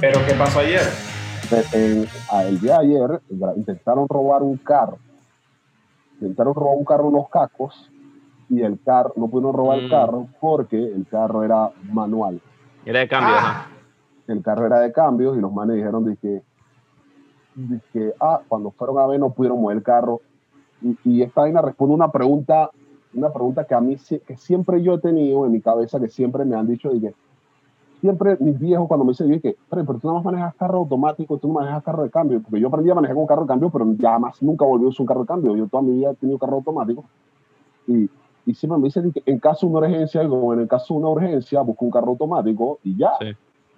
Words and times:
¿Pero 0.00 0.26
qué 0.26 0.34
pasó 0.34 0.60
ayer? 0.60 0.82
el 2.44 2.60
día 2.60 2.78
de 2.78 2.86
ayer 2.86 3.20
intentaron 3.56 4.08
robar 4.08 4.42
un 4.42 4.56
carro. 4.56 4.98
Intentaron 6.20 6.54
robar 6.54 6.76
un 6.76 6.84
carro 6.84 7.08
unos 7.08 7.28
cacos 7.28 7.90
y 8.48 8.62
el 8.62 8.78
carro, 8.82 9.12
no 9.16 9.28
pudieron 9.28 9.54
robar 9.54 9.78
el 9.78 9.86
mm. 9.86 9.90
carro 9.90 10.26
porque 10.40 10.76
el 10.76 11.06
carro 11.08 11.44
era 11.44 11.70
manual. 11.92 12.40
Era 12.84 13.00
de 13.00 13.08
cambio, 13.08 13.34
ah. 13.36 13.66
El 14.30 14.42
carro 14.42 14.66
era 14.66 14.80
de 14.80 14.92
cambio 14.92 15.34
y 15.34 15.40
los 15.40 15.52
manes 15.52 15.76
dijeron 15.76 16.04
de 16.04 16.16
que, 17.92 18.14
ah, 18.20 18.40
cuando 18.48 18.70
fueron 18.70 18.98
a 18.98 19.06
ver 19.06 19.20
no 19.20 19.30
pudieron 19.30 19.60
mover 19.60 19.78
el 19.78 19.82
carro. 19.82 20.20
Y, 20.82 20.96
y 21.04 21.22
esta 21.22 21.42
vaina 21.42 21.60
responde 21.60 21.94
una 21.94 22.10
pregunta, 22.10 22.70
una 23.12 23.32
pregunta 23.32 23.64
que 23.64 23.74
a 23.74 23.80
mí 23.80 23.96
que 24.26 24.36
siempre 24.36 24.82
yo 24.82 24.94
he 24.94 25.00
tenido 25.00 25.44
en 25.44 25.52
mi 25.52 25.60
cabeza, 25.60 26.00
que 26.00 26.08
siempre 26.08 26.44
me 26.44 26.56
han 26.56 26.66
dicho, 26.66 26.90
de 26.90 27.00
que 27.00 27.14
siempre 28.00 28.36
mis 28.40 28.58
viejos 28.58 28.88
cuando 28.88 29.04
me 29.04 29.10
dicen, 29.10 29.40
que, 29.40 29.56
pero, 29.68 29.84
tú 29.84 30.08
no 30.08 30.22
manejas 30.22 30.54
carro 30.54 30.78
automático, 30.78 31.36
tú 31.38 31.48
no 31.48 31.54
manejas 31.54 31.82
carro 31.82 32.02
de 32.02 32.10
cambio, 32.10 32.40
porque 32.40 32.60
yo 32.60 32.68
aprendí 32.68 32.90
a 32.90 32.94
manejar 32.94 33.14
con 33.14 33.26
carro 33.26 33.42
de 33.42 33.48
cambio, 33.48 33.70
pero 33.70 33.86
ya 33.98 34.18
más 34.18 34.42
nunca 34.42 34.64
volví 34.64 34.86
a 34.86 34.88
usar 34.88 35.02
un 35.02 35.06
carro 35.06 35.20
de 35.20 35.26
cambio. 35.26 35.56
Yo 35.56 35.66
toda 35.66 35.82
mi 35.82 35.92
vida 35.92 36.10
he 36.10 36.14
tenido 36.14 36.38
carro 36.38 36.56
automático. 36.56 37.04
Y, 37.86 38.08
y 38.46 38.54
siempre 38.54 38.78
me 38.78 38.84
dicen 38.84 39.12
que 39.12 39.22
en 39.26 39.38
caso 39.38 39.66
de 39.66 39.72
una 39.72 39.86
urgencia, 39.86 40.26
como 40.26 40.54
en 40.54 40.60
el 40.60 40.68
caso 40.68 40.94
de 40.94 41.00
una 41.00 41.08
urgencia, 41.10 41.60
busco 41.60 41.84
un 41.84 41.90
carro 41.90 42.08
automático 42.08 42.78
y 42.82 42.96
ya. 42.96 43.12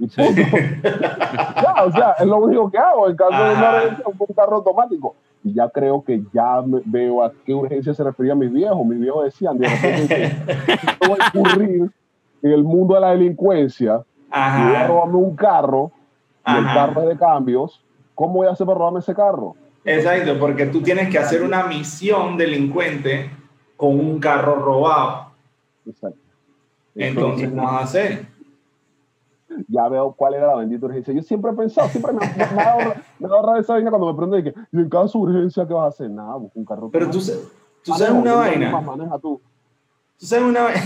Y 0.02 0.08
ya, 1.62 1.84
o 1.84 1.92
sea, 1.92 2.14
es 2.18 2.26
lo 2.26 2.38
único 2.38 2.68
que 2.68 2.78
hago. 2.78 3.08
En 3.08 3.16
caso 3.16 3.44
de 3.44 3.54
una 3.54 3.76
urgencia, 3.76 4.04
un 4.06 4.34
carro 4.34 4.56
automático. 4.56 5.14
Y 5.44 5.54
ya 5.54 5.68
creo 5.68 6.02
que 6.02 6.22
ya 6.32 6.60
veo 6.84 7.22
a 7.22 7.32
qué 7.44 7.54
urgencia 7.54 7.94
se 7.94 8.02
refería 8.02 8.34
mis 8.34 8.52
viejos. 8.52 8.84
Mis 8.84 8.98
viejos 8.98 9.24
decían, 9.24 9.58
de 9.58 9.68
repente, 9.68 10.36
va 11.08 11.14
a 11.24 11.28
ocurrir 11.28 11.90
en 12.42 12.50
el 12.50 12.64
mundo 12.64 12.94
de 12.96 13.00
la 13.00 13.10
delincuencia, 13.10 14.02
y 14.26 14.64
voy 14.64 14.74
a 14.74 14.88
robarme 14.88 15.16
un 15.16 15.36
carro, 15.36 15.92
y 16.44 16.56
el 16.56 16.64
carro 16.64 17.02
es 17.02 17.08
de 17.10 17.16
cambios, 17.16 17.84
¿cómo 18.16 18.34
voy 18.34 18.48
a 18.48 18.50
hacer 18.50 18.66
para 18.66 18.78
robarme 18.78 18.98
ese 18.98 19.14
carro? 19.14 19.54
Exacto, 19.84 20.36
porque 20.40 20.66
tú 20.66 20.82
tienes 20.82 21.08
que 21.10 21.18
hacer 21.18 21.44
una 21.44 21.64
misión 21.66 22.36
delincuente 22.36 23.30
con 23.76 24.00
un 24.00 24.18
carro 24.18 24.56
robado. 24.56 25.26
Exacto. 25.86 26.18
Entonces, 26.96 27.50
¿cómo 27.50 27.62
vas 27.62 27.72
a 27.72 27.84
hacer? 27.84 28.31
Ya 29.68 29.88
veo 29.88 30.12
cuál 30.12 30.34
era 30.34 30.48
la 30.48 30.56
bendita 30.56 30.86
urgencia. 30.86 31.12
Yo 31.14 31.22
siempre 31.22 31.50
he 31.50 31.54
pensado, 31.54 31.88
siempre 31.88 32.12
me, 32.12 32.20
me, 32.20 32.46
me, 33.18 33.28
me 33.28 33.60
esa 33.60 33.72
vaina 33.74 33.90
cuando 33.90 34.12
me 34.12 34.18
prende 34.18 34.38
y 34.38 34.42
que, 34.44 34.54
y 34.72 34.80
en 34.80 34.88
caso 34.88 35.18
de 35.18 35.24
urgencia, 35.24 35.66
¿qué 35.66 35.74
vas 35.74 35.84
a 35.84 35.88
hacer? 35.88 36.10
Nada, 36.10 36.36
busco 36.36 36.58
un 36.58 36.64
carro. 36.64 36.90
Pero 36.90 37.10
tú, 37.10 37.18
tú 37.84 37.94
sabes 37.94 38.12
una 38.12 38.34
vaina. 38.34 38.80
Maneja 38.80 39.18
tú. 39.18 39.40
Tú 40.18 40.26
sabes 40.26 40.44
una 40.44 40.62
vaina. 40.62 40.80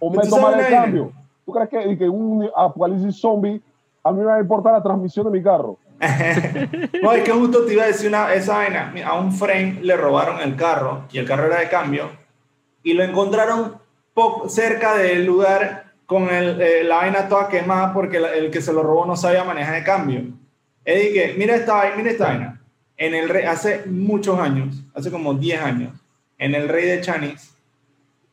o 0.00 0.10
me 0.14 0.26
toma 0.26 0.56
de 0.56 0.70
cambio. 0.70 1.12
¿Tú 1.44 1.52
crees 1.52 1.68
que, 1.68 1.98
que 1.98 2.08
un 2.08 2.48
apocalipsis 2.54 3.20
zombie 3.20 3.60
a 4.04 4.12
mí 4.12 4.18
me 4.18 4.24
va 4.24 4.36
a 4.36 4.40
importar 4.40 4.72
la 4.72 4.82
transmisión 4.82 5.26
de 5.26 5.38
mi 5.38 5.42
carro? 5.42 5.78
no, 7.02 7.12
es 7.12 7.22
que 7.22 7.30
justo 7.30 7.64
te 7.64 7.74
iba 7.74 7.84
a 7.84 7.86
decir 7.86 8.08
una, 8.08 8.32
esa 8.34 8.56
vaina. 8.56 8.92
A 9.06 9.18
un 9.18 9.32
frame 9.32 9.78
le 9.82 9.96
robaron 9.96 10.40
el 10.40 10.56
carro 10.56 11.04
y 11.12 11.18
el 11.18 11.26
carro 11.26 11.46
era 11.46 11.60
de 11.60 11.68
cambio 11.68 12.22
y 12.82 12.94
lo 12.94 13.04
encontraron 13.04 13.76
cerca 14.48 14.96
del 14.96 15.24
lugar 15.24 15.91
con 16.06 16.28
el, 16.28 16.60
eh, 16.60 16.84
la 16.84 16.96
vaina 16.96 17.28
toda 17.28 17.48
quemada 17.48 17.92
porque 17.92 18.18
el 18.18 18.50
que 18.50 18.60
se 18.60 18.72
lo 18.72 18.82
robó 18.82 19.06
no 19.06 19.16
sabía 19.16 19.44
manejar 19.44 19.74
de 19.74 19.84
cambio. 19.84 20.20
Y 20.84 20.92
dije, 20.92 21.34
mira 21.38 21.54
esta 21.54 21.74
vaina, 21.74 21.96
mira 21.96 22.10
esta 22.10 22.26
vaina. 22.26 22.60
En 22.96 23.14
el 23.14 23.28
rey, 23.28 23.44
hace 23.44 23.84
muchos 23.86 24.38
años, 24.38 24.84
hace 24.94 25.10
como 25.10 25.34
10 25.34 25.62
años, 25.62 25.92
en 26.38 26.54
el 26.54 26.68
rey 26.68 26.86
de 26.86 27.00
Chanis, 27.00 27.56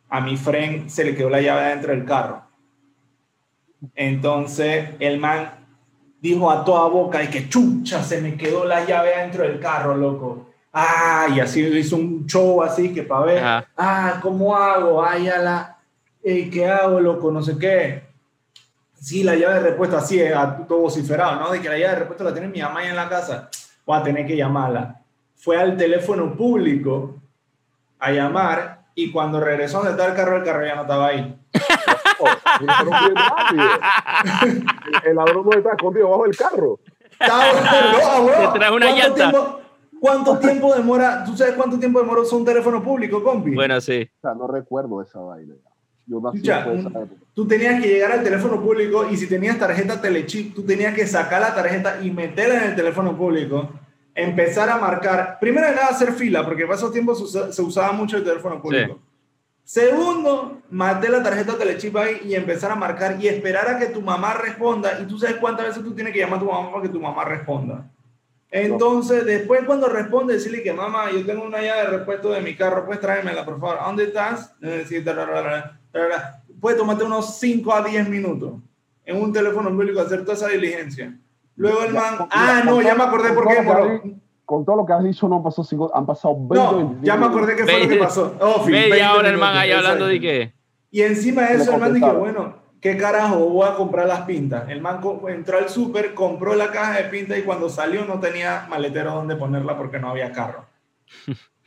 a 0.10 0.22
mi 0.22 0.38
frame 0.38 0.90
se 0.90 1.04
le 1.04 1.16
quedó 1.16 1.30
la 1.30 1.42
llave 1.42 1.70
dentro 1.70 1.92
del 1.92 2.06
carro. 2.06 2.44
Entonces 3.96 4.90
el 5.00 5.20
man 5.20 5.52
dijo 6.22 6.52
a 6.52 6.66
toda 6.66 6.88
boca 6.90 7.24
y 7.24 7.28
que 7.28 7.48
chucha, 7.48 8.04
se 8.04 8.22
me 8.22 8.36
quedó 8.36 8.66
la 8.66 8.86
llave 8.86 9.18
dentro 9.18 9.44
del 9.44 9.60
carro, 9.60 9.96
loco. 9.96 10.50
Ah, 10.74 11.28
y 11.34 11.40
así 11.40 11.62
hizo 11.62 11.96
un 11.96 12.26
show 12.28 12.62
así 12.62 12.94
que 12.94 13.04
para 13.04 13.26
ver, 13.26 13.44
ah, 13.78 14.20
¿cómo 14.22 14.56
hago? 14.56 15.04
Ay, 15.04 15.28
a 15.30 15.38
la, 15.38 15.79
¿qué 16.24 16.68
hago, 16.68 17.00
loco? 17.00 17.32
No 17.32 17.42
sé 17.42 17.58
qué. 17.58 18.04
Sí, 18.94 19.24
la 19.24 19.36
llave 19.36 19.56
de 19.56 19.60
repuesto 19.62 19.98
así, 19.98 20.22
a 20.22 20.66
todo 20.68 20.80
vociferado, 20.80 21.40
¿no? 21.40 21.52
De 21.52 21.62
que 21.62 21.70
la 21.70 21.78
llave 21.78 21.94
de 21.94 22.00
repuesto 22.00 22.24
la 22.24 22.34
tiene 22.34 22.48
mi 22.48 22.62
mamá 22.62 22.88
en 22.88 22.96
la 22.96 23.08
casa. 23.08 23.50
Voy 23.86 23.98
a 23.98 24.04
tener 24.04 24.28
que 24.28 24.36
llamarla. 24.36 25.02
Fue 25.36 25.58
al 25.58 25.78
teléfono 25.78 26.36
público 26.36 27.16
a 27.98 28.12
llamar 28.12 28.82
y 28.94 29.12
cuando 29.12 29.40
regresó 29.40 29.78
donde 29.78 29.92
estaba 29.92 30.10
el 30.10 30.16
carro, 30.16 30.38
el 30.38 30.44
carro 30.44 30.66
ya 30.66 30.76
no 30.76 30.82
estaba 30.82 31.08
ahí. 31.08 31.36
el 35.06 35.16
ladrón 35.16 35.46
no 35.46 35.58
está 35.58 35.72
escondido 35.72 36.10
bajo 36.10 36.26
el 36.26 36.36
carro. 36.36 36.80
Te 37.18 38.60
trae 38.60 38.72
una 38.72 38.92
llanta. 38.92 39.32
¿Cuánto 40.00 40.38
tiempo 40.40 40.76
demora? 40.76 41.24
¿Tú 41.26 41.36
sabes 41.36 41.56
cuánto 41.56 41.80
tiempo 41.80 42.00
demora 42.00 42.22
un 42.32 42.46
teléfono 42.46 42.84
público, 42.84 43.24
compi? 43.24 43.54
Bueno, 43.54 43.82
sí. 43.82 44.10
O 44.18 44.22
sea, 44.22 44.34
no 44.34 44.48
recuerdo 44.48 45.02
esa 45.02 45.20
vaina. 45.20 45.56
Yo 46.10 46.20
tú 47.36 47.48
tenías 47.48 47.80
que 47.80 47.88
llegar 47.88 48.12
al 48.12 48.24
teléfono 48.24 48.60
público 48.60 49.08
y 49.10 49.16
si 49.16 49.28
tenías 49.28 49.60
tarjeta 49.60 50.02
telechip, 50.02 50.56
tú 50.56 50.66
tenías 50.66 50.96
que 50.96 51.06
sacar 51.06 51.40
la 51.40 51.54
tarjeta 51.54 52.00
y 52.02 52.10
meterla 52.10 52.64
en 52.64 52.70
el 52.72 52.76
teléfono 52.76 53.16
público, 53.16 53.70
empezar 54.16 54.70
a 54.70 54.78
marcar, 54.78 55.38
primero 55.40 55.68
de 55.68 55.76
nada 55.76 55.90
hacer 55.90 56.14
fila, 56.14 56.44
porque 56.44 56.64
en 56.64 56.72
esos 56.72 56.92
tiempos 56.92 57.32
se 57.52 57.62
usaba 57.62 57.92
mucho 57.92 58.18
el 58.18 58.24
teléfono 58.24 58.60
público. 58.60 59.00
Segundo, 59.64 60.64
maté 60.72 61.10
la 61.10 61.22
tarjeta 61.22 61.56
Telechip 61.56 61.96
ahí 61.96 62.22
y 62.26 62.34
empezar 62.34 62.72
a 62.72 62.76
marcar 62.76 63.18
y 63.22 63.28
esperar 63.28 63.68
a 63.68 63.78
que 63.78 63.86
tu 63.86 64.02
mamá 64.02 64.34
responda. 64.34 65.00
Y 65.00 65.06
tú 65.06 65.20
sabes 65.20 65.36
cuántas 65.36 65.68
veces 65.68 65.84
tú 65.84 65.94
tienes 65.94 66.12
que 66.12 66.18
llamar 66.18 66.38
a 66.38 66.42
tu 66.42 66.48
mamá 66.48 66.72
para 66.72 66.82
que 66.82 66.90
tu 66.90 67.00
mamá 67.00 67.24
responda. 67.24 67.88
Entonces, 68.50 69.26
después 69.26 69.62
cuando 69.68 69.88
responde, 69.88 70.34
decirle 70.34 70.64
que 70.64 70.74
mamá, 70.74 71.12
yo 71.12 71.24
tengo 71.24 71.44
una 71.44 71.62
llave 71.62 71.82
de 71.82 71.98
repuesto 72.00 72.32
de 72.32 72.42
mi 72.42 72.56
carro, 72.56 72.84
puedes 72.84 73.00
tráemela, 73.00 73.46
por 73.46 73.60
favor. 73.60 73.78
¿A 73.80 73.86
dónde 73.86 74.06
estás? 74.06 74.56
Puede 76.60 76.78
tomarte 76.78 77.04
unos 77.04 77.40
5 77.40 77.74
a 77.74 77.84
10 77.84 78.10
minutos 78.10 78.54
en 79.06 79.22
un 79.22 79.34
teléfono 79.34 79.70
público 79.70 80.02
hacer 80.02 80.22
toda 80.22 80.34
esa 80.34 80.48
diligencia. 80.48 81.18
Luego 81.56 81.84
el 81.84 81.94
man, 81.94 82.28
ah, 82.32 82.62
no, 82.64 82.82
ya 82.82 82.96
me 82.96 83.04
acordé 83.04 83.34
por 83.34 83.48
qué 83.48 84.20
con 84.50 84.66
todo 84.66 84.78
lo 84.78 84.86
que 84.88 84.94
has 84.94 85.04
dicho, 85.04 85.28
no 85.30 85.36
han 85.36 85.44
pasado, 85.44 85.64
cinco, 85.64 85.92
han 85.94 86.08
pasado 86.08 86.34
20 86.36 86.56
no, 86.56 86.98
Ya 87.04 87.16
me 87.16 87.28
acordé 87.28 87.56
que 87.56 87.66
fue 87.66 87.84
lo 87.84 87.88
que 87.88 87.98
pasó. 87.98 88.36
Oh, 88.42 88.66
Media 88.66 89.14
hora 89.14 89.30
el 89.30 89.38
man 89.38 89.56
ahí 89.56 89.72
hablando 89.72 90.08
de 90.08 90.20
qué. 90.20 90.54
Y 90.90 91.04
encima 91.04 91.44
de 91.44 91.58
eso, 91.58 91.74
el 91.74 91.80
man 91.80 91.94
dijo, 91.94 92.12
bueno, 92.16 92.56
¿qué 92.82 92.98
carajo 92.98 93.38
voy 93.48 93.68
a 93.68 93.76
comprar 93.76 94.08
las 94.08 94.22
pintas? 94.22 94.68
El 94.68 94.82
man 94.82 95.02
entró 95.28 95.60
al 95.60 95.70
súper, 95.70 96.16
compró 96.16 96.56
la 96.56 96.72
caja 96.72 96.98
de 96.98 97.04
pintas 97.10 97.38
y 97.38 97.44
cuando 97.44 97.70
salió 97.70 98.06
no 98.06 98.20
tenía 98.20 98.66
maletero 98.68 99.14
donde 99.14 99.36
ponerla 99.36 99.78
porque 99.78 100.00
no 100.00 100.10
había 100.10 100.32
carro. 100.32 100.66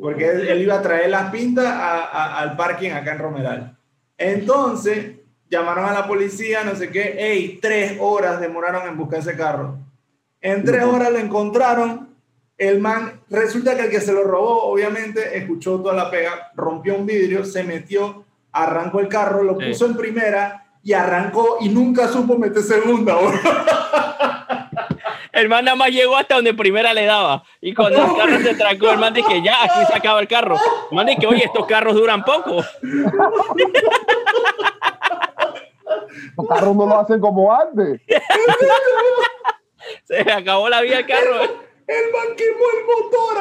Porque 0.00 0.28
él, 0.28 0.60
iba 0.60 0.74
a 0.74 0.82
traer 0.82 1.10
las 1.10 1.30
pintas 1.30 1.66
al 1.66 2.56
parking 2.56 2.90
acá 2.90 3.12
en 3.12 3.18
Romeral. 3.18 3.76
Entonces, 4.18 5.16
llamaron 5.48 5.84
a 5.84 5.92
la 5.92 6.06
policía, 6.06 6.64
no 6.64 6.74
sé 6.74 6.90
qué, 6.90 7.16
hey, 7.18 7.58
tres 7.60 7.96
horas 8.00 8.40
demoraron 8.40 8.88
en 8.88 8.96
buscar 8.96 9.20
ese 9.20 9.36
carro. 9.36 9.78
En 10.40 10.64
tres 10.64 10.84
horas 10.84 11.10
lo 11.10 11.18
encontraron. 11.18 12.14
El 12.56 12.80
man, 12.80 13.20
resulta 13.30 13.76
que 13.76 13.84
el 13.84 13.90
que 13.90 14.00
se 14.00 14.12
lo 14.12 14.24
robó, 14.24 14.64
obviamente, 14.64 15.36
escuchó 15.36 15.80
toda 15.80 15.94
la 15.94 16.10
pega, 16.10 16.52
rompió 16.54 16.96
un 16.96 17.06
vidrio, 17.06 17.44
se 17.44 17.64
metió, 17.64 18.24
arrancó 18.52 19.00
el 19.00 19.08
carro, 19.08 19.42
lo 19.42 19.58
puso 19.58 19.86
en 19.86 19.96
primera 19.96 20.63
y 20.84 20.92
arrancó 20.92 21.56
y 21.60 21.70
nunca 21.70 22.06
supo 22.08 22.36
meter 22.36 22.62
segunda. 22.62 23.16
El 25.32 25.48
man 25.48 25.64
nada 25.64 25.76
más 25.76 25.90
llegó 25.90 26.16
hasta 26.16 26.36
donde 26.36 26.54
primera 26.54 26.94
le 26.94 27.06
daba. 27.06 27.42
Y 27.60 27.74
cuando 27.74 28.04
el 28.04 28.16
carro 28.16 28.38
se 28.38 28.54
trancó, 28.54 28.90
el 28.90 28.98
man 28.98 29.12
dije, 29.12 29.42
ya, 29.42 29.64
aquí 29.64 29.84
se 29.88 29.94
acaba 29.94 30.20
el 30.20 30.28
carro. 30.28 30.56
El 30.90 30.96
man 30.96 31.06
dije, 31.06 31.26
oye, 31.26 31.44
estos 31.44 31.66
carros 31.66 31.94
duran 31.94 32.22
poco. 32.24 32.62
Los 36.36 36.46
carros 36.48 36.76
no 36.76 36.86
lo 36.86 37.00
hacen 37.00 37.20
como 37.20 37.52
antes. 37.52 38.00
Se 40.04 40.20
acabó 40.20 40.68
la 40.68 40.82
vida 40.82 40.96
del 40.98 41.06
carro. 41.06 41.42
El, 41.86 42.12
man 42.12 42.36
quemó 42.36 42.64
el 42.76 42.84
motor, 42.86 43.36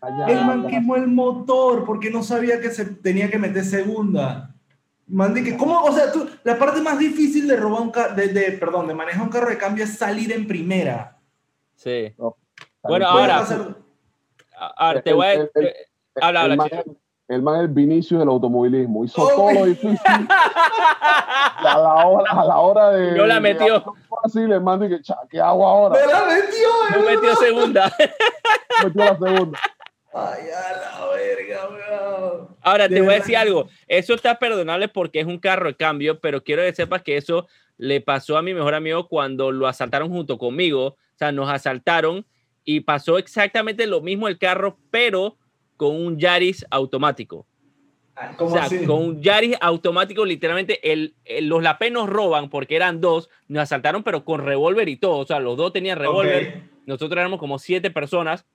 a 0.00 0.30
El 0.30 0.44
man 0.44 0.66
quemó 0.66 0.96
el 0.96 1.06
motor 1.06 1.84
porque 1.84 2.10
no 2.10 2.22
sabía 2.22 2.60
que 2.60 2.70
se 2.70 2.84
tenía 2.86 3.30
que 3.30 3.38
meter 3.38 3.64
segunda. 3.64 4.53
Man, 5.06 5.34
que, 5.34 5.56
¿cómo? 5.56 5.82
O 5.82 5.92
sea, 5.92 6.10
tú, 6.10 6.28
la 6.44 6.58
parte 6.58 6.80
más 6.80 6.98
difícil 6.98 7.46
de 7.46 7.56
robar 7.56 7.82
un 7.82 7.90
carro, 7.90 8.14
de, 8.14 8.56
perdón, 8.58 8.88
de 8.88 8.94
manejar 8.94 9.22
un 9.22 9.28
carro 9.28 9.50
de 9.50 9.58
cambio 9.58 9.84
es 9.84 9.98
salir 9.98 10.32
en 10.32 10.46
primera. 10.46 11.18
Sí. 11.74 12.14
bueno, 12.82 13.06
ahora, 13.06 13.44
ahora 14.76 15.02
te 15.02 15.12
voy 15.12 15.26
a... 15.26 15.48
Habla, 16.20 16.42
habla, 16.42 16.84
el 17.28 17.40
man 17.40 17.54
es 17.56 17.60
el 17.62 17.68
Vinicio 17.68 18.18
del 18.18 18.28
automovilismo. 18.28 19.04
Hizo 19.04 19.26
todo 19.26 19.50
lo 19.50 19.64
difícil. 19.64 19.98
a, 20.28 21.78
la 21.78 22.06
hora, 22.06 22.30
a 22.30 22.44
la 22.44 22.58
hora 22.58 22.90
de. 22.90 23.12
No 23.12 23.26
la 23.26 23.40
metió. 23.40 23.82
sensible, 24.22 24.60
man, 24.60 24.80
dije, 24.80 25.00
"Cha, 25.00 25.16
¿qué 25.30 25.40
hago 25.40 25.66
ahora? 25.66 25.98
¡Me 25.98 26.12
la 26.12 26.24
metió! 26.26 26.68
No 26.90 27.06
metió 27.06 27.20
verdad. 27.22 27.38
segunda. 27.40 27.92
Metió 28.84 29.04
la 29.04 29.18
segunda. 29.18 29.58
Ay, 30.14 30.42
a 30.48 30.76
la 31.00 31.06
verga, 31.12 31.68
weón. 31.68 32.48
Ahora 32.62 32.86
De 32.88 32.96
te 32.96 33.02
voy 33.02 33.14
a 33.14 33.16
decir 33.18 33.36
algo. 33.36 33.68
Eso 33.88 34.14
está 34.14 34.38
perdonable 34.38 34.88
porque 34.88 35.20
es 35.20 35.26
un 35.26 35.38
carro 35.38 35.66
de 35.68 35.74
cambio, 35.76 36.20
pero 36.20 36.42
quiero 36.44 36.62
que 36.62 36.72
sepas 36.74 37.02
que 37.02 37.16
eso 37.16 37.48
le 37.78 38.00
pasó 38.00 38.36
a 38.36 38.42
mi 38.42 38.54
mejor 38.54 38.74
amigo 38.74 39.08
cuando 39.08 39.50
lo 39.50 39.66
asaltaron 39.66 40.08
junto 40.08 40.38
conmigo. 40.38 40.86
O 40.86 40.96
sea, 41.18 41.32
nos 41.32 41.50
asaltaron 41.50 42.24
y 42.64 42.80
pasó 42.80 43.18
exactamente 43.18 43.86
lo 43.86 44.00
mismo 44.00 44.28
el 44.28 44.38
carro, 44.38 44.78
pero 44.90 45.36
con 45.76 45.96
un 45.96 46.18
Yaris 46.18 46.64
automático. 46.70 47.46
Ah, 48.16 48.30
O 48.34 48.36
¿Cómo 48.36 48.54
sea, 48.54 48.64
así? 48.64 48.86
con 48.86 48.98
un 49.02 49.20
Yaris 49.22 49.56
automático, 49.60 50.24
literalmente 50.24 50.92
el, 50.92 51.16
el- 51.24 51.48
los 51.48 51.60
lapé 51.62 51.90
nos 51.90 52.08
roban 52.08 52.48
porque 52.48 52.76
eran 52.76 53.00
dos, 53.00 53.28
nos 53.48 53.64
asaltaron, 53.64 54.04
pero 54.04 54.24
con 54.24 54.44
revólver 54.44 54.88
y 54.88 54.96
todo. 54.96 55.18
O 55.18 55.26
sea, 55.26 55.40
los 55.40 55.56
dos 55.56 55.72
tenían 55.72 55.98
revólver. 55.98 56.54
Ok. 56.64 56.70
Nosotros 56.86 57.18
éramos 57.18 57.40
como 57.40 57.58
siete 57.58 57.90
personas. 57.90 58.46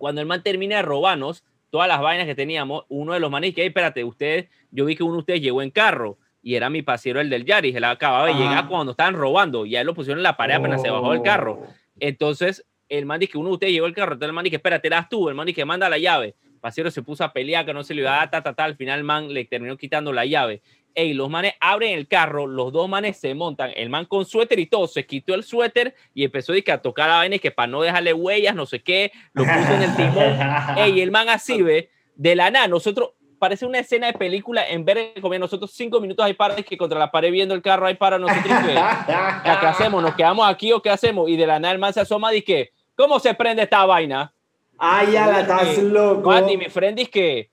Cuando 0.00 0.22
el 0.22 0.26
man 0.26 0.42
termina 0.42 0.76
de 0.76 0.82
robarnos 0.82 1.44
todas 1.68 1.86
las 1.86 2.00
vainas 2.00 2.26
que 2.26 2.34
teníamos, 2.34 2.86
uno 2.88 3.12
de 3.12 3.20
los 3.20 3.30
manes 3.30 3.54
que, 3.54 3.60
"Ey, 3.60 3.68
espérate, 3.68 4.02
ustedes, 4.02 4.48
yo 4.70 4.86
vi 4.86 4.96
que 4.96 5.02
uno 5.02 5.12
de 5.12 5.18
ustedes 5.18 5.42
llegó 5.42 5.60
en 5.60 5.70
carro 5.70 6.16
y 6.42 6.54
era 6.54 6.70
mi 6.70 6.80
pasiero, 6.80 7.20
el 7.20 7.28
del 7.28 7.44
Yaris. 7.44 7.76
Él 7.76 7.84
acababa 7.84 8.26
de 8.26 8.32
llegar 8.32 8.66
cuando 8.66 8.92
estaban 8.92 9.14
robando 9.14 9.66
y 9.66 9.76
a 9.76 9.82
él 9.82 9.86
lo 9.86 9.92
pusieron 9.94 10.20
en 10.20 10.22
la 10.22 10.38
pared 10.38 10.54
apenas 10.54 10.80
se 10.80 10.88
bajó 10.88 11.12
del 11.12 11.20
carro. 11.20 11.60
Oh. 11.62 11.66
Entonces, 12.00 12.64
el 12.88 13.04
man 13.04 13.20
dice 13.20 13.32
que 13.32 13.38
uno 13.38 13.48
de 13.50 13.54
ustedes 13.54 13.72
llegó 13.74 13.86
el 13.86 13.94
carro, 13.94 14.14
entonces 14.14 14.30
el 14.30 14.34
man 14.34 14.44
dice, 14.44 14.56
espérate, 14.56 14.88
eras 14.88 15.08
tú, 15.10 15.28
el 15.28 15.34
man 15.34 15.46
dice, 15.46 15.64
manda 15.66 15.88
la 15.90 15.98
llave. 15.98 16.34
Pasiero 16.62 16.90
se 16.90 17.02
puso 17.02 17.24
a 17.24 17.32
pelear, 17.32 17.66
que 17.66 17.74
no 17.74 17.84
se 17.84 17.94
le 17.94 18.00
iba 18.00 18.14
a 18.14 18.16
dar, 18.20 18.30
ta, 18.30 18.42
ta, 18.42 18.54
ta, 18.54 18.64
al 18.64 18.76
final 18.76 18.98
el 18.98 19.04
man 19.04 19.32
le 19.32 19.44
terminó 19.44 19.76
quitando 19.76 20.14
la 20.14 20.24
llave. 20.24 20.62
Ey, 20.94 21.14
los 21.14 21.30
manes 21.30 21.54
abren 21.60 21.96
el 21.96 22.08
carro, 22.08 22.46
los 22.46 22.72
dos 22.72 22.88
manes 22.88 23.16
se 23.16 23.34
montan, 23.34 23.70
el 23.76 23.90
man 23.90 24.04
con 24.06 24.24
suéter 24.24 24.58
y 24.58 24.66
todo, 24.66 24.86
se 24.86 25.06
quitó 25.06 25.34
el 25.34 25.44
suéter 25.44 25.94
y 26.14 26.24
empezó 26.24 26.52
a 26.52 26.78
tocar 26.78 27.08
la 27.08 27.16
vaina 27.16 27.36
y 27.36 27.38
que 27.38 27.50
para 27.50 27.68
no 27.68 27.82
dejarle 27.82 28.12
huellas, 28.12 28.54
no 28.54 28.66
sé 28.66 28.82
qué, 28.82 29.12
lo 29.32 29.44
puso 29.44 29.74
en 29.74 29.82
el 29.82 29.96
timón. 29.96 30.38
Ey, 30.78 31.00
el 31.00 31.10
man 31.10 31.28
así 31.28 31.62
ve, 31.62 31.90
de 32.16 32.34
la 32.34 32.50
nada, 32.50 32.68
nosotros, 32.68 33.10
parece 33.40 33.66
una 33.66 33.78
escena 33.78 34.08
de 34.08 34.12
película 34.12 34.68
en 34.68 34.84
ver 34.84 35.14
como 35.20 35.36
nosotros 35.38 35.72
cinco 35.72 36.00
minutos 36.00 36.24
ahí 36.24 36.34
para, 36.34 36.54
que 36.56 36.76
contra 36.76 36.98
la 36.98 37.10
pared 37.10 37.32
viendo 37.32 37.54
el 37.54 37.62
carro 37.62 37.86
ahí 37.86 37.94
para 37.94 38.18
nosotros. 38.18 38.44
que, 38.44 38.74
¿qué, 38.74 39.66
hacemos? 39.66 40.02
¿Nos 40.02 40.14
quedamos 40.14 40.48
aquí 40.48 40.70
o 40.72 40.82
qué 40.82 40.90
hacemos? 40.90 41.28
Y 41.28 41.36
de 41.36 41.46
la 41.46 41.58
nada 41.58 41.72
el 41.72 41.80
man 41.80 41.92
se 41.92 42.00
asoma 42.00 42.32
y 42.32 42.40
dice, 42.40 42.72
¿cómo 42.94 43.18
se 43.18 43.32
prende 43.34 43.62
esta 43.62 43.84
vaina? 43.86 44.32
Ay, 44.78 45.12
ya 45.12 45.26
la 45.26 45.40
estás 45.40 45.78
loco. 45.78 46.30
Man, 46.30 46.48
y 46.48 46.56
mi 46.56 46.66
friend 46.66 46.98
dice 46.98 47.10
que, 47.10 47.50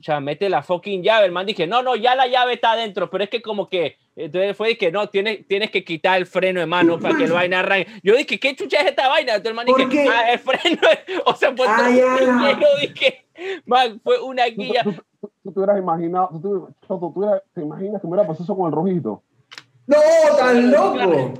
o 0.00 0.02
sea, 0.02 0.18
mete 0.18 0.48
la 0.48 0.62
fucking 0.62 1.02
llave. 1.02 1.26
El 1.26 1.32
man 1.32 1.44
dice, 1.46 1.66
no, 1.66 1.82
no, 1.82 1.94
ya 1.94 2.14
la 2.14 2.26
llave 2.26 2.54
está 2.54 2.72
adentro, 2.72 3.10
pero 3.10 3.24
es 3.24 3.30
que 3.30 3.42
como 3.42 3.68
que, 3.68 3.98
entonces 4.16 4.56
fue 4.56 4.76
que 4.78 4.90
no, 4.90 5.08
tienes, 5.08 5.46
tienes 5.46 5.70
que 5.70 5.84
quitar 5.84 6.16
el 6.18 6.24
freno 6.26 6.58
de 6.60 6.66
mano 6.66 6.98
para 6.98 7.16
que 7.16 7.24
el 7.24 7.32
vaina 7.32 7.60
arranque. 7.60 7.90
Yo 8.02 8.16
dije, 8.16 8.40
¿qué 8.40 8.56
chucha 8.56 8.80
es 8.80 8.86
esta 8.86 9.08
vaina? 9.08 9.34
Entonces 9.34 9.50
el 9.50 9.56
man 9.56 9.66
¿Por 9.66 9.76
dice, 9.88 9.90
qué? 10.04 10.08
ah, 10.08 10.32
el 10.32 10.38
freno, 10.38 10.80
es-". 10.90 11.20
o 11.26 11.34
sea, 11.34 11.54
pues 11.54 11.68
Ay, 11.70 12.00
ala. 12.00 12.58
yo 12.60 12.66
dije, 12.80 13.24
man, 13.66 14.00
fue 14.02 14.20
una 14.22 14.46
guía. 14.46 14.82
tú, 14.84 14.92
tú- 15.20 15.30
hubieras 15.54 15.78
imaginado, 15.78 16.30
tú, 16.40 16.68
hubieras- 16.88 17.42
te 17.54 17.60
imaginas 17.60 18.00
que 18.00 18.06
me 18.06 18.14
hubiera 18.14 18.26
pasado 18.26 18.44
eso 18.44 18.56
con 18.56 18.66
el 18.68 18.72
rojito. 18.72 19.22
No, 19.86 19.96
tan 20.38 20.70
loco. 20.70 21.34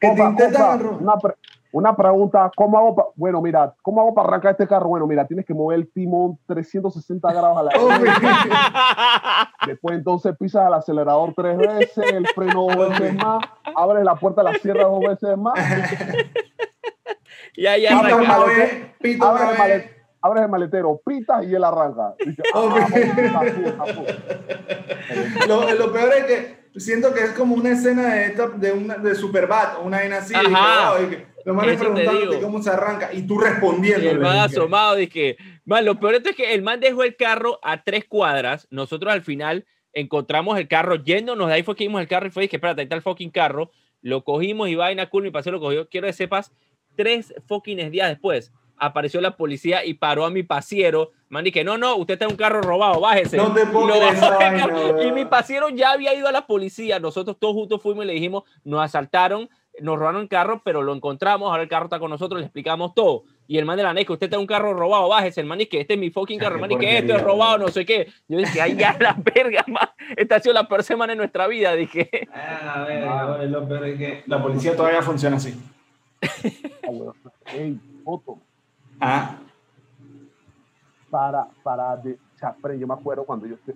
Que 0.00 0.08
te 0.10 0.16
Compa, 0.16 0.30
intentan 0.30 0.62
compa, 0.62 0.76
ro- 0.76 0.98
una, 1.00 1.16
pre- 1.16 1.34
una 1.76 1.96
pregunta, 1.96 2.52
¿cómo 2.54 2.78
hago 2.78 2.94
pa- 2.94 3.06
bueno, 3.16 3.42
mira, 3.42 3.74
¿cómo 3.82 4.00
hago 4.00 4.14
para 4.14 4.28
arrancar 4.28 4.52
este 4.52 4.68
carro? 4.68 4.88
Bueno, 4.90 5.08
mira, 5.08 5.26
tienes 5.26 5.44
que 5.44 5.52
mover 5.54 5.80
el 5.80 5.90
timón 5.92 6.38
360 6.46 7.32
grados 7.32 7.58
a 7.58 7.62
la 7.64 7.70
derecha. 7.98 9.50
Después 9.66 9.96
entonces 9.96 10.36
pisas 10.38 10.68
el 10.68 10.74
acelerador 10.74 11.32
tres 11.34 11.58
veces, 11.58 12.12
el 12.12 12.26
freno 12.28 12.66
dos 12.68 12.76
veces 12.76 13.14
más, 13.16 13.44
abres 13.74 14.04
la 14.04 14.14
puerta, 14.14 14.42
la 14.44 14.54
cierras 14.54 14.86
dos 14.86 15.00
veces 15.00 15.36
más, 15.36 15.54
ya, 17.56 17.76
ya, 17.76 17.98
arrancó. 17.98 18.44
el 18.50 18.56
vez, 18.56 18.86
pito 19.00 19.24
abres 19.26 19.42
una 19.42 19.50
el, 19.50 19.56
vez. 19.56 19.84
malet- 19.86 19.90
abres 20.22 20.42
el 20.44 20.48
maletero, 20.48 21.00
pitas 21.04 21.44
y 21.44 21.54
él 21.56 21.64
arranca. 21.64 22.14
Dice, 22.24 22.42
ah. 22.54 23.42
Lo, 25.48 25.72
lo 25.74 25.92
peor 25.92 26.12
es 26.18 26.24
que 26.24 26.63
siento 26.76 27.12
que 27.14 27.20
es 27.24 27.30
como 27.30 27.54
una 27.54 27.70
escena 27.72 28.14
de, 28.14 28.24
esta- 28.26 28.48
de, 28.48 28.72
una, 28.72 28.96
de 28.96 29.14
Superbad, 29.14 29.84
una 29.84 29.98
vaina 29.98 30.18
así. 30.18 30.34
Ajá. 30.34 31.00
y 31.02 31.06
que, 31.10 31.16
te 31.16 31.26
preguntándote 31.44 32.26
digo. 32.36 32.40
cómo 32.40 32.62
se 32.62 32.70
arranca 32.70 33.12
y 33.12 33.22
tú 33.26 33.38
respondiendo. 33.38 34.10
el 34.10 34.18
man 34.20 34.38
asomado, 34.38 34.96
dije, 34.96 35.36
man, 35.64 35.84
lo 35.84 35.98
peor 36.00 36.14
es 36.14 36.34
que 36.34 36.54
el 36.54 36.62
man 36.62 36.80
dejó 36.80 37.02
el 37.04 37.16
carro 37.16 37.58
a 37.62 37.82
tres 37.82 38.04
cuadras. 38.06 38.66
Nosotros 38.70 39.12
al 39.12 39.22
final 39.22 39.66
encontramos 39.92 40.58
el 40.58 40.68
carro 40.68 40.96
yéndonos, 40.96 41.48
de 41.48 41.54
ahí 41.54 41.62
fue 41.62 41.76
que 41.76 41.84
vimos 41.84 42.00
el 42.00 42.08
carro 42.08 42.26
y 42.26 42.30
fue, 42.30 42.42
dije, 42.42 42.56
espérate, 42.56 42.80
ahí 42.80 42.84
está 42.84 42.96
el 42.96 43.02
fucking 43.02 43.30
carro. 43.30 43.70
Lo 44.02 44.24
cogimos 44.24 44.68
y 44.68 44.74
vaina 44.74 45.08
cool, 45.08 45.22
mi 45.22 45.30
paseo 45.30 45.52
lo 45.52 45.60
cogió. 45.60 45.88
Quiero 45.88 46.06
que 46.06 46.12
sepas, 46.12 46.52
tres 46.96 47.34
fucking 47.46 47.90
días 47.90 48.08
después 48.08 48.52
apareció 48.78 49.20
la 49.20 49.36
policía 49.36 49.84
y 49.84 49.94
paró 49.94 50.24
a 50.24 50.30
mi 50.30 50.42
pasiero. 50.42 51.12
Man, 51.28 51.44
dije, 51.44 51.64
no, 51.64 51.78
no, 51.78 51.96
usted 51.96 52.14
está 52.14 52.26
en 52.26 52.32
un 52.32 52.36
carro 52.36 52.62
robado, 52.62 53.00
bájese. 53.00 53.36
No 53.36 53.52
te 53.52 53.62
Y 53.62 53.66
vaina, 53.66 55.12
mi 55.12 55.24
pasiero 55.24 55.68
ya 55.70 55.92
había 55.92 56.14
ido 56.14 56.28
a 56.28 56.32
la 56.32 56.46
policía. 56.46 56.98
Nosotros 56.98 57.36
todos 57.38 57.54
juntos 57.54 57.82
fuimos 57.82 58.04
y 58.04 58.08
le 58.08 58.14
dijimos, 58.14 58.44
nos 58.64 58.82
asaltaron, 58.82 59.48
nos 59.80 59.98
robaron 59.98 60.22
el 60.22 60.28
carro, 60.28 60.62
pero 60.64 60.82
lo 60.82 60.94
encontramos. 60.94 61.50
Ahora 61.50 61.62
el 61.62 61.68
carro 61.68 61.86
está 61.86 61.98
con 61.98 62.10
nosotros, 62.10 62.40
le 62.40 62.46
explicamos 62.46 62.94
todo. 62.94 63.24
Y 63.46 63.58
el 63.58 63.64
man 63.66 63.76
de 63.76 63.82
la 63.82 63.92
NEC, 63.92 64.08
usted 64.08 64.26
está 64.26 64.36
en 64.36 64.40
un 64.40 64.46
carro 64.46 64.72
robado, 64.72 65.08
bájese. 65.08 65.40
El 65.40 65.46
man 65.46 65.58
que 65.58 65.80
este 65.80 65.94
es 65.94 66.00
mi 66.00 66.10
fucking 66.10 66.38
carro. 66.38 66.54
El 66.56 66.60
man 66.60 66.78
que 66.78 66.98
esto 66.98 67.14
es 67.14 67.22
robado, 67.22 67.58
no 67.58 67.68
sé 67.68 67.84
qué. 67.84 68.08
Yo 68.28 68.38
dije, 68.38 68.60
ay, 68.60 68.76
ya 68.76 68.96
la 68.98 69.16
verga, 69.18 69.64
man. 69.68 69.88
Esta 70.16 70.36
ha 70.36 70.40
sido 70.40 70.54
la 70.54 70.68
peor 70.68 70.82
semana 70.82 71.12
de 71.12 71.16
nuestra 71.16 71.46
vida. 71.46 71.74
Dije, 71.74 72.28
Ah, 72.32 72.82
a 72.82 72.84
ver, 72.84 73.04
a 73.04 73.36
ver, 73.36 73.50
lo 73.50 73.66
peor 73.68 73.86
es 73.86 73.98
que 73.98 74.22
la 74.26 74.42
policía 74.42 74.76
todavía 74.76 75.02
funciona 75.02 75.36
así. 75.36 75.54
Ey, 77.52 77.78
Otto, 78.04 78.38
Ah, 79.00 79.38
para, 81.10 81.46
para, 81.62 81.96
de, 81.98 82.14
o 82.14 82.38
sea, 82.38 82.56
pero 82.60 82.74
yo 82.74 82.86
me 82.86 82.94
acuerdo 82.94 83.24
cuando 83.24 83.46
yo, 83.46 83.54
estoy- 83.54 83.74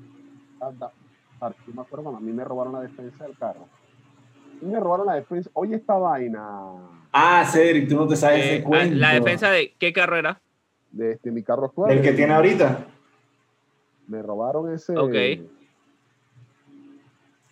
anda, 0.60 0.92
para- 1.38 1.54
yo 1.66 1.72
me 1.74 1.82
acuerdo 1.82 2.04
cuando 2.04 2.18
a 2.18 2.22
mí 2.22 2.32
me 2.32 2.44
robaron 2.44 2.72
la 2.72 2.80
defensa 2.80 3.24
del 3.24 3.36
carro. 3.36 3.68
Y 4.60 4.66
me 4.66 4.80
robaron 4.80 5.06
la 5.06 5.14
defensa. 5.14 5.48
Oye, 5.54 5.76
esta 5.76 5.94
vaina 5.94 6.44
ah 7.12 7.44
Cedric, 7.46 7.88
tú 7.88 7.96
no 7.96 8.08
te 8.08 8.16
sabes 8.16 8.44
eh, 8.44 8.54
ese 8.56 8.64
cuento. 8.64 8.96
la 8.96 9.12
defensa 9.12 9.50
de 9.50 9.72
qué 9.78 9.92
carro 9.92 10.16
era. 10.16 10.40
de 10.90 11.12
este, 11.12 11.30
mi 11.30 11.42
carro 11.42 11.66
actual. 11.66 11.90
Del 11.90 12.02
que 12.02 12.12
tiene 12.12 12.34
ahorita. 12.34 12.86
Me 14.08 14.20
robaron 14.22 14.72
ese. 14.72 14.96
Ok. 14.96 15.14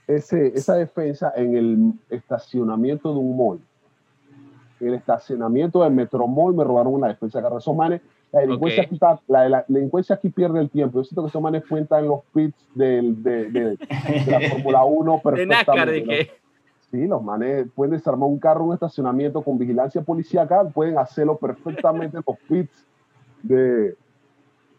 Ese, 0.09 0.49
esa 0.49 0.75
defensa 0.77 1.33
en 1.37 1.57
el 1.57 1.93
estacionamiento 2.11 3.13
de 3.13 3.19
un 3.19 3.37
mall. 3.37 3.61
En 4.81 4.89
el 4.89 4.95
estacionamiento 4.95 5.83
del 5.83 5.93
Metromall 5.93 6.55
me 6.55 6.65
robaron 6.65 6.95
una 6.95 7.09
defensa 7.09 7.39
de 7.39 7.45
carro. 7.45 7.59
Esos 7.59 7.75
manes, 7.75 8.03
la 8.33 8.41
delincuencia, 8.41 8.83
Ok. 8.83 8.87
aquí 8.87 8.95
está- 8.97 9.21
la, 9.29 9.49
la 9.49 9.65
delincuencia 9.69 10.17
aquí 10.17 10.29
pierde 10.29 10.61
el 10.61 10.69
tiempo. 10.71 10.99
Yo 10.99 11.05
siento 11.05 11.23
que 11.23 11.29
esos 11.29 11.41
manes 11.43 11.65
cuentan 11.67 12.07
los 12.07 12.21
pits 12.35 12.67
del, 12.75 13.23
de, 13.23 13.51
de- 13.51 13.77
de 13.77 14.27
la 14.31 14.41
Fórmula 14.51 14.85
1 14.85 15.21
De 15.35 15.47
NASCAR, 15.47 15.77
perfectamente. 15.89 16.05
¿no? 16.07 16.13
dije. 16.13 16.31
Sí, 16.91 17.07
los 17.07 17.23
manes 17.23 17.67
pueden 17.75 17.93
desarmar 17.95 18.29
un 18.29 18.39
carro 18.39 18.61
en 18.63 18.69
un 18.69 18.75
estacionamiento 18.75 19.43
con 19.43 19.59
vigilancia 19.59 20.03
policíaca, 20.03 20.63
pueden 20.69 20.99
hacerlo 20.99 21.37
perfectamente 21.37 22.17
en 22.19 22.23
los 22.27 22.37
pits 22.49 22.87
de, 23.43 23.97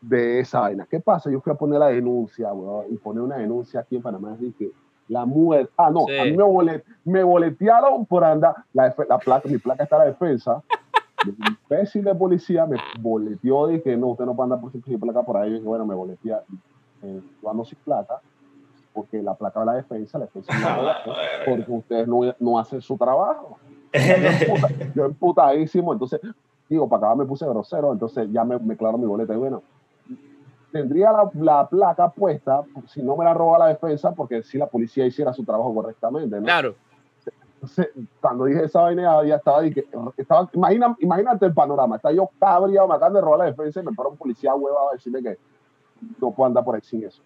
de 0.01 0.39
esa 0.39 0.61
vaina. 0.61 0.87
¿Qué 0.89 0.99
pasa? 0.99 1.29
Yo 1.29 1.41
fui 1.41 1.51
a 1.51 1.55
poner 1.55 1.79
la 1.79 1.87
denuncia, 1.87 2.53
weón, 2.53 2.85
y 2.91 2.97
poner 2.97 3.23
una 3.23 3.37
denuncia 3.37 3.81
aquí 3.81 3.97
en 3.97 4.01
Panamá. 4.01 4.37
Que 4.57 4.69
la 5.07 5.25
muerte. 5.25 5.71
Ah, 5.77 5.89
no, 5.89 6.05
Sí. 6.07 6.17
a 6.17 6.23
mí 6.25 6.31
me, 6.37 6.43
bolet- 6.43 6.83
me 7.05 7.23
boletearon 7.23 8.05
por 8.05 8.23
andar. 8.23 8.55
La, 8.73 8.93
la 9.07 9.17
placa, 9.17 9.47
mi 9.49 9.57
placa 9.57 9.83
está 9.83 9.95
a 9.97 9.99
la 9.99 10.05
defensa. 10.05 10.61
El 11.25 11.35
imbécil 11.47 12.03
de 12.03 12.13
policía 12.15 12.65
me 12.65 12.77
boleteó 12.99 13.71
y 13.71 13.81
que 13.81 13.97
no, 13.97 14.07
usted 14.07 14.25
no 14.25 14.35
puede 14.35 14.45
andar 14.45 14.61
por 14.61 14.71
sin 14.71 14.99
placa 14.99 15.23
por 15.23 15.37
ahí. 15.37 15.49
Y 15.49 15.53
dije, 15.55 15.65
bueno, 15.65 15.85
me 15.85 15.95
boletea. 15.95 16.41
Eh, 17.01 17.21
yo 17.41 17.49
ando 17.49 17.63
sin 17.65 17.77
placa 17.83 18.19
porque 18.93 19.21
la 19.21 19.35
placa 19.35 19.59
de 19.59 19.65
la 19.67 19.73
defensa, 19.75 20.17
la 20.17 20.25
defensa 20.25 20.53
me 20.53 20.59
la 20.83 20.97
porque 21.45 21.65
ustedes 21.71 22.07
no, 22.07 22.21
no 22.39 22.57
hacen 22.59 22.81
su 22.81 22.97
trabajo. 22.97 23.57
Yo 24.95 25.05
emputadísimo, 25.05 25.93
entonces, 25.93 26.19
digo, 26.69 26.87
para 26.89 27.07
acá 27.07 27.15
me 27.15 27.25
puse 27.25 27.45
grosero, 27.45 27.91
entonces 27.93 28.27
ya 28.31 28.43
me, 28.43 28.57
me 28.59 28.75
claro 28.75 28.97
mi 28.97 29.05
boleta. 29.05 29.33
Y 29.33 29.37
bueno, 29.37 29.61
tendría 30.71 31.11
la, 31.11 31.29
la 31.35 31.67
placa 31.67 32.09
puesta 32.09 32.63
si 32.87 33.01
no 33.01 33.15
me 33.15 33.25
la 33.25 33.33
roba 33.33 33.59
la 33.59 33.67
defensa, 33.67 34.11
porque 34.11 34.43
si 34.43 34.57
la 34.57 34.67
policía 34.67 35.05
hiciera 35.05 35.33
su 35.33 35.43
trabajo 35.43 35.73
correctamente, 35.73 36.37
¿no? 36.39 36.43
Claro. 36.45 36.75
Entonces, 37.55 37.89
cuando 38.21 38.45
dije 38.45 38.65
esa 38.65 38.81
vaina, 38.81 39.23
ya 39.25 39.37
estaba, 39.37 39.61
dije, 39.61 39.87
estaba 40.15 40.47
imagina, 40.53 40.95
imagínate 40.99 41.45
el 41.47 41.53
panorama, 41.53 41.95
está 41.95 42.11
yo 42.11 42.29
cabreado, 42.39 42.87
me 42.87 42.93
acaban 42.95 43.13
de 43.13 43.21
robar 43.21 43.39
la 43.39 43.45
defensa 43.45 43.79
y 43.79 43.83
me 43.83 43.93
para 43.93 44.09
un 44.09 44.17
policía 44.17 44.53
hueva 44.53 44.77
a 44.91 44.93
decirme 44.93 45.23
que 45.23 45.37
no 46.21 46.31
puedo 46.31 46.47
andar 46.47 46.63
por 46.63 46.75
ahí 46.75 46.81
sin 46.83 47.03
eso. 47.03 47.21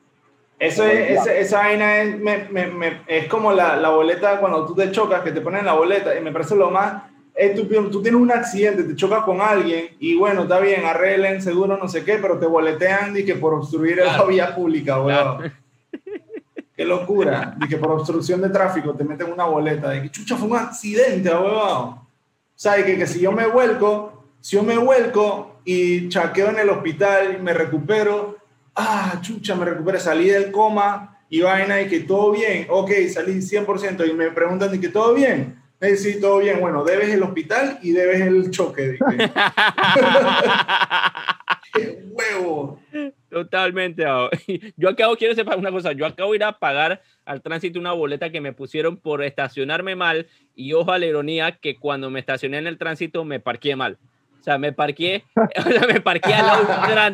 Eso 0.57 0.85
es, 0.85 1.19
esa, 1.19 1.33
esa 1.33 1.57
vaina 1.57 1.97
es, 2.01 2.19
me- 2.19 2.47
me- 2.49 2.67
me- 2.67 3.01
es 3.07 3.27
como 3.27 3.51
la, 3.51 3.75
la 3.75 3.89
boleta 3.89 4.39
cuando 4.39 4.65
tú 4.65 4.73
te 4.75 4.91
chocas, 4.91 5.21
que 5.21 5.31
te 5.31 5.41
ponen 5.41 5.65
la 5.65 5.73
boleta, 5.73 6.15
y 6.17 6.21
me 6.23 6.31
parece 6.31 6.55
lo 6.55 6.69
más 6.71 7.03
estúpido. 7.35 7.89
Tú 7.89 8.01
tienes 8.01 8.19
un 8.21 8.31
accidente, 8.31 8.83
te 8.83 8.95
chocas 8.95 9.23
con 9.23 9.41
alguien, 9.41 9.89
y 9.99 10.15
bueno, 10.15 10.43
está 10.43 10.59
bien, 10.59 10.85
arreglen, 10.85 11.41
seguro, 11.41 11.77
no 11.77 11.87
sé 11.87 12.03
qué, 12.03 12.17
pero 12.21 12.37
te 12.39 12.45
boletean 12.45 13.15
y 13.17 13.23
que 13.23 13.35
por 13.35 13.53
obstruir 13.53 13.97
la 13.97 14.03
Claro. 14.03 14.27
vía 14.27 14.55
pública, 14.55 15.01
weón. 15.01 15.37
Claro. 15.37 15.51
Qué 16.75 16.85
locura. 16.85 17.55
Y 17.61 17.67
que 17.67 17.77
por 17.77 17.91
obstrucción 17.91 18.41
de 18.41 18.49
tráfico 18.49 18.93
te 18.95 19.03
meten 19.03 19.31
una 19.31 19.43
boleta. 19.45 19.89
De 19.89 20.01
que 20.01 20.09
chucha 20.09 20.35
fue 20.35 20.47
un 20.47 20.57
accidente, 20.57 21.29
huevado. 21.29 21.83
O 21.83 22.07
sea, 22.55 22.83
que, 22.83 22.97
que 22.97 23.05
si 23.05 23.19
yo 23.19 23.31
me 23.31 23.45
vuelco, 23.45 24.23
si 24.39 24.55
yo 24.55 24.63
me 24.63 24.77
vuelco 24.77 25.59
y 25.63 26.09
chaqueo 26.09 26.49
en 26.49 26.59
el 26.59 26.69
hospital 26.69 27.35
y 27.37 27.41
me 27.41 27.53
recupero, 27.53 28.37
ah, 28.75 29.19
chucha, 29.21 29.53
me 29.53 29.65
recuperé, 29.65 29.99
salí 29.99 30.29
del 30.29 30.51
coma 30.51 31.19
y 31.29 31.41
vaina 31.41 31.79
y 31.81 31.87
que 31.87 31.99
todo 31.99 32.31
bien, 32.31 32.65
ok, 32.69 32.89
salí 33.13 33.33
100% 33.35 34.09
y 34.09 34.13
me 34.13 34.31
preguntan 34.31 34.71
de 34.71 34.79
que 34.79 34.89
todo 34.89 35.13
bien. 35.13 35.60
Me 35.81 35.97
sí, 35.97 36.21
todo 36.21 36.37
bien, 36.37 36.59
bueno, 36.59 36.83
debes 36.83 37.09
el 37.09 37.23
hospital 37.23 37.79
y 37.81 37.91
debes 37.91 38.21
el 38.21 38.51
choque. 38.51 38.99
¡Qué 41.73 42.03
huevo! 42.11 42.79
Totalmente. 43.27 44.05
Yo 44.77 44.89
acabo, 44.89 45.15
quiero 45.15 45.33
sepa 45.33 45.55
una 45.55 45.71
cosa, 45.71 45.93
yo 45.93 46.05
acabo 46.05 46.31
de 46.31 46.35
ir 46.35 46.43
a 46.43 46.59
pagar 46.59 47.01
al 47.25 47.41
tránsito 47.41 47.79
una 47.79 47.93
boleta 47.93 48.29
que 48.29 48.41
me 48.41 48.53
pusieron 48.53 48.97
por 48.97 49.23
estacionarme 49.23 49.95
mal 49.95 50.27
y 50.53 50.73
ojo 50.73 50.91
a 50.91 50.99
la 50.99 51.07
ironía 51.07 51.53
que 51.53 51.77
cuando 51.77 52.11
me 52.11 52.19
estacioné 52.19 52.59
en 52.59 52.67
el 52.67 52.77
tránsito 52.77 53.25
me 53.25 53.39
parqué 53.39 53.75
mal. 53.75 53.97
O 54.41 54.43
sea, 54.43 54.57
me 54.57 54.73
parqué, 54.73 55.23
o 55.35 55.61
sea, 55.61 55.87
me 55.87 56.01
parqué 56.01 56.33
al 56.33 56.47
lado 56.47 56.63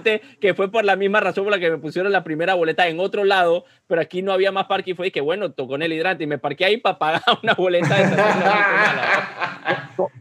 de 0.01 0.22
que 0.39 0.53
fue 0.53 0.72
por 0.72 0.86
la 0.86 0.96
misma 0.96 1.19
razón 1.19 1.43
por 1.43 1.51
la 1.51 1.60
que 1.60 1.69
me 1.69 1.77
pusieron 1.77 2.10
la 2.10 2.24
primera 2.24 2.53
boleta 2.53 2.88
en 2.88 3.01
otro 3.01 3.25
lado, 3.25 3.65
pero 3.86 4.00
aquí 4.00 4.22
no 4.22 4.31
había 4.31 4.53
más 4.53 4.67
parque 4.67 4.91
y 4.91 4.93
fue 4.93 5.12
que 5.12 5.19
bueno, 5.19 5.51
tocó 5.51 5.75
en 5.75 5.81
el 5.81 5.91
hidrante 5.91 6.24
y 6.24 6.27
me 6.27 6.38
parqué 6.38 6.63
ahí 6.63 6.77
para 6.77 6.98
pagar 6.98 7.22
una 7.43 7.53
boleta 7.53 7.96
de 7.96 8.15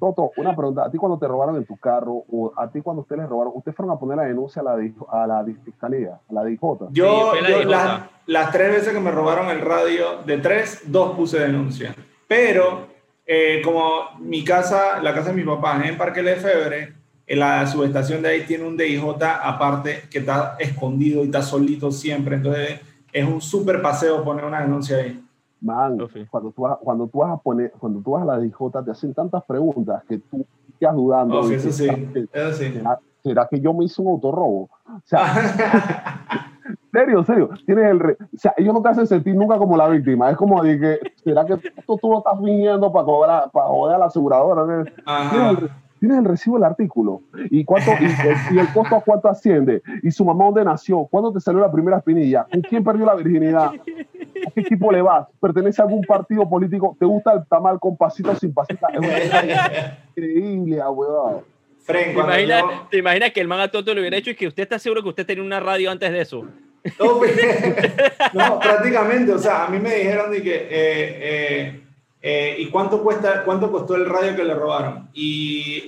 Toto, 0.00 0.32
una 0.36 0.56
pregunta, 0.56 0.84
a 0.84 0.90
ti 0.90 0.98
cuando 0.98 1.16
te 1.16 1.28
robaron 1.28 1.54
en 1.56 1.64
tu 1.64 1.76
carro 1.76 2.24
o 2.28 2.52
a 2.56 2.68
ti 2.70 2.80
cuando 2.80 3.02
ustedes 3.02 3.20
les 3.20 3.30
robaron, 3.30 3.52
¿ustedes 3.54 3.76
fueron 3.76 3.94
a 3.94 4.00
poner 4.00 4.16
la 4.16 4.24
denuncia 4.24 4.62
a 4.62 4.64
la, 4.64 4.72
a 4.72 5.26
la 5.28 5.44
fiscalía, 5.64 6.18
a 6.28 6.32
la 6.32 6.42
DJ? 6.42 6.58
Yo, 6.90 7.34
las, 7.66 8.00
las 8.26 8.50
tres 8.50 8.72
veces 8.72 8.92
que 8.92 9.00
me 9.00 9.12
robaron 9.12 9.48
el 9.48 9.60
radio, 9.60 10.22
de 10.24 10.38
tres, 10.38 10.82
dos 10.86 11.14
puse 11.14 11.38
denuncia, 11.38 11.94
pero 12.26 12.95
eh, 13.26 13.60
como 13.64 14.02
mi 14.20 14.44
casa, 14.44 15.02
la 15.02 15.12
casa 15.12 15.30
de 15.30 15.36
mi 15.36 15.42
papá 15.42 15.80
es 15.82 15.90
en 15.90 15.98
Parque 15.98 16.22
Lefebvre, 16.22 16.94
en 17.26 17.38
la 17.40 17.66
subestación 17.66 18.22
de 18.22 18.28
ahí 18.28 18.42
tiene 18.46 18.64
un 18.64 18.76
DIJ 18.76 19.02
aparte 19.42 20.02
que 20.10 20.18
está 20.18 20.56
escondido 20.60 21.22
y 21.22 21.26
está 21.26 21.42
solito 21.42 21.90
siempre. 21.90 22.36
Entonces 22.36 22.80
es 23.12 23.26
un 23.26 23.40
súper 23.40 23.82
paseo 23.82 24.22
poner 24.22 24.44
una 24.44 24.60
denuncia 24.60 24.98
ahí. 24.98 25.22
Man, 25.60 25.98
cuando, 26.30 26.52
tú 26.52 26.62
vas, 26.62 26.78
cuando, 26.80 27.08
tú 27.08 27.18
vas 27.18 27.32
a 27.32 27.38
poner, 27.38 27.72
cuando 27.72 28.00
tú 28.00 28.12
vas 28.12 28.22
a 28.22 28.26
la 28.26 28.38
DIJ 28.38 28.56
te 28.84 28.90
hacen 28.90 29.14
tantas 29.14 29.42
preguntas 29.44 30.02
que 30.08 30.18
tú 30.18 30.46
quedas 30.78 30.94
dudando. 30.94 31.50
eso 31.50 31.72
sí, 31.72 31.88
eso 32.32 32.52
sí. 32.52 32.74
¿será, 33.24 33.48
que 33.50 33.58
yo 33.58 33.74
me 33.74 33.86
hice 33.86 34.00
un 34.02 34.08
autorrobo? 34.08 34.68
O 34.86 35.02
sea, 35.04 36.52
serio, 36.96 37.24
serio. 37.24 37.50
Tienes 37.66 37.84
el 37.90 38.00
o 38.00 38.38
sea, 38.38 38.54
ellos 38.56 38.72
no 38.72 38.82
te 38.82 38.88
hacen 38.88 39.06
sentir 39.06 39.34
nunca 39.34 39.58
como 39.58 39.76
la 39.76 39.88
víctima. 39.88 40.30
Es 40.30 40.36
como 40.36 40.62
de 40.62 40.78
que, 40.78 40.98
¿será 41.22 41.44
que 41.44 41.56
tú, 41.86 41.98
tú 41.98 42.10
lo 42.10 42.18
estás 42.18 42.40
viniendo 42.40 42.90
para, 42.92 43.04
cobrar, 43.04 43.50
para 43.50 43.66
joder 43.66 43.96
a 43.96 43.98
la 43.98 44.06
aseguradora? 44.06 44.84
Tienes 45.98 46.18
el, 46.18 46.24
recibo 46.24 46.56
del 46.56 46.64
artículo. 46.64 47.22
¿Y, 47.50 47.64
cuánto, 47.64 47.90
y, 48.00 48.58
el 48.58 48.72
costo 48.72 48.96
a 48.96 49.00
cuánto 49.00 49.28
asciende? 49.28 49.82
¿Y 50.02 50.10
su 50.10 50.24
mamá 50.24 50.46
dónde 50.46 50.64
nació? 50.64 51.06
¿Cuándo 51.10 51.32
te 51.32 51.40
salió 51.40 51.60
la 51.60 51.72
primera 51.72 51.98
espinilla? 51.98 52.46
¿Con 52.50 52.60
quién 52.62 52.84
perdió 52.84 53.06
la 53.06 53.14
virginidad? 53.14 53.66
¿A 53.66 54.50
qué 54.54 54.60
equipo 54.60 54.92
le 54.92 55.02
vas? 55.02 55.26
¿Pertenece 55.40 55.82
a 55.82 55.84
algún 55.84 56.02
partido 56.02 56.48
político? 56.48 56.96
¿Te 56.98 57.06
gusta 57.06 57.32
el 57.32 57.46
tamal 57.46 57.78
con 57.78 57.96
pasito 57.96 58.34
sin 58.34 58.52
pasita? 58.54 58.88
Es 58.88 59.34
increíble, 60.16 60.80
abuelo. 60.80 61.44
¿Te, 61.86 62.98
imaginas, 62.98 63.30
que 63.32 63.40
el 63.40 63.48
man 63.48 63.60
a 63.60 63.68
Toto 63.68 63.94
lo 63.94 64.00
hubiera 64.00 64.16
hecho 64.16 64.30
y 64.30 64.34
que 64.34 64.48
usted 64.48 64.64
está 64.64 64.78
seguro 64.78 65.02
que 65.02 65.10
usted 65.10 65.26
tenía 65.26 65.44
una 65.44 65.60
radio 65.60 65.90
antes 65.90 66.10
de 66.10 66.20
eso? 66.20 66.44
No, 68.32 68.58
prácticamente, 68.58 69.32
o 69.32 69.38
sea, 69.38 69.64
a 69.64 69.68
mí 69.68 69.78
me 69.78 69.94
dijeron 69.94 70.30
de 70.30 70.42
que, 70.42 70.54
eh, 70.54 70.68
eh, 70.70 71.80
eh, 72.22 72.56
¿y 72.58 72.66
cuánto, 72.68 73.02
cuesta, 73.02 73.44
cuánto 73.44 73.70
costó 73.70 73.94
el 73.94 74.06
radio 74.06 74.36
que 74.36 74.44
le 74.44 74.54
robaron? 74.54 75.08
Y 75.14 75.84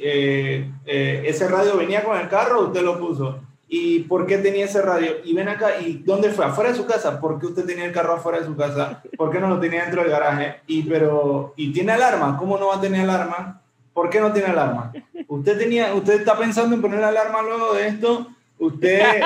ese 0.85 1.49
radio 1.49 1.77
venía 1.77 2.03
con 2.03 2.19
el 2.19 2.29
carro, 2.29 2.63
usted 2.63 2.83
lo 2.83 2.99
puso. 2.99 3.41
¿Y 3.71 4.01
por 4.01 4.27
qué 4.27 4.39
tenía 4.39 4.65
ese 4.65 4.81
radio? 4.81 5.17
Y 5.25 5.35
ven 5.35 5.49
acá, 5.49 5.79
¿y 5.79 5.99
dónde 5.99 6.31
fue? 6.31 6.47
¿Afuera 6.47 6.71
de 6.71 6.77
su 6.77 6.87
casa? 6.87 7.21
¿Por 7.21 7.39
qué 7.39 7.47
usted 7.47 7.67
tenía 7.67 7.85
el 7.85 7.93
carro 7.93 8.15
afuera 8.15 8.41
de 8.41 8.47
su 8.47 8.57
casa? 8.57 9.03
¿Por 9.17 9.31
qué 9.31 9.41
no 9.41 9.49
lo 9.49 9.61
tenía 9.61 9.83
dentro 9.83 10.01
del 10.01 10.11
garaje? 10.11 10.61
Y, 10.67 10.85
pero, 10.85 11.53
¿y 11.55 11.71
tiene 11.71 11.93
alarma? 11.93 12.39
¿Cómo 12.39 12.57
no 12.57 12.69
va 12.69 12.77
a 12.77 12.81
tener 12.81 13.03
alarma? 13.03 13.61
¿Por 13.93 14.09
qué 14.09 14.21
no 14.21 14.33
tiene 14.33 14.49
alarma? 14.49 14.93
Usted, 15.27 15.59
tenía, 15.59 15.93
usted 15.93 16.21
está 16.21 16.39
pensando 16.39 16.75
en 16.75 16.81
poner 16.81 17.05
alarma 17.05 17.43
luego 17.43 17.75
de 17.75 17.89
esto. 17.89 18.29
Usted, 18.59 19.21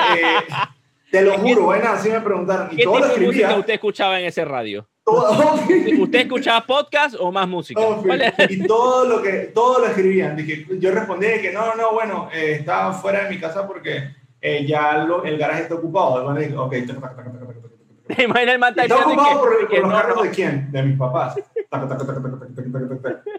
te 1.13 1.21
lo 1.21 1.37
juro, 1.37 1.65
bueno, 1.65 1.89
así 1.89 2.09
me 2.09 2.19
preguntaron. 2.21 2.69
¿Qué 2.69 2.77
tipo 2.77 2.99
de 2.99 3.19
música 3.19 3.55
usted 3.55 3.73
escuchaba 3.75 4.19
en 4.19 4.25
ese 4.25 4.43
radio? 4.43 4.87
¿Usted 5.05 6.21
escuchaba 6.21 6.65
podcast 6.65 7.15
o 7.19 7.31
más 7.31 7.47
música? 7.47 7.79
y 8.49 8.65
todo 8.65 9.05
lo 9.05 9.21
que 9.21 9.51
todo 9.53 9.77
lo 9.77 9.85
escribían. 9.85 10.35
Yo 10.79 10.89
respondí 10.89 11.27
que 11.39 11.51
no, 11.51 11.75
no, 11.75 11.93
bueno, 11.93 12.29
eh, 12.33 12.57
estaba 12.59 12.93
fuera 12.93 13.25
de 13.25 13.29
mi 13.29 13.39
casa 13.39 13.67
porque 13.67 14.09
eh, 14.41 14.65
ya 14.65 15.03
lo, 15.03 15.23
el 15.23 15.37
garaje 15.37 15.61
está 15.61 15.75
ocupado. 15.75 16.25
Ok, 16.25 16.73
Imagina 18.17 18.53
el 18.53 18.59
man 18.59 18.73
¿Está 18.75 18.95
ocupado 18.97 19.39
por, 19.39 19.69
por 19.69 19.79
los 19.79 19.91
carros 19.91 20.23
de 20.23 20.29
quién? 20.31 20.71
De 20.71 20.81
mis 20.81 20.97
papás. 20.97 21.35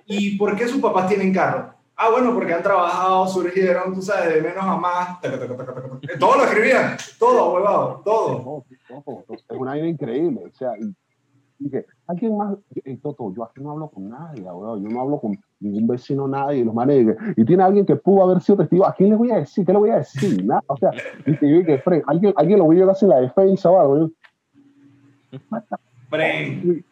¿Y 0.07 0.39
por 0.39 0.55
qué 0.55 0.69
sus 0.69 0.81
papás 0.81 1.09
tienen 1.09 1.35
carro? 1.35 1.75
Ah, 1.97 2.11
bueno, 2.11 2.35
porque 2.35 2.53
han 2.53 2.63
trabajado, 2.63 3.27
surgieron, 3.29 3.95
tú 3.95 4.03
sabes, 4.03 4.35
de 4.35 4.43
menos 4.43 4.65
a 4.65 4.77
más. 4.77 5.21
Todo 6.19 6.37
lo 6.37 6.45
escribían, 6.45 6.97
todo, 7.19 7.55
huevado, 7.55 8.03
todo. 8.05 8.65
Es 9.29 9.45
una 9.51 9.79
idea 9.79 9.89
increíble. 9.89 10.43
O 10.45 10.53
sea, 10.53 10.73
y, 10.77 10.93
dije, 11.57 11.87
¿alguien 12.09 12.37
más? 12.37 12.57
Toto, 13.01 13.33
yo 13.35 13.45
aquí 13.45 13.61
no 13.61 13.71
hablo 13.73 13.89
con 13.89 14.09
nadie, 14.09 14.43
huevado. 14.43 14.79
Yo 14.79 14.89
no 14.89 15.01
hablo 15.01 15.21
con 15.21 15.39
ningún 15.61 15.87
vecino, 15.87 16.27
nadie. 16.27 16.59
Y 16.59 16.65
los 16.65 16.75
manes, 16.75 17.17
y 17.37 17.45
tiene 17.45 17.63
alguien 17.63 17.87
que 17.87 17.95
pudo 17.95 18.25
haber 18.25 18.43
sido 18.43 18.59
testigo. 18.59 18.85
¿A 18.87 18.93
quién 18.93 19.11
le 19.11 19.17
voy 19.17 19.31
a 19.31 19.37
decir? 19.37 19.65
¿Qué 19.65 19.73
le 19.73 19.79
voy 19.79 19.91
a 19.91 19.99
decir? 19.99 20.45
Nada. 20.45 20.63
O 20.67 20.77
sea, 20.77 20.91
dije, 21.25 21.49
yo 21.49 21.59
dije, 21.59 21.79
Fred, 21.79 22.03
¿alguien, 22.09 22.35
alguien 22.37 22.59
lo 22.59 22.65
voy 22.65 22.77
a 22.77 22.81
llevar 22.81 22.97
en 23.01 23.09
la 23.09 23.21
defensa 23.21 23.71
o 23.71 23.81
algo. 23.81 24.11
Fred, 26.11 26.83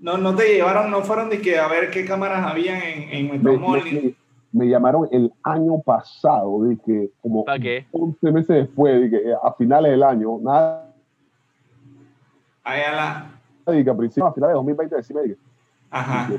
no, 0.00 0.16
no 0.16 0.34
te 0.34 0.54
llevaron, 0.54 0.90
no 0.90 1.02
fueron 1.02 1.28
de 1.28 1.40
que 1.40 1.58
a 1.58 1.68
ver 1.68 1.90
qué 1.90 2.04
cámaras 2.04 2.46
habían 2.46 2.80
en, 2.82 3.30
en 3.30 3.42
me, 3.42 4.16
me, 4.52 4.68
llamaron 4.68 5.08
el 5.10 5.32
año 5.42 5.80
pasado, 5.80 6.64
de 6.64 6.76
que 6.78 7.10
como 7.20 7.44
11 7.90 8.32
meses 8.32 8.48
después, 8.48 9.00
de 9.00 9.10
que 9.10 9.34
a 9.42 9.52
finales 9.54 9.92
del 9.92 10.02
año, 10.02 10.38
nada. 10.40 10.94
Ahí 12.64 12.82
a 12.82 12.92
la. 12.92 13.40
De 13.66 13.84
que 13.84 13.90
a 13.90 13.96
principios, 13.96 14.30
a 14.30 14.34
finales 14.34 14.52
de 14.52 14.56
2020, 14.56 14.96
decime, 14.96 15.22
dije, 15.22 15.36
Ajá. 15.90 16.30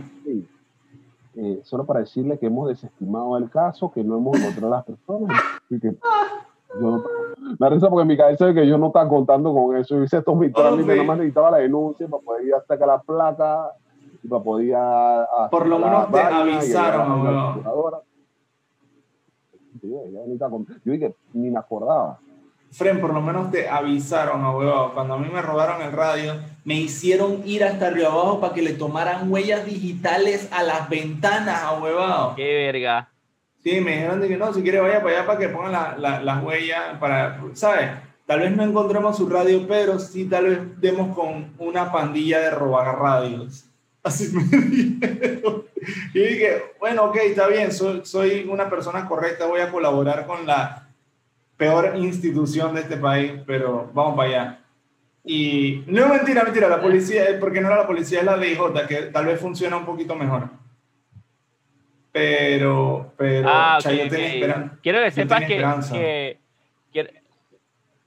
eh, 1.35 1.59
solo 1.63 1.85
para 1.85 1.99
decirle 1.99 2.39
que 2.39 2.47
hemos 2.47 2.69
desestimado 2.69 3.37
el 3.37 3.49
caso, 3.49 3.91
que 3.91 4.03
no 4.03 4.17
hemos 4.17 4.39
encontrado 4.39 4.73
a 4.73 4.77
las 4.77 4.85
personas. 4.85 5.41
Y 5.69 5.79
que, 5.79 5.95
yo 6.79 7.03
me 7.57 7.69
risa 7.69 7.89
porque 7.89 8.01
en 8.03 8.07
mi 8.07 8.17
cabeza 8.17 8.49
es 8.49 8.55
que 8.55 8.67
yo 8.67 8.77
no 8.77 8.87
estaba 8.87 9.09
contando 9.09 9.53
con 9.53 9.75
eso. 9.75 9.95
Yo 9.95 10.03
hice 10.03 10.17
estos 10.17 10.35
mis 10.35 10.53
trámites, 10.53 10.87
nada 10.87 11.03
más 11.03 11.17
necesitaba 11.17 11.51
la 11.51 11.57
denuncia 11.57 12.07
para 12.07 12.23
poder 12.23 12.45
ir 12.45 12.53
a 12.53 12.61
sacar 12.61 12.87
la 12.87 13.01
placa 13.01 13.71
y 14.21 14.27
para 14.27 14.43
poder 14.43 14.77
Por 15.49 15.67
lo 15.67 15.79
menos 15.79 16.11
te 16.11 16.19
avisaron, 16.19 17.63
Yo 19.81 20.91
dije, 20.91 21.15
ni 21.33 21.49
me 21.49 21.59
acordaba. 21.59 22.19
Fren, 22.71 23.01
por 23.01 23.13
lo 23.13 23.21
menos 23.21 23.49
te 23.49 23.67
avisaron, 23.67 24.43
abuelo. 24.43 24.91
Cuando 24.93 25.15
a 25.15 25.17
mí 25.17 25.27
me 25.27 25.41
robaron 25.41 25.81
el 25.81 25.91
radio, 25.91 26.35
me 26.65 26.75
hicieron 26.75 27.41
ir 27.43 27.63
hasta 27.63 27.89
Río 27.89 28.11
Abajo 28.11 28.39
para 28.39 28.53
que 28.53 28.61
le 28.61 28.73
tomaran 28.73 29.31
huellas 29.31 29.65
digitales 29.65 30.47
a 30.51 30.61
las 30.61 30.87
ventanas, 30.87 31.63
abuelo. 31.63 32.33
Qué 32.35 32.43
verga. 32.43 33.08
Sí, 33.63 33.81
me 33.81 33.91
dijeron 33.91 34.21
de 34.21 34.27
que 34.29 34.37
no, 34.37 34.53
si 34.53 34.61
quiere 34.61 34.79
vaya 34.79 35.03
para 35.03 35.17
allá 35.17 35.25
para 35.25 35.39
que 35.39 35.49
pongan 35.49 35.71
las 35.73 35.99
la, 35.99 36.21
la 36.21 36.39
huellas, 36.39 36.97
para, 36.97 37.41
¿sabes? 37.53 37.89
Tal 38.25 38.39
vez 38.39 38.55
no 38.55 38.63
encontremos 38.63 39.17
su 39.17 39.27
radio, 39.27 39.65
pero 39.67 39.99
sí 39.99 40.25
tal 40.25 40.45
vez 40.45 40.59
demos 40.79 41.15
con 41.15 41.53
una 41.57 41.91
pandilla 41.91 42.39
de 42.39 42.51
robar 42.51 42.97
radios. 42.97 43.65
Así 44.03 44.31
me 44.33 44.43
dijeron. 44.43 45.65
Y 46.13 46.19
dije, 46.19 46.75
bueno, 46.79 47.05
ok, 47.05 47.17
está 47.17 47.47
bien, 47.47 47.71
soy, 47.71 48.01
soy 48.05 48.47
una 48.49 48.69
persona 48.69 49.07
correcta, 49.07 49.45
voy 49.45 49.59
a 49.59 49.71
colaborar 49.71 50.25
con 50.25 50.45
la 50.45 50.87
peor 51.57 51.97
institución 51.97 52.73
de 52.75 52.81
este 52.81 52.95
país, 52.95 53.33
pero 53.45 53.89
vamos 53.93 54.15
para 54.15 54.29
allá. 54.29 54.59
Y 55.25 55.83
no 55.87 56.07
mentira, 56.07 56.43
mentira, 56.43 56.69
la 56.69 56.81
policía, 56.81 57.37
porque 57.39 57.59
no 57.59 57.67
era 57.67 57.77
la 57.77 57.87
policía, 57.87 58.19
es 58.19 58.25
la 58.25 58.37
DJ, 58.37 58.87
que 58.87 59.01
tal 59.03 59.25
vez 59.25 59.39
funciona 59.39 59.75
un 59.75 59.85
poquito 59.85 60.15
mejor 60.15 60.58
pero, 62.11 63.13
pero 63.17 63.49
ah, 63.49 63.79
Quiero 64.81 65.03
que 65.03 65.11
sepas 65.11 65.45
que, 65.45 66.37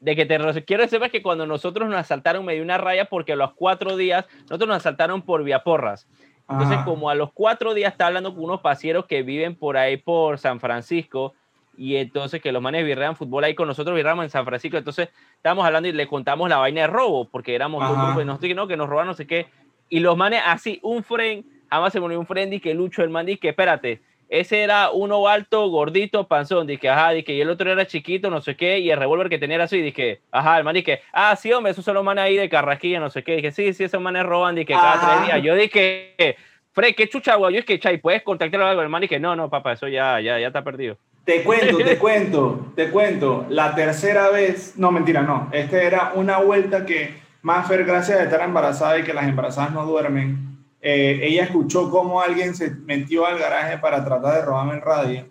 de 0.00 0.16
que 0.16 0.26
te 0.26 0.64
quiero 0.64 0.82
que 0.82 0.88
sepas 0.88 1.10
que 1.10 1.22
cuando 1.22 1.46
nosotros 1.46 1.88
nos 1.88 1.98
asaltaron 1.98 2.44
me 2.44 2.54
dio 2.54 2.62
una 2.64 2.78
raya 2.78 3.04
porque 3.04 3.34
a 3.34 3.36
los 3.36 3.52
cuatro 3.54 3.96
días 3.96 4.26
nosotros 4.42 4.68
nos 4.68 4.78
asaltaron 4.78 5.22
por 5.22 5.44
vía 5.44 5.62
porras. 5.62 6.08
Entonces, 6.48 6.78
como 6.84 7.08
a 7.08 7.14
los 7.14 7.32
cuatro 7.32 7.72
días 7.72 7.92
estaba 7.92 8.08
hablando 8.08 8.34
con 8.34 8.44
unos 8.44 8.60
pasieros 8.60 9.06
que 9.06 9.22
viven 9.22 9.54
por 9.54 9.76
ahí 9.76 9.96
por 9.96 10.38
San 10.38 10.60
Francisco 10.60 11.34
y 11.78 11.96
entonces 11.96 12.42
que 12.42 12.52
los 12.52 12.60
manes 12.60 12.84
virrean 12.84 13.16
fútbol 13.16 13.44
ahí 13.44 13.54
con 13.54 13.68
nosotros, 13.68 13.96
virramos 13.96 14.24
en 14.24 14.30
San 14.30 14.44
Francisco, 14.44 14.76
entonces 14.76 15.08
estábamos 15.36 15.64
hablando 15.64 15.88
y 15.88 15.92
le 15.92 16.06
contamos 16.06 16.48
la 16.50 16.58
vaina 16.58 16.82
de 16.82 16.86
robo, 16.88 17.28
porque 17.28 17.54
éramos 17.54 17.80
dos 17.82 17.96
Ajá. 17.96 18.06
grupos, 18.06 18.22
y 18.22 18.26
nosotros 18.26 18.48
que 18.48 18.54
no, 18.54 18.66
que 18.66 18.76
nos 18.76 18.88
roban 18.88 19.06
no 19.06 19.14
sé 19.14 19.26
qué, 19.26 19.46
y 19.88 20.00
los 20.00 20.16
manes 20.16 20.42
así, 20.44 20.80
un 20.82 21.02
friend, 21.02 21.44
jamás 21.72 21.92
se 21.92 22.00
me 22.00 22.06
olvidó 22.06 22.20
un 22.20 22.26
friend 22.26 22.52
y 22.54 22.60
que 22.60 22.74
Lucho, 22.74 23.02
el 23.02 23.10
man, 23.10 23.26
que 23.26 23.48
espérate, 23.48 24.00
ese 24.28 24.62
era 24.62 24.90
uno 24.90 25.26
alto, 25.28 25.68
gordito, 25.68 26.26
panzón, 26.26 26.66
dije, 26.66 26.88
ajá, 26.88 27.10
dije, 27.10 27.32
y 27.32 27.40
el 27.40 27.50
otro 27.50 27.70
era 27.70 27.86
chiquito, 27.86 28.30
no 28.30 28.40
sé 28.40 28.56
qué, 28.56 28.78
y 28.78 28.90
el 28.90 28.98
revólver 28.98 29.28
que 29.28 29.38
tenía 29.38 29.56
era 29.56 29.64
así, 29.64 29.80
dije, 29.80 30.20
ajá, 30.30 30.58
el 30.58 30.64
man 30.64 30.74
dije, 30.74 31.00
ah, 31.12 31.34
sí, 31.36 31.52
hombre, 31.52 31.72
esos 31.72 31.84
son 31.84 31.94
los 31.94 32.04
manes 32.04 32.24
ahí 32.24 32.36
de 32.36 32.48
Carrasquilla, 32.48 33.00
no 33.00 33.10
sé 33.10 33.22
qué, 33.22 33.36
dije, 33.36 33.52
sí, 33.52 33.72
sí, 33.72 33.84
esos 33.84 34.00
manes 34.00 34.24
roban, 34.24 34.54
dije, 34.54 34.72
cada 34.72 34.94
Ajá. 34.94 35.12
tres 35.12 35.26
días, 35.26 35.42
yo 35.42 35.54
dije, 35.54 36.36
Fred, 36.72 36.94
qué 36.94 37.08
chucha, 37.08 37.34
güey, 37.36 37.54
yo 37.54 37.60
es 37.60 37.66
que, 37.66 37.78
Chay, 37.78 37.98
¿puedes 37.98 38.22
contactar 38.22 38.60
algo? 38.62 38.82
El 38.82 38.88
man 38.88 39.02
dije, 39.02 39.20
no, 39.20 39.36
no, 39.36 39.50
papá, 39.50 39.72
eso 39.72 39.88
ya, 39.88 40.20
ya, 40.20 40.38
ya 40.38 40.46
está 40.46 40.64
perdido. 40.64 40.96
Te 41.24 41.42
cuento, 41.42 41.76
te 41.78 41.98
cuento, 41.98 42.72
te 42.74 42.90
cuento. 42.90 43.46
La 43.48 43.74
tercera 43.74 44.30
vez, 44.30 44.74
no, 44.76 44.90
mentira, 44.90 45.22
no. 45.22 45.48
Este 45.52 45.84
era 45.84 46.12
una 46.14 46.38
vuelta 46.38 46.84
que 46.84 47.14
Manfer, 47.42 47.84
gracias 47.84 48.20
a 48.20 48.24
estar 48.24 48.40
embarazada 48.40 48.98
y 48.98 49.02
que 49.02 49.12
las 49.12 49.26
embarazadas 49.26 49.72
no 49.72 49.84
duermen, 49.84 50.51
eh, 50.84 51.20
ella 51.22 51.44
escuchó 51.44 51.88
cómo 51.90 52.20
alguien 52.20 52.54
se 52.56 52.70
metió 52.70 53.24
al 53.24 53.38
garaje 53.38 53.78
para 53.78 54.04
tratar 54.04 54.34
de 54.34 54.42
robarme 54.42 54.74
el 54.74 54.80
radio. 54.82 55.30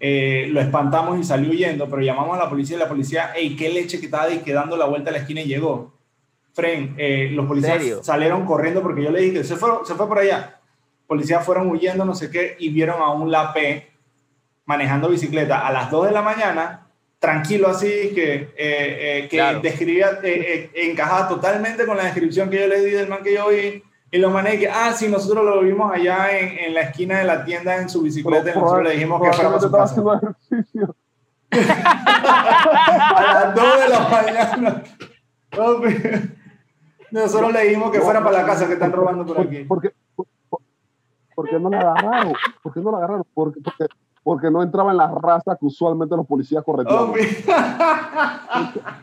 Eh, 0.00 0.46
lo 0.50 0.60
espantamos 0.60 1.18
y 1.18 1.24
salió 1.24 1.50
huyendo, 1.50 1.88
pero 1.88 2.00
llamamos 2.02 2.38
a 2.38 2.44
la 2.44 2.48
policía 2.48 2.76
y 2.76 2.80
la 2.80 2.88
policía, 2.88 3.32
hey, 3.34 3.54
qué 3.58 3.68
leche 3.68 3.98
que 4.00 4.06
estaba 4.06 4.24
ahí, 4.24 4.38
que 4.38 4.52
dando 4.52 4.76
la 4.76 4.86
vuelta 4.86 5.10
a 5.10 5.12
la 5.12 5.18
esquina 5.18 5.42
y 5.42 5.46
llegó. 5.46 5.92
Fren, 6.54 6.94
eh, 6.96 7.28
los 7.32 7.46
policías 7.46 7.82
salieron 8.02 8.46
corriendo 8.46 8.80
porque 8.82 9.02
yo 9.02 9.10
le 9.10 9.20
dije, 9.20 9.44
se 9.44 9.56
fue, 9.56 9.70
se 9.84 9.94
fue 9.94 10.08
por 10.08 10.18
allá. 10.18 10.60
Policías 11.06 11.44
fueron 11.44 11.70
huyendo, 11.70 12.04
no 12.04 12.14
sé 12.14 12.30
qué, 12.30 12.56
y 12.58 12.70
vieron 12.70 13.02
a 13.02 13.10
un 13.10 13.30
lapé 13.30 13.88
manejando 14.64 15.08
bicicleta 15.08 15.66
a 15.66 15.72
las 15.72 15.90
2 15.90 16.06
de 16.06 16.12
la 16.12 16.22
mañana, 16.22 16.86
tranquilo 17.18 17.68
así, 17.68 18.12
que, 18.14 18.50
eh, 18.56 19.26
que 19.30 19.36
Claro. 19.36 19.60
describía, 19.60 20.20
encajaba 20.74 21.28
totalmente 21.28 21.86
con 21.86 21.96
la 21.96 22.04
descripción 22.04 22.48
que 22.50 22.60
yo 22.60 22.66
le 22.66 22.84
di 22.84 22.90
del 22.92 23.08
man 23.08 23.22
que 23.22 23.34
yo 23.34 23.48
vi. 23.48 23.82
Y 24.10 24.18
los 24.18 24.32
manes 24.32 24.58
que, 24.58 24.68
ah, 24.68 24.92
sí, 24.92 25.08
nosotros 25.08 25.44
lo 25.44 25.60
vimos 25.60 25.92
allá 25.92 26.38
en, 26.38 26.58
en 26.58 26.74
la 26.74 26.80
esquina 26.82 27.18
de 27.18 27.24
la 27.24 27.44
tienda 27.44 27.76
en 27.76 27.88
su 27.90 28.00
bicicleta 28.02 28.50
y 28.50 28.54
nosotros 28.58 28.84
le 28.84 28.92
dijimos 28.92 29.20
que 29.20 29.32
fuera 29.32 29.50
para 29.50 29.60
su 29.60 29.70
casa. 29.70 29.84
haciendo 29.84 30.14
ejercicio. 30.50 30.96
A 31.50 33.22
las 33.34 33.54
2 33.54 33.64
de 33.80 33.88
la 33.88 34.08
mañana. 34.08 34.82
Nosotros 37.10 37.52
le 37.52 37.64
dijimos 37.64 37.90
que 37.90 38.00
fuera 38.00 38.22
para 38.22 38.38
la 38.42 38.46
casa 38.46 38.66
que 38.66 38.74
están 38.74 38.92
robando 38.92 39.24
por 39.26 39.40
aquí. 39.40 39.64
¿Por, 39.64 39.80
qué, 39.80 39.90
por, 40.14 40.26
por- 40.48 40.60
por 41.34 41.48
qué 41.48 41.58
no 41.58 41.70
la 41.70 41.80
agarraron? 41.80 42.32
¿Por 42.62 42.72
qué 42.72 42.80
no 42.80 42.90
la 42.90 42.98
agarraron? 42.98 43.24
Porque, 43.34 43.60
porque, 43.60 43.86
porque 44.22 44.50
no 44.50 44.62
entraba 44.62 44.90
en 44.90 44.96
la 44.98 45.08
raza 45.08 45.56
que 45.58 45.66
usualmente 45.66 46.16
los 46.16 46.26
policías 46.26 46.62
corretean. 46.64 46.98
Hombre. 46.98 47.22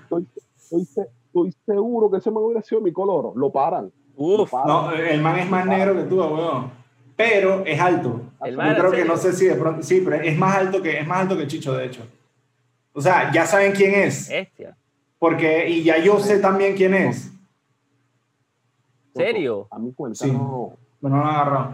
Estoy, 0.03 0.27
estoy 0.57 0.88
estoy 1.27 1.53
seguro 1.65 2.09
que 2.09 2.17
ese 2.17 2.31
man 2.31 2.43
hubiera 2.43 2.62
sido 2.62 2.79
mi 2.81 2.91
color. 2.93 3.33
Lo 3.35 3.51
paran. 3.51 3.91
Uf. 4.17 4.51
No, 4.65 4.91
el 4.91 5.22
man 5.22 5.38
es 5.39 5.50
más 5.50 5.65
negro 5.65 5.95
que 5.95 6.03
tú, 6.03 6.17
weón. 6.22 6.72
Pero 7.15 7.65
es 7.65 7.79
alto. 7.79 8.22
El 8.43 8.51
Yo 8.53 8.57
man, 8.57 8.74
creo 8.75 8.86
¿en 8.88 8.91
que 8.91 8.98
serio? 8.98 9.12
no 9.13 9.17
sé 9.17 9.34
si 9.34 9.45
de 9.45 9.55
pronto. 9.55 9.81
Sí, 9.84 10.01
pero 10.03 10.17
es 10.17 10.38
más 10.38 10.55
alto 10.57 10.81
que, 10.81 11.00
es 11.00 11.07
más 11.07 11.19
alto 11.19 11.38
que 11.38 11.48
Chicho, 11.48 11.74
de 11.74 11.86
hecho. 11.86 12.01
O 12.93 13.01
sea, 13.01 13.31
ya 13.31 13.45
saben 13.45 13.72
quién 13.74 13.93
es. 13.95 14.29
bestia. 14.29 14.77
Porque, 15.19 15.69
y 15.69 15.84
ya 15.84 15.98
yo 15.98 16.19
sé 16.19 16.39
también 16.39 16.75
quién 16.75 16.93
es. 16.93 17.31
¿Serio? 19.13 19.67
A 19.72 19.79
mí 19.79 19.93
con 19.93 20.10
el 20.10 20.15
Sí. 20.15 20.27
carro 20.29 20.39
rojo, 20.43 20.74
Pero 21.01 21.15
no 21.15 21.22
lo 21.22 21.29
han 21.29 21.36
agarrado. 21.36 21.69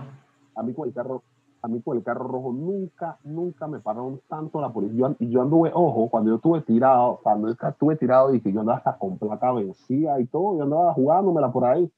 a 0.55 0.63
mí 0.63 0.73
con 0.73 0.87
el 0.87 0.93
carro, 0.93 1.23
a 1.63 1.67
mí 1.67 1.81
con 1.81 1.97
el 1.97 2.03
carro 2.03 2.27
rojo 2.27 2.53
nunca, 2.53 3.17
nunca 3.23 3.67
me 3.67 3.79
pararon 3.79 4.21
tanto 4.27 4.61
la 4.61 4.69
policía. 4.69 4.97
Yo, 4.99 5.15
y 5.19 5.29
yo 5.29 5.41
anduve, 5.41 5.71
ojo, 5.73 6.07
cuando 6.09 6.29
yo 6.31 6.35
estuve 6.35 6.61
tirado, 6.61 7.19
cuando 7.23 7.47
yo 7.47 7.55
estuve 7.67 7.95
tirado 7.95 8.33
y 8.35 8.41
que 8.41 8.51
yo 8.51 8.59
andaba 8.59 8.77
hasta 8.77 8.97
con 8.97 9.17
placa 9.17 9.51
vencida 9.53 10.19
y 10.19 10.25
todo, 10.25 10.57
yo 10.57 10.63
andaba 10.63 10.93
jugándomela 10.93 11.51
por 11.51 11.65
ahí. 11.65 11.89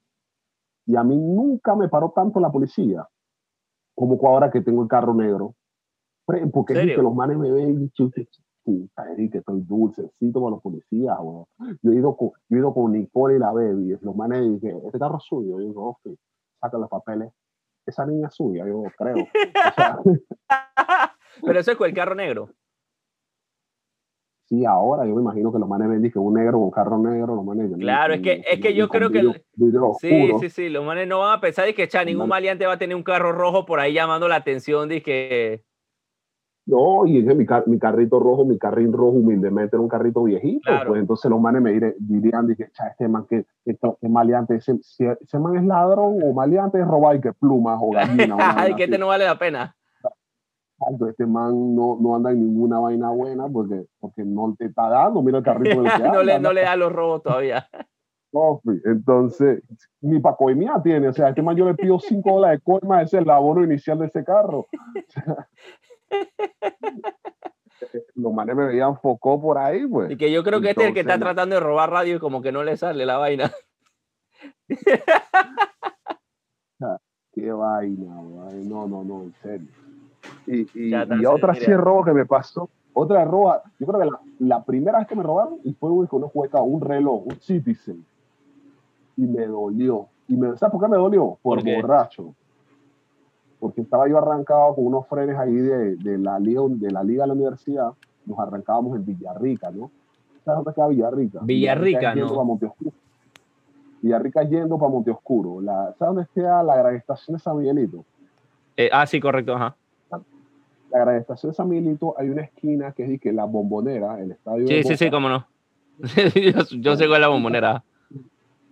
Y 0.86 0.96
a 0.96 1.04
mí 1.04 1.18
nunca 1.18 1.76
me 1.76 1.90
paró 1.90 2.12
tanto 2.16 2.40
la 2.40 2.52
policía 2.52 3.08
como 3.96 4.20
ahora 4.28 4.52
que 4.52 4.62
tengo 4.62 4.84
el 4.84 4.90
carro 4.90 5.14
negro. 5.14 5.56
Porque 6.26 6.74
que 6.74 7.02
los 7.02 7.14
manes 7.14 7.38
me 7.38 7.52
ven 7.52 7.92
puta, 8.64 9.04
que 9.16 9.38
estoy 9.38 9.62
dulcecito 9.62 10.42
con 10.42 10.52
los 10.52 10.62
policías, 10.62 11.18
weón. 11.20 11.46
Yo 11.82 11.92
he 11.92 11.96
ido 11.96 12.16
con, 12.16 12.32
yo 12.50 12.58
he 12.58 12.60
ido 12.60 12.74
con 12.74 12.92
Nicole 12.94 13.36
y 13.36 13.40
la 13.40 13.52
baby, 13.52 13.98
los 14.02 14.16
manes 14.16 14.42
dicen, 14.42 14.82
este 14.86 15.00
carro 15.00 15.18
es 15.18 15.24
suyo. 15.24 15.60
Yo 15.60 15.68
digo, 15.68 15.90
ok, 15.90 16.18
saca 16.62 16.78
los 16.78 16.90
papeles. 16.90 17.32
Esa 17.86 18.06
niña 18.06 18.28
es 18.28 18.36
suya, 18.36 18.66
yo 18.66 18.84
creo. 18.98 19.16
O 19.18 19.74
sea, 19.76 20.00
Pero 21.46 21.60
eso 21.60 21.72
es 21.72 21.78
con 21.78 21.88
el 21.88 21.94
carro 21.94 22.16
negro. 22.16 22.50
Sí, 24.46 24.66
ahora 24.66 25.06
yo 25.06 25.16
me 25.16 25.22
imagino 25.22 25.52
que 25.52 25.60
los 25.60 25.68
manes 25.68 25.90
ven 25.90 26.12
que 26.12 26.20
un 26.20 26.34
negro 26.34 26.60
con 26.60 26.72
carro 26.72 26.98
negro, 26.98 27.36
los 27.36 27.46
manes. 27.46 27.72
Claro, 27.80 28.14
es 28.14 28.22
que- 28.22 28.44
es 28.48 28.60
que 28.60 28.74
yo 28.74 28.88
creo 28.90 29.10
que 29.10 29.44
Sí, 30.00 30.32
sí, 30.40 30.50
sí. 30.50 30.70
Los 30.70 30.86
manes 30.86 31.08
no 31.08 31.20
van 31.20 31.38
a 31.38 31.42
pensar 31.42 31.66
de 31.66 31.74
que 31.74 31.88
cha, 31.88 32.04
ningún 32.04 32.28
maleante 32.28 32.66
va 32.66 32.74
a 32.74 32.78
tener 32.78 32.96
un 32.96 33.04
carro 33.04 33.32
rojo 33.32 33.66
por 33.66 33.80
ahí 33.80 33.94
llamando 33.94 34.28
la 34.28 34.36
atención 34.36 34.90
que. 35.02 35.64
No, 36.66 37.06
y 37.06 37.26
que 37.26 37.36
mi, 37.36 37.46
mi 37.66 37.78
carrito 37.78 38.20
rojo, 38.22 38.46
mi 38.46 38.58
carrín 38.58 38.94
rojo 38.94 39.18
humildemente 39.18 39.76
era 39.76 39.82
un 39.82 39.90
carrito 39.90 40.24
viejito, 40.24 40.72
pues 40.88 41.02
entonces 41.02 41.30
los 41.30 41.42
manes 41.42 41.62
me 41.62 41.74
dirían, 42.00 42.48
dije, 42.48 42.70
cha, 42.72 42.88
este 42.88 43.10
man 43.10 43.26
que, 43.30 43.46
maleante, 44.08 44.56
ese, 44.56 44.80
man 45.40 45.58
es 45.58 45.66
ladrón 45.66 46.20
o 46.24 46.34
maleante 46.34 46.80
es 46.80 46.88
robar 46.88 47.18
y 47.18 47.22
que 47.22 47.34
plumas 47.34 47.78
o 47.82 47.92
gallina. 47.92 48.36
una 48.36 48.48
Ay, 48.48 48.56
vaina 48.56 48.78
que 48.78 48.84
este 48.86 48.98
no 48.98 49.08
vale 49.08 49.26
la 49.26 49.38
pena. 49.38 49.76
Exacto, 50.84 51.08
este 51.10 51.26
man 51.26 51.76
no, 51.76 51.98
no 52.00 52.16
anda 52.16 52.32
en 52.32 52.40
ninguna 52.40 52.80
vaina 52.80 53.10
buena 53.10 53.48
porque, 53.48 53.86
porque 54.00 54.24
no 54.24 54.56
te 54.58 54.66
está 54.66 54.90
dando, 54.90 55.22
mira 55.22 55.40
el 55.40 55.44
carrito 55.44 55.82
del 55.82 55.92
que 55.98 56.04
no, 56.04 56.24
le, 56.24 56.34
anda, 56.34 56.50
no 56.50 56.54
le 56.54 56.62
da 56.62 56.76
los 56.76 56.92
robos 56.92 57.24
todavía. 57.24 57.68
Entonces, 58.86 59.62
ni 60.02 60.20
para 60.20 60.36
coimía 60.36 60.82
tiene. 60.84 61.08
O 61.08 61.14
sea, 61.14 61.30
este 61.30 61.44
man 61.44 61.56
yo 61.56 61.66
le 61.66 61.76
pido 61.76 62.00
5 62.00 62.32
dólares 62.32 62.60
de 62.60 62.64
coima, 62.64 63.04
ese 63.04 63.18
es 63.18 63.24
el 63.24 63.30
abono 63.30 63.64
inicial 63.64 64.00
de 64.00 64.08
ese 64.08 64.24
carro. 64.24 64.68
Los 68.16 68.34
manes 68.34 68.56
me 68.56 68.66
veían 68.66 68.98
focó 68.98 69.42
por 69.42 69.58
ahí, 69.58 69.86
pues. 69.88 70.12
Y 70.12 70.18
que 70.18 70.32
yo 70.32 70.44
creo 70.44 70.62
que 70.62 70.70
este 70.72 70.84
es 70.84 70.88
el 70.90 70.94
que 70.94 71.02
está 71.02 71.20
tratando 71.20 71.56
de 71.56 71.62
robar 71.62 71.90
radio 71.90 72.16
y 72.16 72.20
como 72.20 72.42
que 72.42 72.52
no 72.52 72.64
le 72.64 72.78
sale 72.78 73.06
la 73.06 73.18
vaina. 73.18 73.52
Qué 77.34 77.52
vaina, 77.52 78.16
güey. 78.22 78.64
No, 78.66 78.88
no, 78.88 79.04
no, 79.04 79.24
en 79.24 79.34
serio. 79.42 79.83
Y, 80.46 80.68
y, 80.74 80.90
Ya 80.90 81.08
y 81.20 81.26
otra 81.26 81.54
sí 81.56 81.74
robo 81.74 82.04
que 82.04 82.14
me 82.14 82.26
pasó. 82.26 82.70
Otra 82.94 83.26
roba, 83.26 83.64
yo 83.80 83.88
creo 83.88 84.00
que 84.00 84.06
la, 84.06 84.20
la 84.40 84.64
primera 84.64 85.00
vez 85.00 85.08
que 85.08 85.16
me 85.16 85.24
robaron 85.24 85.58
y 85.64 85.74
fue 85.74 85.90
con 86.08 86.22
una 86.22 86.32
juega 86.32 86.62
un 86.62 86.80
reloj, 86.80 87.26
un 87.26 87.40
Citizen. 87.40 88.06
Y 89.18 89.22
me 89.24 89.48
dolió. 89.48 90.08
Y 90.28 90.36
me, 90.36 90.56
¿Sabes 90.58 90.72
por 90.72 90.82
qué 90.82 90.88
me 90.88 90.98
dolió? 90.98 91.38
Por, 91.42 91.64
borracho. 91.64 92.34
Porque 93.60 93.82
estaba 93.82 94.08
yo 94.08 94.18
arrancado 94.18 94.76
con 94.76 94.86
unos 94.86 95.08
frenes 95.08 95.38
ahí 95.38 95.54
de, 95.54 95.96
de, 95.96 96.18
la 96.18 96.38
liga, 96.40 96.62
de 96.68 96.92
la 96.92 97.04
liga 97.04 97.24
de 97.24 97.28
la 97.28 97.34
universidad. 97.34 97.94
Nos 98.26 98.38
arrancábamos 98.40 98.96
en 98.96 99.06
Villarrica, 99.06 99.72
¿no? 99.72 99.90
¿Sabes 100.44 100.64
dónde 100.64 100.74
queda 100.76 100.88
Villarrica? 100.88 101.40
Villarrica, 101.42 102.14
yendo 102.14 102.36
no. 102.36 102.58
para. 102.58 102.94
Villarrica 104.02 104.44
yendo 104.44 104.78
para 104.78 104.92
Monteoscuro. 104.92 105.62
La, 105.62 105.96
¿Sabes 105.98 106.16
dónde 106.16 106.28
queda 106.34 106.62
la 106.62 106.76
gran 106.76 106.96
estación 106.96 107.38
de 107.38 107.40
San 107.42 107.58
Miguelito? 107.58 108.04
Eh, 108.76 108.90
ah, 108.92 109.06
sí, 109.08 109.20
correcto, 109.20 109.56
ajá. 109.56 109.76
La 110.94 111.12
de 111.12 111.54
San 111.54 111.70
Miguelito 111.70 112.14
hay 112.18 112.30
una 112.30 112.44
esquina 112.44 112.92
que 112.92 113.16
es 113.16 113.20
que 113.20 113.34
la 113.34 113.46
bombonera, 113.46 114.20
el 114.22 114.32
estadio. 114.32 114.68
Sí, 114.68 114.76
de 114.76 114.84
sí, 114.84 114.96
sí, 114.98 115.10
cómo 115.10 115.28
no. 115.28 115.46
yo, 116.00 116.62
yo 116.80 116.96
sé 116.96 117.08
cuál 117.08 117.16
es 117.16 117.22
la 117.22 117.28
bombonera. 117.30 117.84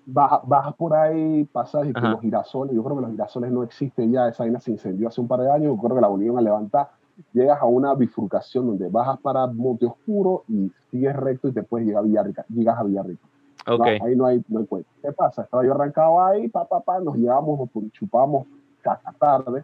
Baja- 0.05 0.41
Bajas 0.45 0.75
por 0.75 0.93
ahí, 0.95 1.45
pasas 1.45 1.87
y 1.87 1.93
los 1.93 2.21
girasoles, 2.21 2.75
yo 2.75 2.83
creo 2.83 2.95
que 2.97 3.01
los 3.03 3.11
girasoles 3.11 3.51
no 3.51 3.63
existen 3.63 4.11
ya, 4.11 4.27
esa 4.27 4.43
vaina 4.43 4.59
se 4.59 4.71
incendió 4.71 5.07
hace 5.07 5.21
un 5.21 5.27
par 5.27 5.39
de 5.41 5.51
años, 5.51 5.75
yo 5.75 5.77
creo 5.81 5.95
que 5.95 6.01
la 6.01 6.07
volvieron 6.07 6.37
a 6.37 6.41
levantar. 6.41 6.89
Llegas 7.33 7.61
a 7.61 7.65
una 7.65 7.93
bifurcación 7.93 8.65
donde 8.67 8.87
bajas 8.89 9.19
para 9.19 9.45
Monte 9.47 9.85
Oscuro 9.85 10.43
y 10.47 10.71
sigues 10.89 11.15
recto 11.15 11.47
y 11.49 11.53
te 11.53 11.63
puedes 11.63 11.85
llegar 11.87 12.03
a 12.03 12.05
Villarrica, 12.05 12.45
llegas 12.49 12.79
a 12.79 12.83
Villarrica. 12.83 13.23
No, 13.67 13.75
Ok. 13.75 13.87
ahí 14.01 14.15
no 14.15 14.25
hay, 14.25 14.43
no 14.47 14.59
hay 14.59 14.65
cuenta. 14.65 14.89
¿Qué 15.01 15.11
pasa? 15.11 15.43
Estaba 15.43 15.63
yo 15.63 15.73
arrancado 15.73 16.23
ahí, 16.23 16.47
pa, 16.49 16.67
pa, 16.67 16.79
pa, 16.81 16.99
nos 16.99 17.15
llevamos, 17.15 17.69
nos 17.73 17.91
chupamos 17.91 18.47
hasta 18.83 19.11
tarde 19.13 19.63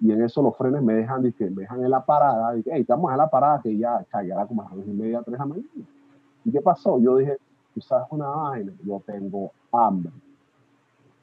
y 0.00 0.12
en 0.12 0.22
eso 0.22 0.42
los 0.42 0.56
frenes 0.56 0.82
me 0.82 0.94
dejan, 0.94 1.22
dizque, 1.22 1.50
me 1.50 1.62
dejan 1.62 1.84
en 1.84 1.90
la 1.90 2.04
parada, 2.04 2.56
y 2.56 2.62
hey, 2.66 2.82
estamos 2.82 3.10
en 3.10 3.18
la 3.18 3.28
parada 3.28 3.60
que 3.62 3.76
ya, 3.76 4.04
era 4.22 4.46
como 4.46 4.62
a 4.62 4.66
las 4.66 4.76
dos 4.76 4.86
y 4.86 4.90
media, 4.90 5.22
tres 5.22 5.32
de 5.32 5.38
la 5.38 5.46
mañana. 5.46 5.68
¿Y 6.44 6.52
qué 6.52 6.60
pasó? 6.60 7.00
Yo 7.00 7.16
dije, 7.16 7.36
tú 7.74 7.80
sabes 7.80 8.06
una 8.10 8.28
vaina, 8.28 8.72
yo 8.84 9.02
tengo 9.04 9.50
hambre. 9.72 10.12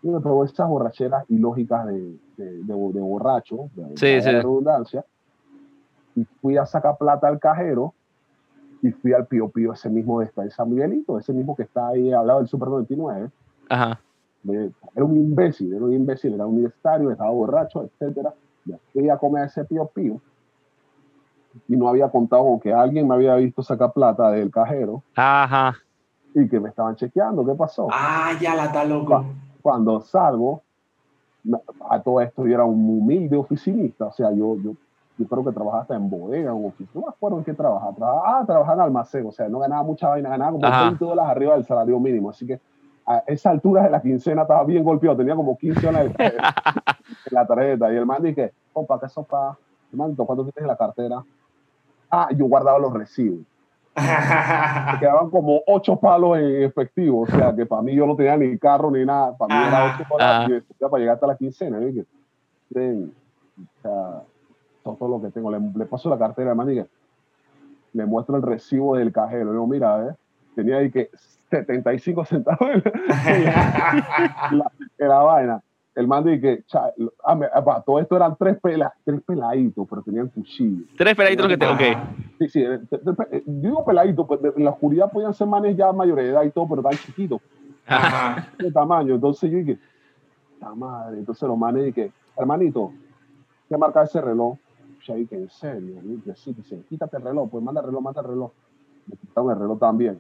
Y 0.04 0.10
me 0.10 0.20
probó 0.20 0.44
esas 0.44 0.68
borracheras 0.68 1.24
ilógicas 1.30 1.88
de, 1.88 2.18
de, 2.38 2.52
de, 2.64 2.64
de 2.64 3.02
borracho, 3.02 3.70
de, 3.76 3.86
Sí, 3.98 4.22
sí. 4.22 4.30
redundancia, 4.30 5.06
y 6.16 6.24
fui 6.42 6.58
a 6.58 6.66
sacar 6.66 6.98
plata 6.98 7.28
al 7.28 7.40
cajero 7.40 7.94
y 8.82 8.92
fui 8.92 9.14
al 9.14 9.26
Pío 9.26 9.50
Pío, 9.50 9.74
ese 9.74 9.90
mismo 9.90 10.20
de 10.20 10.52
San 10.52 10.70
Miguelito, 10.70 11.18
ese 11.18 11.34
mismo 11.34 11.56
que 11.56 11.64
está 11.64 11.88
ahí 11.88 12.12
al 12.12 12.28
lado 12.28 12.40
del 12.40 12.48
Super 12.48 12.70
99. 12.70 13.30
Ajá. 13.70 14.00
Era 14.48 15.06
un 15.06 15.18
imbécil, 15.18 15.74
era 15.74 15.84
un 15.84 15.94
imbécil, 15.94 16.34
era 16.36 16.46
un 16.46 16.54
universitario, 16.54 17.10
estaba 17.10 17.32
borracho, 17.32 17.84
etcétera. 17.84 18.34
Ya 18.66 18.78
fui 18.94 19.10
a 19.10 19.18
comer 19.18 19.46
ese 19.46 19.64
Pío 19.66 19.86
Pío. 19.88 20.20
y 21.68 21.76
no 21.78 21.88
había 21.88 22.10
contado 22.10 22.44
con 22.44 22.60
que 22.60 22.74
alguien 22.74 23.08
me 23.08 23.16
había 23.16 23.36
visto 23.36 23.64
sacar 23.64 23.94
plata 23.94 24.30
del 24.32 24.52
cajero 24.52 25.02
Ajá. 25.16 25.76
y 26.34 26.50
que 26.50 26.60
me 26.60 26.68
estaban 26.70 26.96
chequeando. 26.98 27.46
¿Qué 27.46 27.54
pasó? 27.54 27.88
Ah, 27.92 28.32
ya 28.42 28.56
la 28.56 28.66
está 28.66 28.84
loco. 28.84 29.24
Cuando 29.62 30.02
salgo, 30.02 30.62
a 31.90 32.00
todo 32.02 32.20
esto 32.22 32.46
yo 32.46 32.54
era 32.56 32.66
un 32.66 32.90
humilde 33.00 33.38
oficinista, 33.38 34.08
o 34.08 34.12
sea, 34.12 34.32
yo, 34.32 34.58
yo, 34.58 34.72
yo 35.18 35.28
creo 35.28 35.46
que 35.46 35.52
trabajaba 35.52 35.84
hasta 35.84 35.96
en 35.96 36.10
bodega, 36.10 36.52
en 36.52 36.66
oficina, 36.66 36.90
no 36.96 37.02
me 37.02 37.08
acuerdo 37.08 37.38
en 37.38 37.44
qué 37.46 37.54
trabajaba, 37.54 37.94
trabajaba, 37.94 38.40
ah, 38.40 38.46
trabajaba 38.46 38.74
en 38.76 38.82
almacén, 38.82 39.26
o 39.28 39.32
sea, 39.32 39.48
no 39.48 39.60
ganaba 39.60 39.84
mucha 39.84 40.10
vaina, 40.10 40.30
ganaba 40.30 40.52
como 40.54 40.66
Ajá. 40.66 40.86
20 40.86 41.06
dólares 41.06 41.32
arriba 41.32 41.54
del 41.56 41.66
salario 41.66 42.00
mínimo, 42.00 42.32
así 42.32 42.46
que 42.46 42.60
a 43.06 43.24
esa 43.28 43.52
altura 43.52 43.84
de 43.84 43.90
la 43.92 44.02
quincena 44.02 44.42
estaba 44.44 44.64
bien 44.64 44.84
golpeado, 44.84 45.18
tenía 45.18 45.36
como 45.36 45.58
15 45.58 45.86
dólares 45.86 46.12
en 46.20 46.34
la 47.32 47.46
tarjeta, 47.46 47.94
y 47.94 47.98
el 47.98 48.06
man 48.06 48.22
dije, 48.24 48.52
compa, 48.74 49.00
¿qué 49.00 49.08
sopa? 49.10 49.58
Hermanito, 49.92 50.26
¿cuánto 50.26 50.44
tienes 50.44 50.62
en 50.62 50.68
la 50.68 50.76
cartera? 50.76 51.24
Ah, 52.10 52.30
yo 52.36 52.46
guardaba 52.46 52.80
los 52.80 52.92
recibos. 52.94 53.40
Me 53.96 55.00
quedaban 55.00 55.30
como 55.30 55.62
ocho 55.68 55.96
palos 55.98 56.38
en 56.38 56.64
efectivo, 56.64 57.22
o 57.22 57.28
sea, 57.28 57.56
que 57.56 57.66
para 57.66 57.82
mí 57.82 57.96
yo 57.96 58.06
no 58.06 58.16
tenía 58.16 58.36
ni 58.36 58.58
carro 58.58 58.92
ni 58.92 59.06
nada, 59.06 59.38
para 59.38 59.56
mí 59.56 59.68
era 59.68 59.96
ocho 59.96 60.04
palos 60.10 60.64
para 60.80 61.00
llegar 61.00 61.14
hasta 61.16 61.28
la 61.28 61.38
quincena. 61.38 61.80
"Ven, 62.70 63.14
o 63.58 63.82
sea, 63.82 64.22
todo, 64.84 64.96
todo 64.96 65.10
lo 65.10 65.22
que 65.22 65.30
tengo, 65.30 65.50
le, 65.52 65.60
le 65.60 65.86
paso 65.86 66.10
la 66.10 66.18
cartera, 66.18 66.50
hermano, 66.50 66.72
y 66.72 66.86
le 67.94 68.06
muestro 68.06 68.36
el 68.36 68.42
recibo 68.42 68.98
del 68.98 69.14
cajero. 69.14 69.54
Yo, 69.54 69.66
mira, 69.66 70.08
eh, 70.10 70.16
tenía 70.56 70.78
ahí 70.78 70.90
que 70.92 71.10
75 71.50 72.26
centavos 72.26 72.70
en 72.72 72.84
la, 72.84 74.50
la- 74.52 74.72
en 74.98 75.08
la 75.10 75.20
vaina. 75.20 75.62
El 75.94 76.08
man 76.10 76.26
dice 76.26 76.42
que, 76.42 76.64
cha, 76.66 76.92
ah, 77.24 77.36
me- 77.36 77.46
ah, 77.54 77.82
todo 77.86 78.00
esto 78.00 78.16
eran 78.18 78.36
tres, 78.38 78.58
pela, 78.62 78.94
tres 79.06 79.22
peladitos, 79.22 79.88
pero 79.90 80.02
tenían 80.02 80.28
cuchillo. 80.28 80.84
Tres 80.98 81.16
peladitos 81.16 81.48
que 81.48 81.58
te. 81.58 81.66
Ok. 81.68 81.82
Sí, 82.40 82.50
sí, 82.50 82.62
eh, 82.64 82.80
eh, 83.32 83.44
digo 83.46 83.86
peladito, 83.86 84.28
pues 84.28 84.42
en 84.58 84.64
la 84.66 84.72
oscuridad 84.72 85.10
podían 85.10 85.34
ser 85.34 85.48
manes 85.48 85.78
ya 85.78 85.94
mayores 85.94 86.26
de 86.26 86.32
edad 86.32 86.44
y 86.44 86.52
todo, 86.52 86.68
pero 86.68 86.82
tan 86.82 86.94
chiquitos, 86.98 87.40
Ajá. 87.88 88.46
de 88.60 88.72
tamaño. 88.74 89.16
Entonces 89.16 89.50
yo 89.50 89.58
dije, 89.60 89.80
¡ta 90.60 90.76
madre! 90.76 91.20
Entonces 91.20 91.48
los 91.48 91.58
manes 91.58 91.86
dije, 91.86 92.12
hermanito, 92.38 92.92
¿qué 93.70 93.78
marca 93.78 94.04
ese 94.04 94.20
reloj? 94.20 94.58
Yo 95.08 95.16
dije, 95.16 95.36
¿en 95.38 95.50
serio? 95.50 96.02
Y 96.04 96.08
dije, 96.18 96.36
sí, 96.36 96.54
dice, 96.54 96.82
quítate 96.90 97.16
el 97.18 97.24
reloj, 97.24 97.50
pues 97.50 97.64
manda 97.64 97.80
el 97.80 97.88
reloj, 97.88 98.02
manda 98.02 98.20
el 98.20 98.28
reloj. 98.28 98.52
Me 99.08 99.16
quitaron 99.16 99.52
el 99.52 99.60
reloj 99.60 99.80
también. 99.80 100.20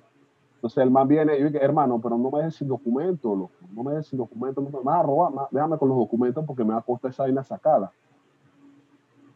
Entonces 0.55 0.83
el 0.83 0.89
man 0.89 1.07
viene 1.07 1.35
y 1.37 1.41
yo 1.41 1.45
dije, 1.49 1.63
hermano, 1.63 1.99
pero 2.01 2.17
no 2.17 2.31
me 2.31 2.39
dejes 2.39 2.55
sin 2.55 2.67
documento, 2.67 3.35
loco. 3.35 3.51
No 3.73 3.83
me 3.83 3.91
dejes 3.91 4.07
sin 4.07 4.17
documento, 4.17 4.61
no 4.61 4.69
me 4.69 4.79
vas 4.83 4.99
a 4.99 5.03
robar, 5.03 5.31
ma- 5.31 5.47
déjame 5.51 5.77
con 5.77 5.89
los 5.89 5.97
documentos 5.97 6.43
porque 6.45 6.63
me 6.63 6.73
va 6.73 6.79
a 6.79 6.81
costar 6.81 7.11
esa 7.11 7.23
vaina 7.23 7.43
sacada. 7.43 7.91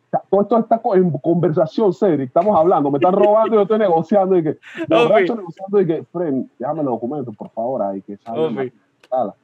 O 0.08 0.10
sea, 0.10 0.24
todo 0.28 0.42
esto 0.42 0.58
está 0.58 0.82
en 0.96 1.12
conversación 1.20 1.94
seria, 1.94 2.26
estamos 2.26 2.58
hablando, 2.58 2.90
me 2.90 2.98
están 2.98 3.14
robando 3.14 3.54
y 3.54 3.58
yo 3.58 3.62
estoy 3.62 3.78
negociando 3.78 4.36
y 4.38 4.44
que, 4.44 4.58
borracho 4.90 5.36
negociando 5.36 5.82
y 5.82 5.86
que, 5.86 6.04
friend, 6.06 6.50
déjame 6.58 6.84
los 6.84 6.94
documentos, 6.94 7.36
por 7.36 7.50
favor, 7.52 7.84
ahí 7.84 8.02
que 8.02 8.18
sala. 8.18 9.36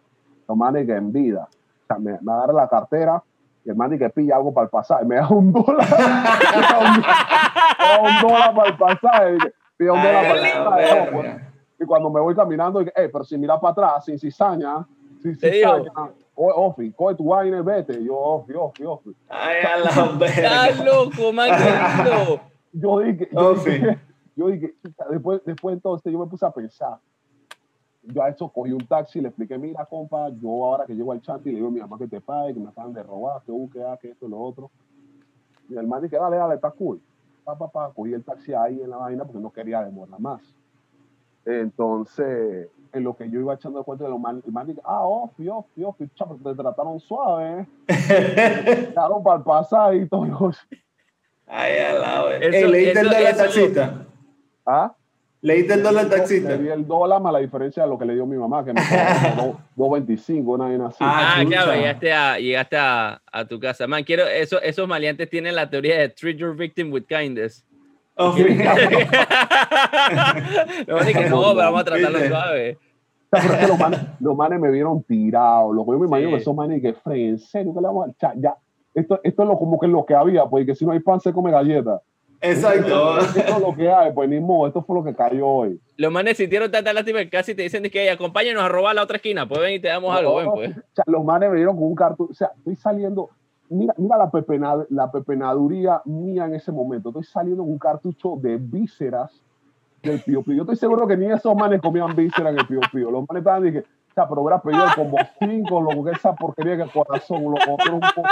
Los 0.47 0.57
manes 0.57 0.87
que 0.87 0.95
en 0.95 1.11
vida. 1.11 1.47
O 1.51 1.85
sea, 1.87 1.99
me, 1.99 2.17
me 2.19 2.31
agarra 2.31 2.53
la 2.53 2.67
cartera 2.67 3.21
y 3.63 3.69
el 3.69 3.75
man 3.75 3.91
dice 3.91 4.05
que 4.05 4.09
pilla 4.11 4.37
algo 4.37 4.51
para 4.53 4.65
el 4.65 4.69
pasaje. 4.71 5.05
Me 5.07 5.15
da 5.17 5.27
un 5.29 5.51
dólar. 5.51 5.87
me 5.87 5.95
da 7.85 8.01
un, 8.01 8.21
dólar 8.27 8.55
para 8.55 8.69
el 8.69 8.77
pasaje. 8.77 9.37
Pilla 9.77 9.93
un 9.93 10.01
dólar 10.01 10.23
para 10.27 10.35
el 10.35 10.63
pasaje. 11.11 11.44
Y 11.79 11.85
cuando 11.85 12.09
me 12.09 12.21
voy 12.21 12.33
caminando, 12.35 12.79
digo, 12.79 12.91
eh, 12.95 13.09
pero 13.11 13.23
si 13.23 13.37
mira 13.37 13.59
para 13.59 13.71
atrás, 13.71 14.05
sin 14.05 14.17
cizaña, 14.17 14.87
sin 15.21 15.35
cizaña, 15.35 15.91
coge, 15.93 16.53
Ofi, 16.55 16.91
coge 16.93 17.15
tu 17.15 17.25
vaina 17.25 17.59
y 17.59 17.61
vete. 17.61 17.99
Y 17.99 18.05
yo, 18.05 18.15
Ofi, 18.17 18.53
Ofi, 18.53 18.83
Ofi. 18.85 19.15
Ay, 19.29 19.57
a 19.65 19.79
la 19.79 19.89
Estás 19.89 20.17
verga. 20.19 20.83
loco, 20.83 21.33
man. 21.33 21.49
Yo 22.77 22.99
dije, 22.99 23.29
yo 23.31 23.51
Ofi. 23.51 23.69
dije, 23.71 23.99
yo 24.35 24.47
dije, 24.47 24.75
después, 25.09 25.41
después 25.45 25.73
entonces 25.75 26.11
yo 26.11 26.19
me 26.19 26.25
puse 26.27 26.45
a 26.45 26.51
pensar. 26.51 26.99
Yo 28.03 28.21
a 28.21 28.27
eso 28.29 28.49
cogí 28.49 28.71
un 28.73 28.85
taxi 28.85 29.19
y 29.19 29.21
le 29.21 29.29
expliqué, 29.29 29.57
mira, 29.57 29.85
compa, 29.85 30.27
yo 30.29 30.49
ahora 30.65 30.85
que 30.85 30.93
llego 30.93 31.11
al 31.13 31.21
chanti 31.21 31.49
le 31.51 31.55
digo 31.55 31.69
a 31.69 31.71
mi 31.71 31.79
mamá 31.79 31.97
que 31.97 32.07
te 32.07 32.19
pague, 32.19 32.53
que 32.53 32.59
me 32.59 32.67
acaban 32.69 32.91
de 32.93 33.01
robar, 33.01 33.41
que 33.43 33.51
busque, 33.53 33.81
ah, 33.81 33.97
que 33.99 34.09
esto 34.11 34.27
y 34.27 34.29
lo 34.29 34.39
otro. 34.39 34.69
Y 35.69 35.77
el 35.77 35.87
man 35.87 36.01
dice, 36.03 36.17
dale, 36.17 36.35
dale, 36.35 36.55
está 36.55 36.69
cool. 36.71 37.01
Pa, 37.45 37.57
pa, 37.57 37.69
pa, 37.69 37.91
cogí 37.93 38.13
el 38.13 38.23
taxi 38.25 38.53
ahí 38.53 38.81
en 38.81 38.89
la 38.89 38.97
vaina 38.97 39.23
porque 39.23 39.39
no 39.39 39.51
quería 39.51 39.81
demorar 39.81 40.19
más. 40.19 40.41
Entonces, 41.45 42.67
en 42.93 43.03
lo 43.03 43.15
que 43.15 43.29
yo 43.29 43.39
iba 43.39 43.53
echando 43.53 43.79
de 43.79 43.85
cuenta 43.85 44.03
de 44.05 44.09
los 44.09 44.19
man, 44.19 44.41
el 44.45 44.51
man 44.51 44.67
dice, 44.67 44.81
ah, 44.83 45.01
ofi, 45.03 45.47
ofi, 45.49 45.83
ofi, 45.83 46.09
chapo, 46.15 46.37
te 46.43 46.55
trataron 46.55 46.99
suave, 46.99 47.61
¿eh? 47.61 47.65
Dejaron 48.89 49.23
para 49.23 49.91
el 49.93 50.09
todo. 50.09 50.51
Ay, 51.47 51.77
a 51.79 51.93
la 51.93 52.23
verga. 52.23 52.45
Eso- 52.57 52.67
¿Leíste 52.67 52.99
el 52.99 53.05
dólar 53.05 53.25
al 53.27 53.37
taxista? 53.37 54.05
¿Ah? 54.65 54.95
¿Leíste 55.41 55.73
el 55.75 55.83
dólar 55.83 56.05
al 56.05 56.09
Le 56.09 56.17
taxista? 56.17 56.57
di 56.57 56.69
el 56.69 56.87
dólar 56.87 57.21
más 57.21 57.31
la 57.33 57.37
diferencia 57.39 57.83
de 57.83 57.89
lo 57.89 57.99
que 57.99 58.05
le 58.05 58.15
dio 58.15 58.25
mi 58.25 58.35
mamá, 58.37 58.65
que 58.65 58.73
me 58.73 58.81
como 59.35 59.59
2.25, 59.77 60.43
una 60.45 60.65
vaina 60.65 60.87
así. 60.87 60.97
Ah, 61.01 61.35
Ah, 61.37 61.43
claro, 61.47 61.73
llegaste 61.75 62.11
a, 62.13 62.39
llegaste 62.39 62.77
a, 62.77 63.21
a 63.31 63.45
tu 63.45 63.59
casa. 63.59 63.85
Man, 63.85 64.03
quiero, 64.03 64.25
eso, 64.25 64.59
esos 64.61 64.87
maleantes 64.87 65.29
tienen 65.29 65.53
la 65.53 65.69
teoría 65.69 65.99
de 65.99 66.09
treat 66.09 66.37
your 66.37 66.55
victim 66.55 66.91
with 66.91 67.03
kindness. 67.07 67.63
Oh, 68.17 68.33
Lo 70.87 70.97
único 70.97 71.19
que 71.19 71.29
no, 71.29 71.41
pero 71.41 71.55
vamos 71.55 71.81
a 71.81 71.83
tratarlo 71.83 72.19
suave. 72.19 72.77
Pero 73.29 73.43
es 73.43 73.51
que 73.59 73.67
los 73.67 73.79
manes, 73.79 73.99
los 74.19 74.35
manes 74.37 74.59
me 74.59 74.71
vieron 74.71 75.03
tirado. 75.03 75.73
Loco. 75.73 75.93
Yo 75.93 75.99
me 75.99 76.07
imagino 76.07 76.29
Sí. 76.29 76.35
que 76.35 76.41
esos 76.41 76.55
manes 76.55 76.81
que, 76.81 76.93
Frey, 76.93 77.27
¿en 77.29 77.39
serio 77.39 77.73
que 77.73 77.81
le 77.81 77.87
vamos 77.87 78.07
a 78.07 78.11
echar? 78.11 78.33
Ya, 78.37 78.55
esto, 78.93 79.19
esto 79.23 79.43
es 79.43 79.49
lo, 79.49 79.57
como 79.57 79.77
que 79.79 79.87
lo 79.87 80.05
que 80.05 80.15
había, 80.15 80.45
porque 80.45 80.75
si 80.75 80.85
no 80.85 80.91
hay 80.93 80.99
pan 81.01 81.19
se 81.19 81.33
come 81.33 81.51
galleta. 81.51 82.01
Exacto. 82.41 83.19
Esto 83.19 83.39
es 83.55 83.59
lo 83.59 83.75
que 83.75 83.89
hay, 83.91 84.11
pues 84.13 84.29
ni 84.29 84.39
modo, 84.39 84.67
esto 84.67 84.83
fue 84.83 84.95
lo 84.95 85.03
que 85.03 85.15
cayó 85.15 85.47
hoy. 85.47 85.79
Los 85.97 86.11
manes 86.11 86.37
sintieron 86.37 86.69
tanta 86.71 86.93
lástima 86.93 87.19
que 87.19 87.29
casi 87.29 87.55
te 87.55 87.63
dicen 87.63 87.83
que 87.89 88.09
acompáñanos 88.09 88.63
a 88.63 88.69
robar 88.69 88.95
la 88.95 89.03
otra 89.03 89.17
esquina. 89.17 89.47
Pues 89.47 89.59
ven 89.59 89.73
y 89.73 89.79
te 89.79 89.87
damos 89.87 90.15
algo, 90.15 90.35
ven, 90.37 90.49
pues. 90.53 90.69
O 90.77 90.81
sea, 90.93 91.03
los 91.07 91.25
manes 91.25 91.49
me 91.49 91.55
dieron 91.57 91.75
con 91.75 91.85
un 91.87 91.95
cartón. 91.95 92.27
O 92.29 92.33
sea, 92.33 92.51
estoy 92.55 92.75
saliendo. 92.75 93.29
Mira, 93.69 93.93
mira 93.97 94.17
la, 94.17 94.29
pepena, 94.29 94.75
la 94.89 95.11
pepenaduría 95.11 96.01
mía 96.05 96.45
en 96.45 96.53
ese 96.55 96.71
momento. 96.71 97.09
Estoy 97.09 97.23
saliendo 97.23 97.63
con 97.63 97.71
un 97.71 97.79
cartucho 97.79 98.35
de 98.37 98.57
vísceras 98.57 99.41
del 100.03 100.21
Pío 100.21 100.43
Pío. 100.43 100.55
Yo 100.55 100.61
estoy 100.63 100.75
seguro 100.75 101.07
que 101.07 101.17
ni 101.17 101.25
esos 101.31 101.55
manes 101.55 101.81
comían 101.81 102.15
vísceras 102.15 102.53
en 102.53 102.59
el 102.59 102.67
Pío 102.67 102.79
Pío. 102.91 103.09
Los 103.09 103.25
manes 103.27 103.41
estaban 103.41 103.63
diciendo, 103.63 103.89
o 103.89 104.13
sea, 104.13 104.27
pero 104.29 104.41
hubiera 104.41 104.61
pedido 104.61 104.85
como 104.95 105.17
cinco, 105.39 105.81
lo 105.81 106.03
que 106.03 106.11
esa 106.11 106.35
porquería 106.35 106.77
que 106.77 106.83
el 106.83 106.91
corazón, 106.91 107.43
loco. 107.43 107.75
Pero 107.83 107.95
un 107.95 108.01
po- 108.01 108.23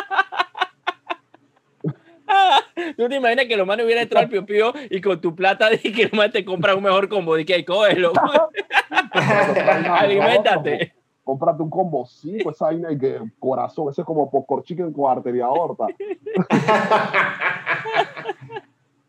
¿Tú 2.97 3.07
te 3.09 3.15
imaginas 3.15 3.45
que 3.45 3.57
los 3.57 3.67
manes 3.67 3.85
hubieran 3.85 4.03
entrado 4.03 4.23
al 4.25 4.29
pío 4.29 4.45
pío 4.45 4.73
y 4.89 5.01
con 5.01 5.19
tu 5.19 5.35
plata 5.35 5.69
de 5.71 5.79
que 5.79 6.03
los 6.03 6.13
manes 6.13 6.31
te 6.31 6.45
compran 6.45 6.77
un 6.77 6.83
mejor 6.83 7.09
combo? 7.09 7.33
Hay 7.33 7.65
cógelo. 7.65 8.13
Aliméntate. 9.13 10.93
Cómprate 11.23 11.63
un 11.63 11.69
combo 11.69 12.05
5, 12.05 12.51
esa 12.51 12.65
vaina 12.65 12.91
y 12.91 12.97
que 12.97 13.19
corazón, 13.39 13.89
ese 13.89 14.01
es 14.01 14.07
como 14.07 14.29
popcorn 14.29 14.63
chicken 14.63 14.91
con 14.91 15.09
arteria 15.09 15.45
aorta. 15.45 15.87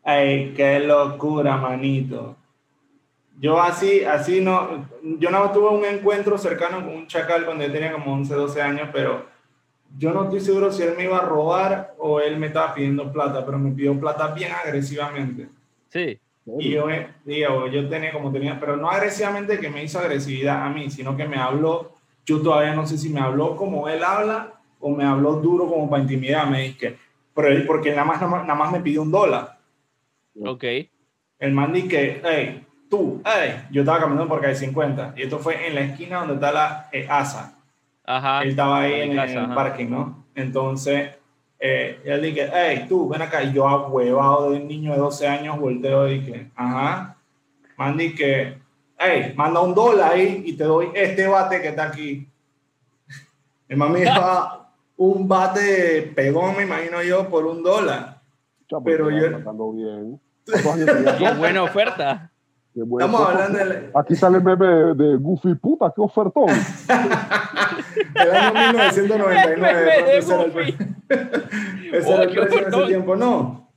Ay, 0.03 0.53
qué 0.55 0.79
locura, 0.79 1.57
manito. 1.57 2.35
Yo 3.37 3.59
así, 3.59 4.05
así 4.05 4.39
no, 4.39 4.87
yo 5.01 5.29
no 5.29 5.51
tuve 5.51 5.69
un 5.69 5.83
encuentro 5.83 6.37
cercano 6.37 6.77
con 6.85 6.95
un 6.95 7.07
chacal 7.07 7.43
cuando 7.45 7.65
yo 7.65 7.71
tenía 7.71 7.91
como 7.91 8.13
11, 8.13 8.33
12 8.33 8.61
años, 8.61 8.89
pero 8.93 9.25
yo 9.97 10.13
no 10.13 10.25
estoy 10.25 10.39
seguro 10.39 10.71
si 10.71 10.83
él 10.83 10.93
me 10.95 11.05
iba 11.05 11.17
a 11.17 11.25
robar 11.25 11.95
o 11.97 12.19
él 12.19 12.37
me 12.37 12.47
estaba 12.47 12.73
pidiendo 12.73 13.11
plata, 13.11 13.45
pero 13.45 13.57
me 13.59 13.71
pidió 13.71 13.99
plata 13.99 14.27
bien 14.33 14.51
agresivamente. 14.51 15.49
Sí. 15.89 16.19
Y 16.59 16.71
yo, 16.71 16.87
digo, 17.23 17.67
yo 17.67 17.89
tenía 17.89 18.11
como 18.11 18.31
tenía, 18.31 18.59
pero 18.59 18.77
no 18.77 18.89
agresivamente 18.89 19.59
que 19.59 19.69
me 19.69 19.83
hizo 19.83 19.99
agresividad 19.99 20.63
a 20.63 20.69
mí, 20.69 20.91
sino 20.91 21.17
que 21.17 21.27
me 21.27 21.37
habló, 21.37 21.94
yo 22.25 22.41
todavía 22.41 22.73
no 22.73 22.85
sé 22.85 22.97
si 22.97 23.09
me 23.09 23.19
habló 23.19 23.55
como 23.55 23.87
él 23.87 24.03
habla 24.03 24.53
o 24.79 24.89
me 24.89 25.03
habló 25.03 25.33
duro 25.35 25.67
como 25.67 25.89
para 25.89 26.01
intimidar, 26.01 26.49
me 26.49 26.63
dije, 26.63 26.97
pero 27.33 27.49
él, 27.49 27.65
porque 27.65 27.91
nada 27.91 28.05
más, 28.05 28.21
nada 28.21 28.55
más 28.55 28.71
me 28.71 28.79
pidió 28.79 29.01
un 29.01 29.11
dólar. 29.11 29.57
Ok. 30.43 30.63
El 31.39 31.51
man 31.51 31.73
dice 31.73 31.87
que, 31.87 32.21
hey, 32.23 32.65
tú, 32.89 33.21
hey, 33.25 33.65
yo 33.71 33.81
estaba 33.81 33.99
caminando 33.99 34.27
por 34.27 34.41
calle 34.41 34.55
50 34.55 35.13
y 35.17 35.23
esto 35.23 35.39
fue 35.39 35.67
en 35.67 35.75
la 35.75 35.81
esquina 35.81 36.19
donde 36.19 36.35
está 36.35 36.51
la 36.51 36.89
eh, 36.91 37.07
ASA. 37.09 37.57
Ajá. 38.05 38.43
Él 38.43 38.49
estaba 38.49 38.81
ahí 38.81 39.01
en 39.01 39.11
en, 39.11 39.15
casa, 39.15 39.33
el 39.33 39.45
ajá. 39.45 39.55
parking, 39.55 39.89
¿no? 39.89 40.25
Entonces, 40.35 41.11
eh, 41.59 41.99
él 42.05 42.21
dice, 42.21 42.49
hey, 42.53 42.85
tú, 42.87 43.09
ven 43.09 43.21
acá. 43.21 43.43
Y 43.43 43.53
yo, 43.53 43.67
ahuevado 43.67 44.51
de 44.51 44.57
un 44.57 44.67
niño 44.67 44.91
de 44.91 44.97
12 44.97 45.27
años, 45.27 45.59
volteo 45.59 46.11
y 46.11 46.21
que, 46.21 46.47
ajá. 46.55 47.17
Man 47.77 47.97
dice 47.97 48.15
que, 48.15 48.64
hey, 48.97 49.33
manda 49.35 49.59
un 49.61 49.73
dólar 49.73 50.13
ahí 50.13 50.43
y 50.45 50.53
te 50.53 50.63
doy 50.63 50.89
este 50.93 51.27
bate 51.27 51.61
que 51.61 51.69
está 51.69 51.85
aquí. 51.85 52.27
El 53.67 53.77
me 53.77 53.99
dijo, 54.01 54.11
"Ah, 54.15 54.69
un 54.97 55.27
bate 55.27 56.11
pegón, 56.15 56.55
me 56.57 56.63
imagino 56.63 57.01
yo, 57.03 57.27
por 57.29 57.45
un 57.45 57.63
dólar. 57.63 58.21
Chapo, 58.69 58.83
Pero 58.85 59.09
yo- 59.09 59.31
va 59.43 59.73
bien. 59.73 60.19
Qué 60.45 61.33
buena 61.37 61.63
oferta. 61.63 62.31
Qué. 62.73 62.81
Estamos 62.81 63.21
hablando 63.29 63.57
del 63.57 63.91
Aquí 63.95 64.15
sale 64.15 64.37
el 64.37 64.43
meme 64.43 64.67
de, 64.67 64.93
de 64.95 65.15
Goofy, 65.17 65.55
puta, 65.55 65.91
qué 65.95 66.01
ofertón. 66.01 66.45
del 68.13 68.31
año 68.31 68.53
1999. 68.53 69.43
El 69.55 69.61
meme 69.61 69.81
de 69.81 70.17
ese 70.17 70.33
era 70.33 70.43
el 70.43 70.51
pre- 70.51 70.67
ese 71.97 72.09
Oh, 72.09 72.13
era 72.15 72.23
el 72.23 72.29
qué 72.33 72.41
precio 72.41 72.59
en 72.59 72.73
ese 72.73 72.85
tiempo, 72.87 73.15
no. 73.15 73.69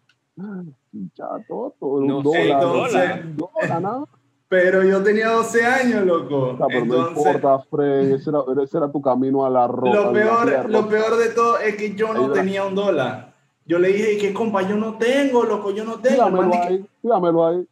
Ya, 1.17 1.27
todo, 1.47 1.75
todo, 1.79 2.01
No 2.03 2.19
un 2.19 2.33
sé, 2.33 2.49
dólar, 2.49 2.63
entonces- 2.63 3.25
un 3.25 3.37
dólar, 3.37 3.83
nada. 3.83 4.05
Pero 4.49 4.83
yo 4.83 5.03
tenía 5.03 5.29
12 5.29 5.65
años, 5.65 6.07
loco. 6.07 6.53
O 6.53 6.57
sea, 6.57 6.67
pero 6.69 6.87
no 6.87 7.09
Entonces, 7.09 7.35
importa, 7.35 7.59
Fred, 7.71 8.13
ese 8.13 8.31
era, 8.31 8.41
ese 8.63 8.79
era 8.79 8.91
tu 8.91 9.03
camino 9.03 9.45
a 9.45 9.51
la 9.51 9.67
ropa. 9.67 9.95
lo 9.95 10.13
peor, 10.13 10.71
lo 10.71 10.89
peor 10.89 11.17
de 11.19 11.29
todo 11.29 11.59
es 11.59 11.77
que 11.77 11.95
yo 11.95 12.15
no 12.15 12.31
tenía 12.33 12.65
un 12.65 12.75
dólar. 12.75 13.35
Yo 13.67 13.79
le 13.79 13.89
dije, 13.89 14.17
que 14.17 14.33
compa, 14.33 14.63
yo 14.63 14.77
no 14.77 14.97
tengo, 14.97 15.45
loco, 15.45 15.71
yo 15.73 15.85
no 15.85 15.97
tengo. 16.01 16.27
El 16.27 16.33
man, 16.33 16.51
Dígamelo 16.51 16.67
ahí, 16.67 16.87
dígamelo 17.03 17.47
ahí. 17.47 17.69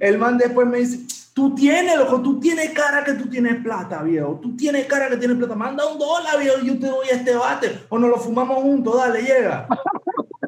el 0.00 0.18
man 0.18 0.36
después 0.36 0.66
me 0.66 0.80
dice, 0.80 1.06
tú 1.32 1.54
tienes, 1.54 1.96
loco, 1.96 2.20
tú 2.20 2.38
tienes 2.38 2.70
cara 2.72 3.02
que 3.02 3.14
tú 3.14 3.26
tienes 3.30 3.62
plata, 3.62 4.02
viejo. 4.02 4.38
Tú 4.42 4.54
tienes 4.54 4.84
cara 4.84 5.08
que 5.08 5.16
tienes 5.16 5.38
plata. 5.38 5.54
Manda 5.54 5.86
un 5.86 5.98
dólar, 5.98 6.38
viejo, 6.38 6.58
y 6.62 6.66
yo 6.66 6.78
te 6.78 6.88
doy 6.88 7.06
este 7.10 7.34
bate. 7.34 7.86
O 7.88 7.98
nos 7.98 8.10
lo 8.10 8.18
fumamos 8.18 8.58
juntos, 8.58 8.94
dale, 8.98 9.22
llega. 9.22 9.66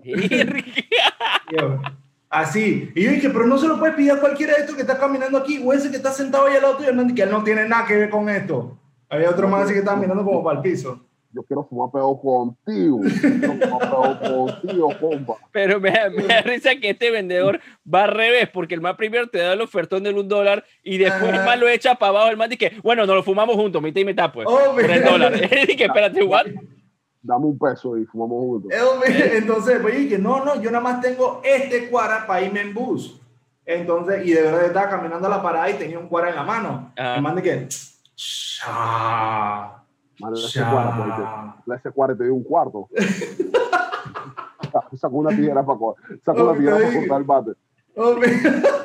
Así. 2.28 2.90
Y 2.94 3.04
yo 3.04 3.10
dije, 3.12 3.30
pero 3.30 3.46
no 3.46 3.56
se 3.58 3.68
lo 3.68 3.78
puedes 3.78 3.94
pedir 3.94 4.12
a 4.12 4.20
cualquiera 4.20 4.54
de 4.54 4.60
estos 4.60 4.74
que 4.74 4.82
está 4.82 4.98
caminando 4.98 5.38
aquí, 5.38 5.62
o 5.64 5.72
ese 5.72 5.90
que 5.90 5.96
está 5.96 6.10
sentado 6.12 6.46
ahí 6.46 6.56
al 6.56 6.62
lado 6.62 6.76
tuyo, 6.76 6.88
Hernández, 6.90 7.14
que 7.14 7.22
él 7.22 7.30
no 7.30 7.44
tiene 7.44 7.68
nada 7.68 7.86
que 7.86 7.96
ver 7.96 8.10
con 8.10 8.28
esto. 8.28 8.76
Había 9.08 9.30
otro 9.30 9.46
más 9.48 9.64
así 9.64 9.72
que 9.72 9.78
estaba 9.80 9.96
mirando 9.96 10.24
como 10.24 10.42
para 10.42 10.56
el 10.58 10.62
piso. 10.62 11.00
Yo 11.32 11.42
quiero 11.42 11.64
fumar 11.64 11.90
peo 11.92 12.18
contigo. 12.18 13.00
Quiero 13.20 13.52
fumar 13.68 14.18
peo 14.20 14.46
contigo, 14.46 14.88
compa. 14.98 15.34
Pero 15.52 15.78
me, 15.78 15.90
da- 15.90 16.08
me 16.10 16.22
da 16.24 16.40
risa 16.40 16.70
que 16.76 16.90
este 16.90 17.10
vendedor 17.10 17.60
va 17.92 18.04
al 18.04 18.10
revés, 18.12 18.48
porque 18.48 18.74
el 18.74 18.80
más 18.80 18.96
primero 18.96 19.28
te 19.28 19.38
da 19.38 19.52
el 19.52 19.60
ofertón 19.60 20.02
del 20.02 20.16
un 20.16 20.28
dólar 20.28 20.64
y 20.82 20.96
después 20.98 21.32
el 21.32 21.44
más 21.44 21.58
lo 21.60 21.68
echa 21.68 21.94
para 21.94 22.10
abajo. 22.10 22.30
El 22.30 22.36
más 22.38 22.48
dice, 22.48 22.72
bueno, 22.82 23.04
nos 23.06 23.16
lo 23.16 23.22
fumamos 23.22 23.54
juntos, 23.54 23.82
mitad 23.82 24.00
y 24.00 24.04
mitad, 24.06 24.32
pues. 24.32 24.46
Oh, 24.50 24.72
por 24.74 24.90
el 24.90 25.04
dólar. 25.04 25.34
Y 25.68 25.76
que 25.76 25.84
espérate, 25.84 26.22
what? 26.24 26.46
Dame 27.26 27.46
un 27.46 27.58
peso 27.58 27.98
y 27.98 28.06
fumamos 28.06 28.38
juntos. 28.38 28.70
Eh, 28.72 29.32
Entonces, 29.38 29.80
pues 29.80 29.94
yo 29.94 30.00
dije, 30.00 30.18
no, 30.18 30.44
no, 30.44 30.60
yo 30.62 30.70
nada 30.70 30.82
más 30.84 31.00
tengo 31.00 31.40
este 31.44 31.90
cuara 31.90 32.24
para 32.26 32.42
irme 32.42 32.60
en 32.60 32.72
bus. 32.72 33.20
Entonces, 33.64 34.24
y 34.24 34.30
de 34.32 34.42
verdad 34.42 34.66
estaba 34.66 34.88
caminando 34.88 35.26
a 35.26 35.30
la 35.30 35.42
parada 35.42 35.68
y 35.68 35.74
tenía 35.74 35.98
un 35.98 36.06
cuara 36.08 36.30
en 36.30 36.36
la 36.36 36.44
mano. 36.44 36.92
El 36.94 37.20
man 37.22 37.34
de 37.34 37.42
que, 37.42 37.68
"Cha, 38.14 39.82
Mano, 40.20 40.36
ese 40.36 40.60
cha". 40.60 40.70
cuadro, 40.70 41.54
porque 41.66 41.76
ese 41.76 41.90
cuadro 41.90 42.16
te 42.16 42.24
dio 42.24 42.34
un 42.34 42.44
cuarto. 42.44 42.88
Sacó 44.94 45.16
una 45.16 45.30
tijera 45.30 45.64
para 45.64 45.78
sacó 46.24 46.44
una 46.44 46.52
tijera 46.56 46.76
para 46.76 46.92
cortar 46.94 47.18
el 47.18 47.24
bate. 47.24 47.50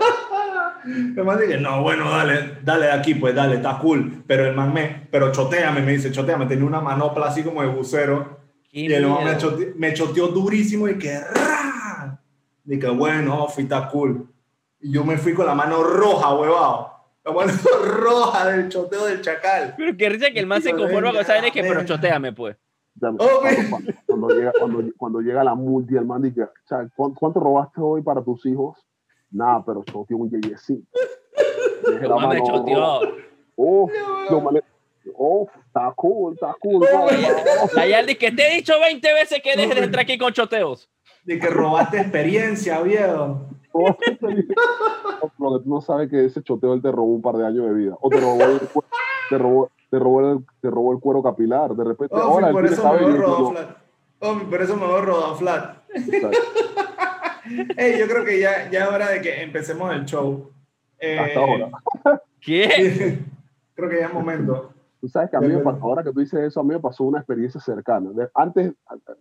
El 0.86 1.24
man 1.24 1.40
dice, 1.40 1.58
no, 1.60 1.82
bueno, 1.84 2.10
dale, 2.10 2.58
dale 2.64 2.88
de 2.88 2.92
aquí, 2.92 3.16
pues 3.16 3.36
dale, 3.36 3.56
está 3.56 3.78
cool. 3.80 4.24
Pero 4.28 4.46
el 4.48 4.56
man 4.56 4.74
me, 4.74 5.08
pero 5.12 5.32
choteame, 5.32 5.82
me 5.82 5.92
dice, 5.94 6.12
choteame, 6.12 6.46
tenía 6.48 6.66
una 6.66 6.82
manopla 6.82 7.28
así 7.28 7.44
como 7.44 7.62
de 7.62 7.68
bucero. 7.68 8.40
Qué 8.70 8.80
Y 8.82 8.94
el 8.94 9.06
man 9.08 9.20
me, 9.24 9.32
miedo. 9.32 9.38
chote- 9.40 9.74
me 9.76 9.94
choteó 9.94 10.28
durísimo 10.28 10.88
y 10.88 10.98
que, 10.98 11.20
¡ra! 11.20 12.20
Dije, 12.64 12.90
bueno, 12.90 13.44
Ofi, 13.44 13.64
está 13.64 13.88
cool. 13.90 14.28
Y 14.80 14.92
yo 14.92 15.04
me 15.04 15.18
fui 15.18 15.34
con 15.34 15.46
la 15.46 15.54
mano 15.56 15.84
roja, 15.84 16.34
huevado. 16.36 16.92
La 17.24 17.32
mano 17.32 17.52
roja 17.86 18.48
del 18.48 18.70
choteo 18.70 19.06
del 19.06 19.22
chacal. 19.22 19.76
Pero 19.78 19.96
qué 19.98 20.10
risa 20.10 20.32
que 20.32 20.40
el 20.40 20.48
man 20.48 20.62
se 20.62 20.72
conforma 20.72 21.12
con 21.12 21.22
esa 21.22 21.40
que, 21.52 21.62
pero 21.62 21.84
choteame, 21.86 22.34
pues. 22.34 22.58
Oh, 23.02 23.42
cuando, 23.70 23.92
cuando 24.06 24.30
llega, 24.30 24.52
cuando, 24.60 24.84
cuando 24.98 25.22
llega 25.22 25.44
la 25.44 25.56
multi, 25.56 25.96
el 25.96 26.06
man 26.06 26.22
dice, 26.22 26.44
o 26.44 26.50
sea, 26.66 26.88
¿cuánto, 26.96 27.20
cuánto 27.20 27.40
robaste 27.40 27.80
hoy 27.82 28.02
para 28.02 28.24
tus 28.24 28.46
hijos? 28.46 28.78
Nada, 29.32 29.64
pero 29.66 29.84
choteó 29.84 30.18
un 30.18 30.30
yeyecito. 30.30 30.86
Dejé 31.88 32.08
la 32.08 32.16
mano 32.16 32.44
choteó. 32.46 33.02
Oh, 33.56 33.90
no, 34.30 34.42
man, 34.42 34.62
oh, 35.16 35.48
está 35.68 35.92
cool, 35.96 36.34
está 36.34 36.56
cool. 36.60 36.86
Oh, 36.92 37.08
oh. 37.08 37.86
Yardi 37.86 38.16
que 38.16 38.32
te 38.32 38.48
he 38.48 38.56
dicho 38.56 38.74
20 38.80 39.14
veces 39.14 39.42
que 39.44 39.56
dejes 39.56 39.76
de 39.76 39.84
entrar 39.84 40.04
aquí 40.04 40.18
con 40.18 40.34
choteos. 40.34 40.90
De 41.26 41.40
que 41.40 41.48
robaste 41.48 42.00
experiencia, 42.00 42.82
viejo. 42.82 43.48
Oh, 43.74 43.96
Lo 44.20 45.58
que 45.58 45.64
tú 45.64 45.70
no 45.70 45.82
sabes 45.82 46.10
que 46.10 46.26
ese 46.26 46.42
choteo 46.44 46.74
él 46.74 46.82
te 46.82 46.92
robó 46.92 47.14
un 47.14 47.22
par 47.22 47.38
de 47.38 47.46
años 47.46 47.66
de 47.66 47.74
vida. 47.74 47.98
O 48.02 48.10
te 48.10 48.20
robó 48.20 48.44
el, 48.44 48.60
te 49.30 49.38
robó, 49.38 49.72
te 49.90 50.00
robó 50.00 50.32
el, 50.32 50.40
te 50.62 50.70
robó 50.70 50.92
el 50.94 51.00
cuero 51.00 51.24
capilar. 51.24 51.74
De 51.76 51.84
repente, 51.84 52.16
Ofi, 52.16 52.24
ahora 52.24 52.48
el 52.48 52.54
por 52.54 52.66
eso 52.66 52.82
sabe 52.82 53.00
me 53.00 53.12
voy 53.12 53.20
rodado 53.20 53.52
flat. 53.52 53.78
Ofi, 54.20 54.46
por 54.46 54.62
eso 54.62 54.76
me 54.76 54.86
voy 54.88 55.02
rodado 55.02 55.36
flat. 55.36 55.78
¿Sabes? 56.22 56.38
Ey, 57.78 58.00
yo 58.00 58.08
creo 58.08 58.24
que 58.24 58.40
ya, 58.40 58.70
ya 58.70 58.84
es 58.86 58.90
hora 58.92 59.10
de 59.10 59.22
que 59.22 59.42
empecemos 59.42 59.92
el 59.94 60.06
show. 60.06 60.52
Eh, 61.00 61.18
Hasta 61.20 61.40
ahora. 61.40 61.70
¿Qué? 62.42 63.20
creo 63.76 63.90
que 63.90 64.00
ya 64.00 64.08
es 64.08 64.14
momento. 64.14 64.74
Tú 65.00 65.08
sabes 65.08 65.32
que 65.32 65.38
a 65.38 65.40
mí, 65.42 65.48
me 65.48 65.54
Dale. 65.54 65.66
pasó, 65.66 65.84
ahora 65.84 66.04
que 66.04 66.12
tú 66.12 66.20
dices 66.20 66.40
eso, 66.42 66.60
a 66.60 66.64
mí 66.64 66.70
me 66.70 66.80
pasó 66.80 67.04
una 67.04 67.18
experiencia 67.18 67.60
cercana. 67.60 68.12
Antes, 68.36 68.74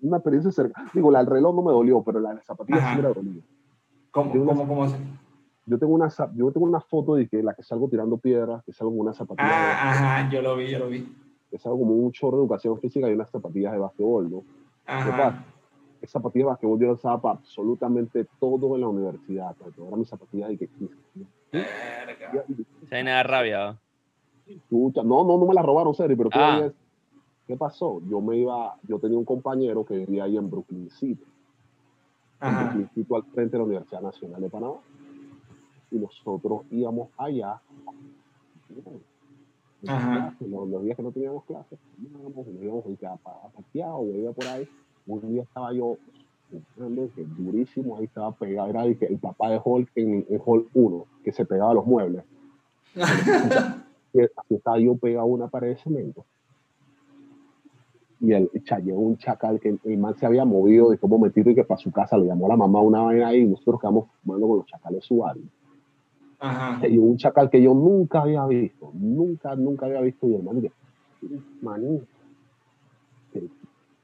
una 0.03 0.19
experiencia 0.19 0.53
cercana. 0.53 0.91
Digo, 0.93 1.11
la 1.11 1.21
del 1.21 1.29
reloj 1.29 1.55
no 1.57 1.63
me 1.63 1.73
dolió, 1.73 2.03
pero 2.03 2.21
la 2.21 2.35
de 2.35 2.43
zapatillas 2.43 2.91
sí 2.91 2.97
me 2.97 3.09
dolió. 3.09 3.43
¿Cómo, 4.11 4.35
Yo 4.35 4.45
cómo, 4.45 4.63
sé. 4.63 4.69
cómo? 4.69 4.87
Yo 5.67 5.79
tengo 5.79 5.95
una, 5.95 6.09
yo 6.35 6.51
tengo 6.53 6.67
una 6.67 6.81
foto 6.81 7.15
de 7.15 7.29
que 7.29 7.43
la 7.43 7.55
que 7.55 7.63
salgo 7.63 7.89
tirando 7.89 8.19
piedras, 8.19 8.63
que 8.65 8.73
salgo 8.73 8.91
con 8.93 9.01
una 9.01 9.15
zapatilla, 9.15 9.49
Ah, 9.51 9.91
ajá, 10.21 10.31
yo 10.31 10.43
lo 10.43 10.57
vi, 10.57 10.69
yo 10.69 10.81
lo 10.81 10.89
vi. 10.89 11.11
que 11.51 11.59
salgo 11.59 11.79
como 11.79 11.93
un 11.95 12.13
chorro 12.13 12.39
de 12.39 12.43
educación 12.43 12.79
física 12.79 13.09
y 13.09 13.13
unas 13.15 13.31
zapatillas 13.31 13.73
de 13.73 13.79
basquetbol, 13.79 14.31
¿no? 14.31 14.41
¿Qué 14.41 14.93
Ajá. 14.93 15.17
pasa? 15.17 15.45
Esa 16.01 16.13
zapatilla 16.19 16.45
de 16.47 16.51
basquetbol 16.51 16.81
yo 16.81 16.87
la 16.87 16.93
usaba 16.95 17.21
para 17.21 17.35
absolutamente 17.39 18.27
todo 18.39 18.75
en 18.75 18.81
la 18.81 18.89
universidad. 18.89 19.55
Porque 19.57 19.83
eran 19.87 19.99
mis 19.99 20.09
zapatillas 20.09 20.49
de 20.49 20.59
que. 20.59 20.69
Se 22.89 22.95
viene 22.95 23.11
da 23.11 23.23
rabia. 23.23 23.79
No, 24.71 24.91
no, 25.05 25.25
no 25.25 25.47
me 25.47 25.55
la 25.55 25.63
robaron, 25.63 25.95
serio, 25.95 26.17
pero 26.17 26.31
¿qué, 26.31 26.39
Ah. 26.39 26.73
¿qué 27.47 27.57
pasó? 27.57 28.01
Yo 28.09 28.21
me 28.21 28.37
iba, 28.39 28.77
yo 28.83 28.99
tenía 28.99 29.19
un 29.19 29.25
compañero 29.25 29.85
que 29.85 29.97
vivía 29.99 30.25
ahí 30.25 30.37
en 30.37 30.51
Brooklyn 30.51 30.91
City, 30.91 31.25
en. 32.41 32.65
Brooklyn 32.65 32.91
City 32.95 33.15
al 33.15 33.25
frente 33.25 33.53
de 33.53 33.59
la 33.59 33.65
Universidad 33.65 34.03
Nacional 34.03 34.41
de 34.41 34.49
Panamá. 34.51 34.77
Y 35.91 35.97
nosotros 35.99 36.63
íbamos 36.71 37.11
allá. 37.17 37.61
Ajá. 39.87 40.37
Los, 40.41 40.69
los 40.69 40.83
días 40.85 40.97
que 40.97 41.03
no 41.03 41.11
teníamos 41.13 41.45
clases, 41.45 41.79
íbamos, 42.01 42.35
nos 42.37 42.47
íbamos 42.47 42.85
a, 43.03 43.13
a, 43.31 43.87
a 43.89 43.97
o 43.97 44.07
iba 44.07 44.33
por 44.33 44.47
ahí. 44.47 44.69
Un 45.07 45.33
día 45.33 45.43
estaba 45.43 45.73
yo 45.73 45.97
durísimo, 47.39 47.97
ahí 47.97 48.05
estaba 48.05 48.33
pegado, 48.33 48.69
era 48.69 48.85
el, 48.85 48.97
el 49.01 49.19
papá 49.19 49.51
de 49.51 49.61
Hulk 49.63 49.91
en, 49.95 50.27
en 50.29 50.41
Hulk 50.45 50.69
1, 50.75 51.05
que 51.25 51.33
se 51.33 51.45
pegaba 51.45 51.71
a 51.73 51.75
los 51.75 51.87
muebles. 51.87 52.25
Y 54.13 54.23
así 54.23 54.55
estaba 54.57 54.79
yo 54.81 54.97
pegado 54.97 55.21
a 55.21 55.25
una 55.25 55.47
pared 55.49 55.69
de 55.69 55.77
cemento. 55.77 56.25
Y 58.19 58.33
el 58.33 58.51
llegó 58.85 59.01
un 59.01 59.17
chacal 59.17 59.61
que 59.61 59.79
el 59.85 59.99
man 59.99 60.15
se 60.17 60.27
había 60.27 60.45
movido 60.45 60.91
de 60.91 60.99
cómo 60.99 61.19
metido 61.19 61.51
y 61.51 61.55
que 61.55 61.65
para 61.65 61.79
su 61.79 61.91
casa 61.91 62.19
lo 62.19 62.25
llamó 62.25 62.47
a 62.47 62.49
la 62.51 62.57
mamá 62.57 62.81
una 62.81 63.03
vaina 63.03 63.29
ahí 63.29 63.43
y 63.43 63.47
nosotros 63.47 63.81
quedamos 63.81 64.09
fumando 64.21 64.49
con 64.49 64.57
los 64.59 64.67
chacales 64.67 65.05
suaves. 65.05 65.45
Ajá. 66.39 66.87
Y 66.87 66.99
un 66.99 67.17
chacal 67.17 67.49
que 67.49 67.63
yo 67.63 67.73
nunca 67.73 68.23
había 68.23 68.45
visto, 68.47 68.91
nunca, 68.95 69.55
nunca 69.55 69.87
había 69.87 70.01
visto. 70.01 70.27
Y 70.27 70.35
el 70.35 70.43
man 70.43 70.61
dice, 70.61 70.75
maní, 71.63 72.03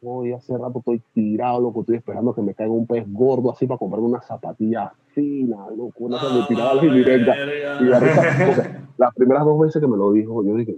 hoy 0.07 0.33
hace 0.33 0.57
rato 0.57 0.79
estoy 0.79 1.03
tirado, 1.13 1.61
loco, 1.61 1.81
estoy 1.81 1.97
esperando 1.97 2.35
que 2.35 2.43
me 2.43 2.55
caiga 2.55 2.73
un 2.73 2.87
pez 2.87 3.05
gordo 3.13 3.51
así 3.51 3.67
para 3.67 3.79
comprarme 3.79 4.09
una 4.09 4.23
zapatilla 4.23 4.93
fina, 5.09 5.69
loco, 5.77 6.05
una 6.05 6.21
que 6.21 6.27
me 6.29 6.47
tiraba 6.47 6.75
las 6.75 6.85
indirectas. 6.85 7.37
Y 7.81 7.85
la 7.85 8.01
risa, 8.01 8.23
porque 8.47 8.71
las 8.97 9.15
primeras 9.15 9.45
dos 9.45 9.59
veces 9.59 9.81
que 9.81 9.89
me 9.89 9.97
lo 9.97 10.13
dijo, 10.13 10.45
yo 10.45 10.55
dije, 10.55 10.77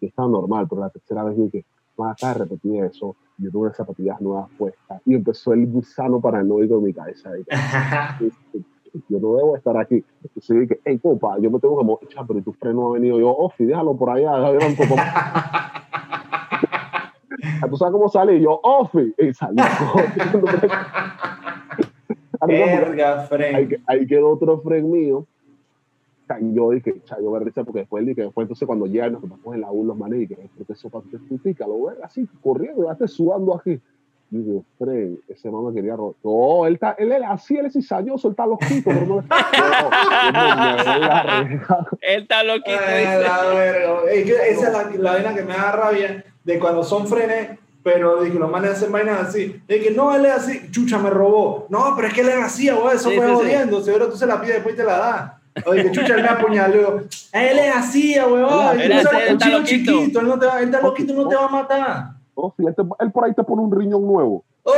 que 0.00 0.06
estaba 0.06 0.28
normal, 0.28 0.66
pero 0.68 0.80
la 0.80 0.90
tercera 0.90 1.24
vez 1.24 1.36
dije, 1.36 1.64
acá 1.98 2.28
de 2.28 2.34
repetir 2.40 2.84
eso, 2.84 3.14
yo 3.38 3.50
tuve 3.50 3.62
unas 3.62 3.76
zapatillas 3.76 4.20
nuevas 4.20 4.48
puestas. 4.58 5.00
Y 5.06 5.14
empezó 5.14 5.52
el 5.52 5.66
gusano 5.66 6.20
paranoico 6.20 6.78
en 6.78 6.84
mi 6.84 6.92
cabeza. 6.92 7.30
que, 8.18 8.30
yo 9.08 9.18
no 9.20 9.36
debo 9.36 9.56
estar 9.56 9.76
aquí. 9.76 10.04
Entonces 10.22 10.60
dije, 10.60 10.80
hey, 10.84 10.98
copa, 10.98 11.38
yo 11.38 11.50
me 11.50 11.60
tengo 11.60 11.78
que 11.78 11.84
mover, 11.84 12.08
pero 12.26 12.38
¿y 12.38 12.42
tu 12.42 12.52
freno 12.52 12.90
ha 12.90 12.94
venido? 12.94 13.18
Yo, 13.18 13.30
Ofi, 13.30 13.64
déjalo 13.64 13.96
por 13.96 14.10
allá, 14.10 14.32
déjalo 14.38 14.66
un 14.66 14.76
poco 14.76 14.96
más. 14.96 15.72
¿Tú 17.68 17.76
sabes 17.76 17.92
cómo 17.92 18.08
salí? 18.08 18.40
Yo, 18.40 18.58
Ofi, 18.62 19.12
y 19.18 19.34
corriendo. 19.34 19.62
Verga, 22.46 23.20
Frank. 23.28 23.68
que- 23.68 23.80
ahí 23.86 24.06
quedó 24.06 24.30
otro 24.30 24.60
friend 24.60 24.88
mío. 24.88 25.26
Yo 26.40 26.70
dije, 26.70 26.94
yo 27.20 27.30
me 27.30 27.40
risa 27.40 27.62
porque 27.62 27.80
después, 27.80 28.06
dije, 28.06 28.22
después 28.22 28.46
entonces 28.46 28.66
cuando 28.66 28.86
llegan 28.86 29.12
nos 29.12 29.20
topamos 29.20 29.54
en 29.54 29.60
la 29.60 29.70
U 29.70 29.84
los 29.84 29.98
manes 29.98 30.22
y 30.22 30.28
que 30.28 30.48
eso 30.66 30.88
para 30.88 31.04
tu 31.04 31.36
pica, 31.38 31.66
lo 31.66 31.84
ves 31.84 31.98
así, 32.02 32.26
corriendo, 32.42 32.86
ya 32.86 32.92
esté 32.92 33.06
sudando 33.06 33.54
aquí. 33.54 33.78
Yo 34.32 34.38
digo, 34.38 34.64
friend, 34.78 35.18
ese 35.28 35.50
mamá 35.50 35.68
me 35.68 35.74
quería 35.74 35.94
robar. 35.94 36.14
No, 36.24 36.64
él, 36.66 36.74
está, 36.74 36.92
él 36.98 37.12
es 37.12 37.22
así, 37.28 37.54
él 37.58 37.66
es 37.66 37.74
cizañoso, 37.74 38.28
él 38.28 38.32
está 38.32 38.46
loquito, 38.46 38.82
pero 38.90 39.04
no 39.04 39.20
le 39.20 39.26
arriesgar. 40.38 41.86
Él 42.00 42.22
está 42.22 42.42
loquito. 42.42 42.78
Ay, 42.86 43.00
dice. 43.00 43.20
la 43.20 43.42
verga. 43.42 43.94
Es 44.10 44.24
que 44.24 44.32
esa 44.50 44.66
es 44.68 44.72
la, 44.72 44.90
la 44.98 45.12
vaina 45.12 45.34
que 45.34 45.42
me 45.42 45.52
da 45.52 45.72
rabia 45.72 46.24
de 46.44 46.58
cuando 46.58 46.82
son 46.82 47.06
frenes, 47.06 47.58
pero 47.82 48.22
dije, 48.22 48.38
los 48.38 48.50
manes 48.50 48.70
hacen 48.72 48.90
vainas 48.90 49.28
así. 49.28 49.60
De 49.68 49.80
que 49.80 49.90
no, 49.90 50.14
él 50.14 50.24
es 50.24 50.32
así, 50.32 50.70
chucha, 50.70 50.98
me 50.98 51.10
robó. 51.10 51.66
No, 51.68 51.92
pero 51.94 52.08
es 52.08 52.14
que 52.14 52.22
él 52.22 52.28
es 52.30 52.36
así, 52.42 52.70
güey, 52.70 52.96
eso 52.96 53.10
Sí, 53.10 53.16
fue 53.16 53.26
sí, 53.26 53.32
sí. 53.32 53.38
jodiendo. 53.38 53.82
Seguro 53.82 54.08
tú 54.08 54.16
se 54.16 54.26
la 54.26 54.40
pides 54.40 54.54
después 54.54 54.76
te 54.76 54.84
la 54.84 54.96
das. 54.98 55.32
O 55.66 55.72
de 55.72 55.82
que 55.82 55.90
chucha, 55.92 56.14
él 56.14 56.22
me 56.22 56.28
apuñaló. 56.28 57.00
Él 57.32 57.58
es 57.58 57.76
así, 57.76 58.16
güey. 58.18 58.82
Él 58.82 58.92
es 58.92 59.06
así, 59.06 59.16
él 59.16 59.32
está 59.34 59.48
loquito. 59.50 59.92
chiquito, 59.92 60.20
él, 60.20 60.26
no 60.26 60.38
te 60.38 60.46
va, 60.46 60.58
él 60.60 60.64
está 60.66 60.80
loquito, 60.80 61.12
no 61.12 61.28
te 61.28 61.36
va 61.36 61.44
a 61.44 61.48
matar. 61.48 62.11
Oh, 62.34 62.52
sí, 62.56 62.64
él, 62.66 62.74
te- 62.74 62.82
él 63.04 63.12
por 63.12 63.24
ahí 63.24 63.34
te 63.34 63.44
pone 63.44 63.62
un 63.62 63.78
riñón 63.78 64.06
nuevo. 64.06 64.44
Oh. 64.64 64.72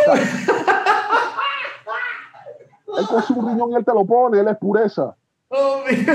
Él 2.99 3.07
con 3.09 3.23
su 3.23 3.35
riñón 3.35 3.73
y 3.73 3.77
él 3.77 3.85
te 3.85 3.93
lo 3.93 4.05
pone, 4.05 4.41
él 4.41 4.49
es 4.49 4.57
pureza. 4.57 5.17
Oh, 5.49 5.83
Ay, 5.87 6.05
a 6.07 6.15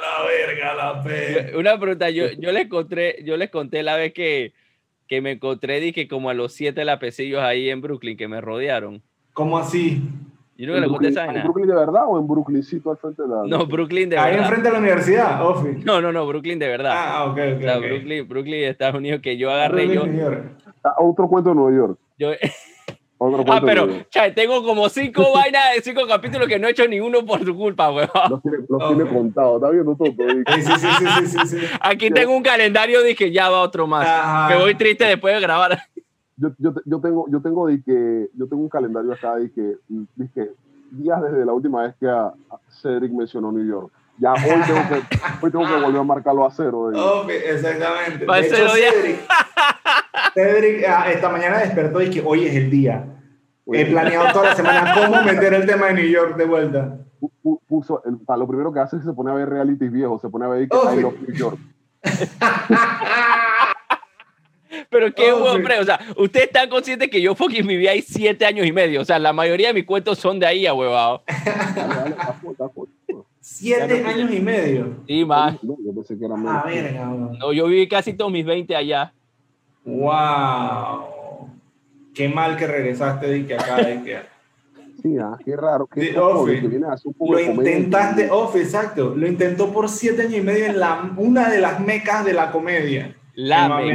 la 0.00 0.24
verga, 0.26 0.74
la 0.74 1.02
pe. 1.02 1.52
Una 1.56 1.78
pregunta, 1.78 2.10
yo, 2.10 2.26
yo 2.38 2.52
les 2.52 2.68
conté, 2.68 3.22
yo 3.24 3.36
les 3.36 3.50
conté 3.50 3.82
la 3.82 3.96
vez 3.96 4.12
que, 4.12 4.52
que 5.06 5.20
me 5.20 5.32
encontré, 5.32 5.80
dije 5.80 6.08
como 6.08 6.30
a 6.30 6.34
los 6.34 6.52
siete 6.52 6.84
lapecillos 6.84 7.42
ahí 7.42 7.70
en 7.70 7.80
Brooklyn 7.80 8.16
que 8.16 8.28
me 8.28 8.40
rodearon. 8.40 9.02
¿Cómo 9.32 9.58
así? 9.58 10.02
Yo 10.58 10.74
¿En 10.74 10.80
le 10.80 10.88
conté 10.88 11.08
Brooklyn, 11.08 11.10
esa 11.10 11.26
¿En. 11.26 11.42
Brooklyn 11.42 11.66
de 11.68 11.74
verdad 11.74 12.02
o 12.08 12.18
en 12.18 12.26
Brooklyncito 12.26 12.90
al 12.90 12.96
frente 12.96 13.22
de 13.22 13.28
la.? 13.28 13.42
No, 13.46 13.66
Brooklyn 13.66 14.08
de 14.08 14.18
Ahí 14.18 14.30
verdad. 14.32 14.44
enfrente 14.46 14.68
de 14.68 14.72
la 14.72 14.78
universidad, 14.80 15.46
Ofi. 15.46 15.68
No, 15.84 16.00
no, 16.00 16.12
no, 16.12 16.26
Brooklyn 16.26 16.58
de 16.58 16.68
verdad. 16.68 16.92
Ah, 16.94 17.24
ok, 17.26 17.30
ok. 17.32 17.58
O 17.58 17.62
sea, 17.62 17.78
ok. 17.78 17.84
Brooklyn, 17.84 18.28
Brooklyn, 18.28 18.64
Estados 18.64 18.94
Unidos, 18.96 19.20
que 19.22 19.36
yo 19.36 19.50
agarré 19.50 19.86
Brooklyn, 19.86 20.00
yo. 20.00 20.06
New 20.06 20.20
York. 20.20 20.44
Ah, 20.82 20.94
otro 21.00 21.28
cuento 21.28 21.50
de 21.50 21.56
Nueva 21.56 21.76
York. 21.76 21.98
yo 22.18 22.30
Otro 23.18 23.40
ah, 23.40 23.44
cuento 23.44 23.66
de 23.66 23.72
pero, 23.72 23.82
Nueva 23.86 23.98
York. 23.98 24.08
cha, 24.10 24.34
tengo 24.34 24.62
como 24.62 24.88
cinco 24.88 25.30
vainas, 25.34 25.62
cinco 25.82 26.06
capítulos 26.06 26.48
que 26.48 26.58
no 26.58 26.68
he 26.68 26.70
hecho 26.70 26.86
ninguno 26.88 27.24
por 27.24 27.44
tu 27.44 27.54
culpa, 27.56 27.90
weón. 27.90 28.08
Los 28.30 28.42
tiene, 28.42 28.58
los 28.68 28.88
tiene 28.88 29.10
contados. 29.10 29.56
Está 29.56 29.70
viendo 29.70 29.94
todo. 29.96 30.08
Sí, 30.08 30.62
sí, 30.62 30.72
sí, 30.72 30.88
sí, 30.98 31.06
sí, 31.06 31.26
sí, 31.26 31.46
sí. 31.48 31.66
Aquí 31.80 32.10
tengo 32.10 32.34
un 32.34 32.42
calendario, 32.42 33.02
dije, 33.02 33.30
ya 33.30 33.48
va 33.50 33.60
otro 33.60 33.86
más. 33.86 34.06
Ajá. 34.06 34.48
Me 34.54 34.60
voy 34.62 34.74
triste 34.74 35.04
después 35.04 35.34
de 35.34 35.40
grabar. 35.40 35.78
Yo, 36.38 36.50
yo, 36.58 36.74
yo 36.84 37.00
tengo, 37.00 37.26
yo 37.30 37.40
tengo 37.40 37.66
de 37.66 37.82
que, 37.82 38.28
yo 38.34 38.46
tengo 38.46 38.62
un 38.62 38.68
calendario 38.68 39.12
acá 39.12 39.36
de 39.36 39.50
que, 39.50 39.76
de 39.88 40.28
que 40.34 40.50
días 40.90 41.22
desde 41.22 41.44
la 41.46 41.52
última 41.52 41.82
vez 41.82 41.94
que 41.98 42.08
a, 42.08 42.32
Cedric 42.82 43.10
mencionó 43.12 43.50
New 43.50 43.66
York. 43.66 43.90
Ya 44.18 44.32
hoy 44.32 44.62
tengo 44.66 44.80
que, 44.88 45.02
hoy 45.46 45.50
tengo 45.50 45.66
que 45.66 45.80
volver 45.80 46.00
a 46.00 46.04
marcarlo 46.04 46.46
a 46.46 46.50
cero. 46.50 46.90
Ofi, 46.94 47.32
exactamente. 47.32 48.24
Va 48.26 48.36
a 48.36 48.40
De 48.40 48.46
hecho. 48.48 48.68
Cedric, 48.68 49.20
Cedric, 50.34 50.84
ah, 50.88 51.10
esta 51.10 51.28
mañana 51.30 51.58
despertó 51.58 52.00
y 52.02 52.10
que 52.10 52.22
hoy 52.24 52.44
es 52.46 52.54
el 52.54 52.70
día. 52.70 53.04
He 53.72 53.86
planeado 53.86 54.32
toda 54.32 54.50
la 54.50 54.54
semana 54.56 54.94
cómo 55.06 55.22
meter 55.22 55.54
el 55.54 55.66
tema 55.66 55.86
de 55.86 55.94
New 55.94 56.06
York 56.08 56.36
de 56.36 56.44
vuelta. 56.44 56.98
pu- 57.20 57.30
pu- 57.42 57.60
puso, 57.66 58.02
el- 58.04 58.18
lo 58.38 58.46
primero 58.46 58.72
que 58.72 58.80
hace 58.80 58.96
es 58.96 59.02
que 59.02 59.08
se 59.08 59.14
pone 59.14 59.30
a 59.30 59.34
ver 59.34 59.48
realities 59.48 59.90
viejos, 59.90 60.20
se 60.20 60.28
pone 60.28 60.44
a 60.44 60.48
ver 60.48 60.68
que 60.68 60.76
Oh, 60.76 60.92
I 60.92 60.96
sí. 60.96 61.02
Love 61.02 61.20
New 61.26 61.34
York. 61.36 61.58
Pero 64.90 65.12
qué 65.14 65.32
Oh, 65.32 65.56
sí. 65.56 65.62
pre- 65.62 65.80
O 65.80 65.84
sea, 65.84 65.98
ustedes 66.16 66.46
están 66.46 66.68
conscientes 66.68 67.08
que 67.10 67.20
yo 67.20 67.34
fucking 67.34 67.66
viví 67.66 67.86
ahí 67.88 68.02
siete 68.02 68.44
años 68.46 68.66
y 68.66 68.72
medio. 68.72 69.00
O 69.00 69.04
sea, 69.04 69.18
la 69.18 69.32
mayoría 69.32 69.68
de 69.68 69.74
mis 69.74 69.84
cuentos 69.84 70.18
son 70.18 70.38
de 70.38 70.46
ahí, 70.46 70.66
ahuevado. 70.66 71.22
Siete 73.40 74.04
años 74.04 74.30
y 74.32 74.40
medio. 74.40 74.96
Sí, 75.06 75.24
más. 75.24 75.62
No, 75.62 75.76
yo 75.84 75.94
pensé 75.94 76.18
que 76.18 76.24
era 76.24 76.34
A 76.34 76.38
menos. 76.38 76.64
ver, 76.64 76.94
cabrón. 76.94 77.38
No, 77.38 77.52
yo 77.52 77.66
viví 77.66 77.88
casi 77.88 78.12
todos 78.12 78.32
mis 78.32 78.44
20 78.44 78.74
allá. 78.74 79.12
Wow. 79.84 81.50
Qué 82.14 82.28
mal 82.28 82.56
que 82.56 82.66
regresaste 82.66 83.26
de 83.28 83.46
que 83.46 83.54
acá. 83.54 83.76
De 83.76 84.02
que... 84.02 84.18
Sí, 85.02 85.14
ah, 85.20 85.36
qué 85.44 85.54
raro. 85.54 85.86
Qué 85.86 86.12
raro, 86.14 86.46
que 86.46 86.52
viene 86.66 86.86
a 86.86 86.96
Lo 87.20 87.38
intentaste, 87.38 88.28
off, 88.30 88.56
exacto. 88.56 89.14
Lo 89.14 89.28
intentó 89.28 89.70
por 89.72 89.88
siete 89.88 90.22
años 90.22 90.38
y 90.38 90.40
medio 90.40 90.64
en 90.64 90.80
la, 90.80 91.12
una 91.18 91.48
de 91.50 91.60
las 91.60 91.78
mecas 91.78 92.24
de 92.24 92.32
la 92.32 92.50
comedia. 92.50 93.14
La 93.34 93.76
Que 93.78 93.94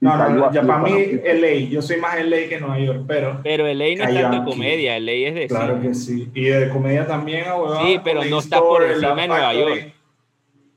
no, 0.00 0.28
No, 0.28 0.52
ya 0.52 0.62
para 0.62 0.78
mí 0.80 1.20
LA. 1.24 1.68
Yo 1.70 1.80
soy 1.82 1.96
más 1.96 2.16
LA 2.22 2.48
que 2.48 2.58
Nueva 2.60 2.78
York, 2.78 3.04
pero 3.08 3.40
Pero 3.42 3.66
el 3.66 3.78
ley 3.78 3.96
no 3.96 4.04
es 4.04 4.14
tanto 4.14 4.50
comedia, 4.50 4.96
el 4.96 5.06
ley 5.06 5.24
es 5.24 5.34
de 5.34 5.46
claro 5.48 5.74
cine. 5.76 5.88
que 5.88 5.94
sí. 5.94 6.30
Y 6.34 6.44
de 6.44 6.68
comedia 6.68 7.06
también, 7.06 7.44
ah, 7.48 7.80
Sí, 7.84 7.98
pero 8.04 8.24
no 8.24 8.38
está 8.38 8.60
por 8.60 8.82
encima 8.84 9.14
La 9.14 9.22
de 9.22 9.28
Nueva 9.28 9.42
Factory. 9.52 9.80
York. 9.80 9.92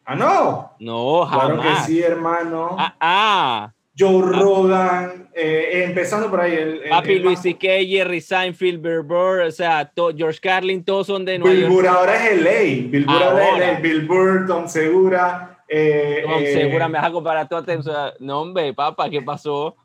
Ah, 0.06 0.16
no. 0.16 0.72
No, 0.80 1.28
Claro 1.32 1.56
que 1.58 1.68
jamás. 1.68 1.86
sí, 1.86 2.02
hermano. 2.02 2.76
Ah, 2.80 2.96
ah. 3.00 3.74
Joe 3.98 4.22
Rogan, 4.22 5.30
eh, 5.36 5.84
empezando 5.86 6.30
por 6.30 6.40
ahí. 6.40 6.54
El, 6.54 6.84
el- 6.84 6.90
Papi 6.90 7.12
el 7.14 7.22
Luis 7.22 7.40
C.K., 7.42 7.68
Jerry 7.86 8.22
Seinfeld, 8.22 8.82
Bill 8.82 9.02
Burr, 9.02 9.42
o 9.42 9.52
sea, 9.52 9.86
to- 9.94 10.14
George 10.16 10.40
Carlin, 10.42 10.84
todos 10.86 11.06
son 11.08 11.26
de 11.26 11.38
Nueva 11.38 11.54
Bill 11.54 11.62
York. 11.64 11.74
Burr 11.74 11.88
ahora 11.88 12.28
es 12.30 12.42
LA. 12.42 12.88
Bill 12.90 13.06
Burr 13.06 13.24
ahora 13.24 13.50
es. 13.50 13.60
LA. 13.74 13.80
Bill 13.82 14.08
Burr, 14.08 14.46
Tom 14.48 14.68
Segura. 14.70 15.59
Eh, 15.70 16.24
Tom 16.24 16.42
eh, 16.42 16.54
Segura 16.54 16.88
me 16.88 16.98
vas 16.98 17.08
a 17.08 17.12
comparar 17.12 17.48
sea, 17.84 18.14
no, 18.20 18.42
hombre, 18.42 18.74
papá, 18.74 19.10
¿qué 19.10 19.22
pasó? 19.22 19.76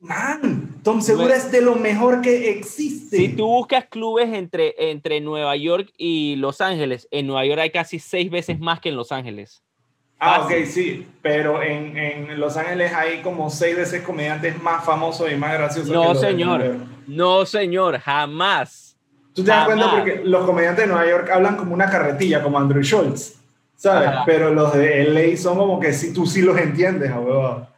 Man, 0.00 0.80
Tom 0.82 1.00
Segura 1.00 1.34
es 1.34 1.50
de 1.50 1.60
lo 1.60 1.74
mejor 1.76 2.20
que 2.20 2.50
existe. 2.50 3.16
Si 3.16 3.28
tú 3.30 3.46
buscas 3.46 3.86
clubes 3.86 4.32
entre, 4.32 4.74
entre 4.90 5.20
Nueva 5.20 5.56
York 5.56 5.90
y 5.96 6.36
Los 6.36 6.60
Ángeles, 6.60 7.08
en 7.10 7.26
Nueva 7.26 7.46
York 7.46 7.60
hay 7.60 7.70
casi 7.70 7.98
seis 7.98 8.30
veces 8.30 8.60
más 8.60 8.80
que 8.80 8.90
en 8.90 8.96
Los 8.96 9.10
Ángeles. 9.12 9.62
Ah, 10.20 10.42
Fácil. 10.42 10.62
ok, 10.62 10.64
sí, 10.66 11.06
pero 11.22 11.62
en, 11.62 11.96
en 11.96 12.38
Los 12.38 12.56
Ángeles 12.56 12.92
hay 12.92 13.20
como 13.22 13.50
seis 13.50 13.76
veces 13.76 14.02
comediantes 14.02 14.62
más 14.62 14.84
famosos 14.84 15.30
y 15.32 15.36
más 15.36 15.54
graciosos. 15.54 15.90
que 15.90 15.94
No, 15.96 16.14
de 16.14 16.20
señor. 16.20 16.58
Nueva 16.60 16.76
York. 16.76 16.88
No, 17.06 17.46
señor, 17.46 17.98
jamás. 17.98 18.96
Tú 19.34 19.42
te 19.42 19.50
das 19.50 19.64
cuenta 19.64 19.90
porque 19.90 20.20
los 20.24 20.46
comediantes 20.46 20.84
de 20.86 20.92
Nueva 20.92 21.10
York 21.10 21.30
hablan 21.30 21.56
como 21.56 21.74
una 21.74 21.90
carretilla, 21.90 22.42
como 22.42 22.58
Andrew 22.58 22.82
Schultz, 22.82 23.40
¿sabes? 23.76 24.08
Ajá. 24.08 24.22
Pero 24.26 24.52
los 24.52 24.72
de 24.72 25.04
LA 25.04 25.36
son 25.36 25.56
como 25.56 25.80
que 25.80 25.92
sí, 25.92 26.12
tú 26.12 26.26
sí 26.26 26.42
los 26.42 26.58
entiendes. 26.58 27.10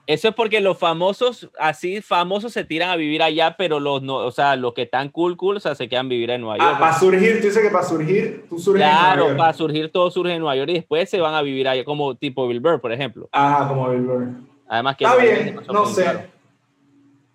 Eso 0.07 0.29
es 0.29 0.35
porque 0.35 0.61
los 0.61 0.79
famosos, 0.79 1.51
así 1.59 2.01
famosos, 2.01 2.53
se 2.53 2.63
tiran 2.63 2.91
a 2.91 2.97
vivir 2.97 3.23
allá, 3.23 3.57
pero 3.59 3.81
los 3.81 4.03
no, 4.03 4.17
o 4.19 4.31
sea, 4.31 4.55
los 4.55 4.73
que 4.73 4.83
están 4.83 5.09
cool, 5.09 5.37
cool, 5.37 5.57
o 5.57 5.61
sea, 5.61 5.75
se 5.75 5.89
quedan 5.89 6.09
vivir 6.09 6.31
en 6.31 6.43
Nueva 6.43 6.59
York. 6.59 6.73
Ah, 6.77 6.79
para 6.79 6.99
surgir, 6.99 7.41
tú 7.41 7.47
dices 7.49 7.63
que 7.63 7.71
para 7.71 7.85
surgir, 7.85 8.47
tú 8.49 8.59
surges 8.59 8.85
en 8.85 8.89
claro, 8.89 9.17
Nueva 9.17 9.29
York. 9.31 9.39
para 9.39 9.53
surgir 9.53 9.91
todo 9.91 10.11
surge 10.13 10.35
en 10.35 10.41
Nueva 10.41 10.55
York 10.55 10.71
y 10.71 10.75
después 10.75 11.11
se 11.11 11.21
van 11.21 11.35
a 11.35 11.43
vivir 11.43 11.67
allá, 11.67 11.85
como 11.85 12.15
tipo 12.15 12.47
Bill 12.47 12.61
Burr, 12.61 12.81
por 12.81 12.93
ejemplo. 12.93 13.29
Ah, 13.33 13.67
como 13.69 13.91
Bill 13.91 14.03
Burr. 14.03 14.29
Además 14.69 14.97
que 14.97 15.05
Está 15.05 15.17
bien, 15.17 15.61
no 15.73 15.87
sé. 15.87 16.03
claro. 16.03 16.21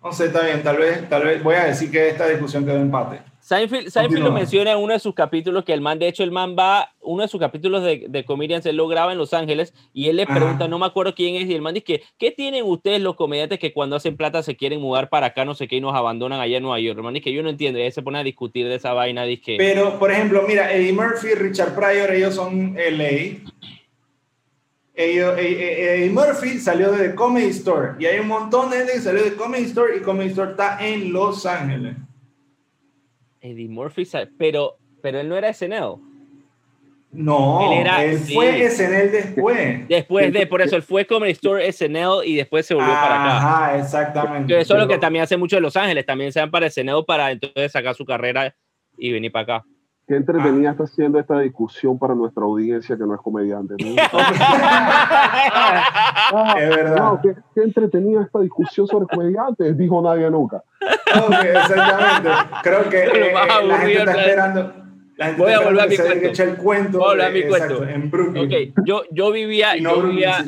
No 0.02 0.12
sé, 0.12 0.26
está 0.26 0.42
bien, 0.42 0.62
tal 0.62 0.78
vez, 0.78 1.08
tal 1.08 1.22
vez 1.22 1.42
voy 1.42 1.54
a 1.54 1.64
decir 1.64 1.90
que 1.90 2.08
esta 2.08 2.26
discusión 2.26 2.64
quedó 2.64 2.76
empate. 2.76 3.20
Seinfeld, 3.42 3.90
Seinfeld 3.90 4.22
lo 4.22 4.30
menciona 4.30 4.70
en 4.70 4.78
uno 4.78 4.92
de 4.92 5.00
sus 5.00 5.14
capítulos, 5.14 5.64
que 5.64 5.72
el 5.72 5.80
man, 5.80 5.98
de 5.98 6.06
hecho, 6.06 6.22
el 6.22 6.30
man 6.30 6.54
va, 6.56 6.94
uno 7.00 7.22
de 7.22 7.28
sus 7.28 7.40
capítulos 7.40 7.82
de, 7.82 8.06
de 8.08 8.24
Comedians, 8.24 8.64
él 8.66 8.76
lo 8.76 8.86
graba 8.86 9.10
en 9.10 9.18
Los 9.18 9.34
Ángeles 9.34 9.74
y 9.92 10.08
él 10.08 10.16
le 10.16 10.22
Ajá. 10.22 10.36
pregunta, 10.36 10.68
no 10.68 10.78
me 10.78 10.86
acuerdo 10.86 11.12
quién 11.12 11.34
es, 11.34 11.48
y 11.48 11.54
el 11.54 11.60
man 11.60 11.74
dice, 11.74 11.84
que, 11.84 12.02
¿qué 12.18 12.30
tienen 12.30 12.64
ustedes 12.64 13.02
los 13.02 13.16
comediantes 13.16 13.58
que 13.58 13.72
cuando 13.72 13.96
hacen 13.96 14.16
plata 14.16 14.44
se 14.44 14.56
quieren 14.56 14.80
mudar 14.80 15.08
para 15.08 15.26
acá, 15.26 15.44
no 15.44 15.54
sé 15.54 15.66
qué, 15.66 15.76
y 15.76 15.80
nos 15.80 15.92
abandonan 15.92 16.38
allá 16.38 16.58
en 16.58 16.62
Nueva 16.62 16.78
York? 16.78 16.96
El 16.96 17.02
man 17.02 17.14
dice 17.14 17.24
que 17.24 17.32
yo 17.32 17.42
no 17.42 17.48
entiendo, 17.48 17.80
y 17.80 17.82
él 17.82 17.92
se 17.92 18.02
pone 18.02 18.20
a 18.20 18.22
discutir 18.22 18.68
de 18.68 18.76
esa 18.76 18.92
vaina, 18.92 19.24
dice 19.24 19.42
que... 19.42 19.56
Pero, 19.56 19.98
por 19.98 20.12
ejemplo, 20.12 20.44
mira, 20.46 20.72
Eddie 20.72 20.92
Murphy, 20.92 21.34
Richard 21.34 21.74
Pryor, 21.74 22.12
ellos 22.12 22.36
son 22.36 22.76
LA. 22.76 23.40
Ellos, 24.94 25.36
eh, 25.36 25.40
eh, 25.40 25.94
Eddie 25.96 26.10
Murphy 26.10 26.60
salió 26.60 26.92
de 26.92 27.08
The 27.08 27.14
Comedy 27.16 27.48
Store 27.48 27.94
y 27.98 28.06
hay 28.06 28.20
un 28.20 28.28
montón 28.28 28.70
de 28.70 28.76
gente 28.76 28.92
que 28.92 29.00
salió 29.00 29.24
de 29.24 29.34
Comedy 29.34 29.64
Store 29.64 29.96
y 29.96 30.00
Comedy 30.00 30.28
Store 30.28 30.52
está 30.52 30.86
en 30.86 31.12
Los 31.12 31.44
Ángeles. 31.44 31.96
Eddie 33.42 33.68
Murphy, 33.68 34.06
pero, 34.38 34.78
pero 35.02 35.20
él 35.20 35.28
no 35.28 35.36
era 35.36 35.52
SNL. 35.52 35.96
No, 37.14 37.60
Él 37.66 37.72
él, 37.72 37.78
era- 37.86 38.16
sí. 38.18 38.32
fue 38.32 38.70
SNL 38.70 39.10
después. 39.10 39.86
Después 39.88 40.32
de, 40.32 40.46
por 40.46 40.62
eso, 40.62 40.76
él 40.76 40.82
fue 40.82 41.04
Comedy 41.06 41.32
Store, 41.32 41.70
SNL, 41.70 42.24
y 42.24 42.36
después 42.36 42.64
se 42.64 42.72
volvió 42.74 42.90
para 42.94 43.22
acá. 43.22 43.36
Ajá, 43.36 43.78
exactamente. 43.78 44.58
Eso 44.58 44.74
es 44.74 44.80
lo 44.80 44.88
que 44.88 44.96
también 44.96 45.24
hace 45.24 45.36
mucho 45.36 45.56
de 45.56 45.60
Los 45.60 45.76
Ángeles, 45.76 46.06
también 46.06 46.32
se 46.32 46.40
van 46.40 46.50
para 46.50 46.70
SNL 46.70 47.04
para 47.06 47.30
entonces 47.30 47.70
sacar 47.70 47.94
su 47.94 48.06
carrera 48.06 48.54
y 48.96 49.12
venir 49.12 49.30
para 49.30 49.56
acá. 49.58 49.66
Qué 50.06 50.16
entretenida 50.16 50.72
está 50.72 50.86
siendo 50.86 51.20
esta 51.20 51.38
discusión 51.38 51.98
para 51.98 52.14
nuestra 52.14 52.42
audiencia 52.42 52.96
que 52.96 53.04
no 53.04 53.14
es 53.14 53.20
comediante. 53.20 53.74
¿no? 53.78 53.94
Ah, 56.34 56.56
Es 56.58 56.68
verdad. 56.68 56.96
No, 56.96 57.20
qué, 57.22 57.34
qué 57.54 57.62
entretenida 57.62 58.22
esta 58.22 58.40
discusión 58.40 58.86
sobre 58.86 59.06
comediantes, 59.06 59.76
dijo 59.76 60.00
nadie 60.02 60.30
nunca. 60.30 60.62
Ok, 61.26 61.44
exactamente. 61.44 62.30
Creo 62.62 62.88
que 62.88 63.02
eh, 63.28 63.32
más 63.34 63.46
eh, 63.62 63.66
la 63.66 63.78
gente 63.78 63.98
está 63.98 64.20
esperando. 64.20 64.72
La 65.16 65.26
gente 65.26 65.42
Voy 65.42 65.52
a 65.52 65.60
volver 65.60 65.82
a 65.82 65.86
mi 65.86 65.96
cuento. 65.96 66.42
el 66.42 66.56
cuento. 66.56 66.98
Voy 66.98 67.06
a 67.06 67.10
volver 67.10 67.26
a 67.26 67.30
mi 67.30 67.38
eh, 67.38 67.42
exacto, 67.42 67.76
cuento. 67.78 67.94
en 67.94 68.10
Brooklyn. 68.10 68.44
Ok, 68.44 68.84
yo, 68.86 69.02
yo 69.10 69.30
vivía, 69.30 69.76
no 69.76 69.96
yo 69.96 70.02
vivía, 70.02 70.44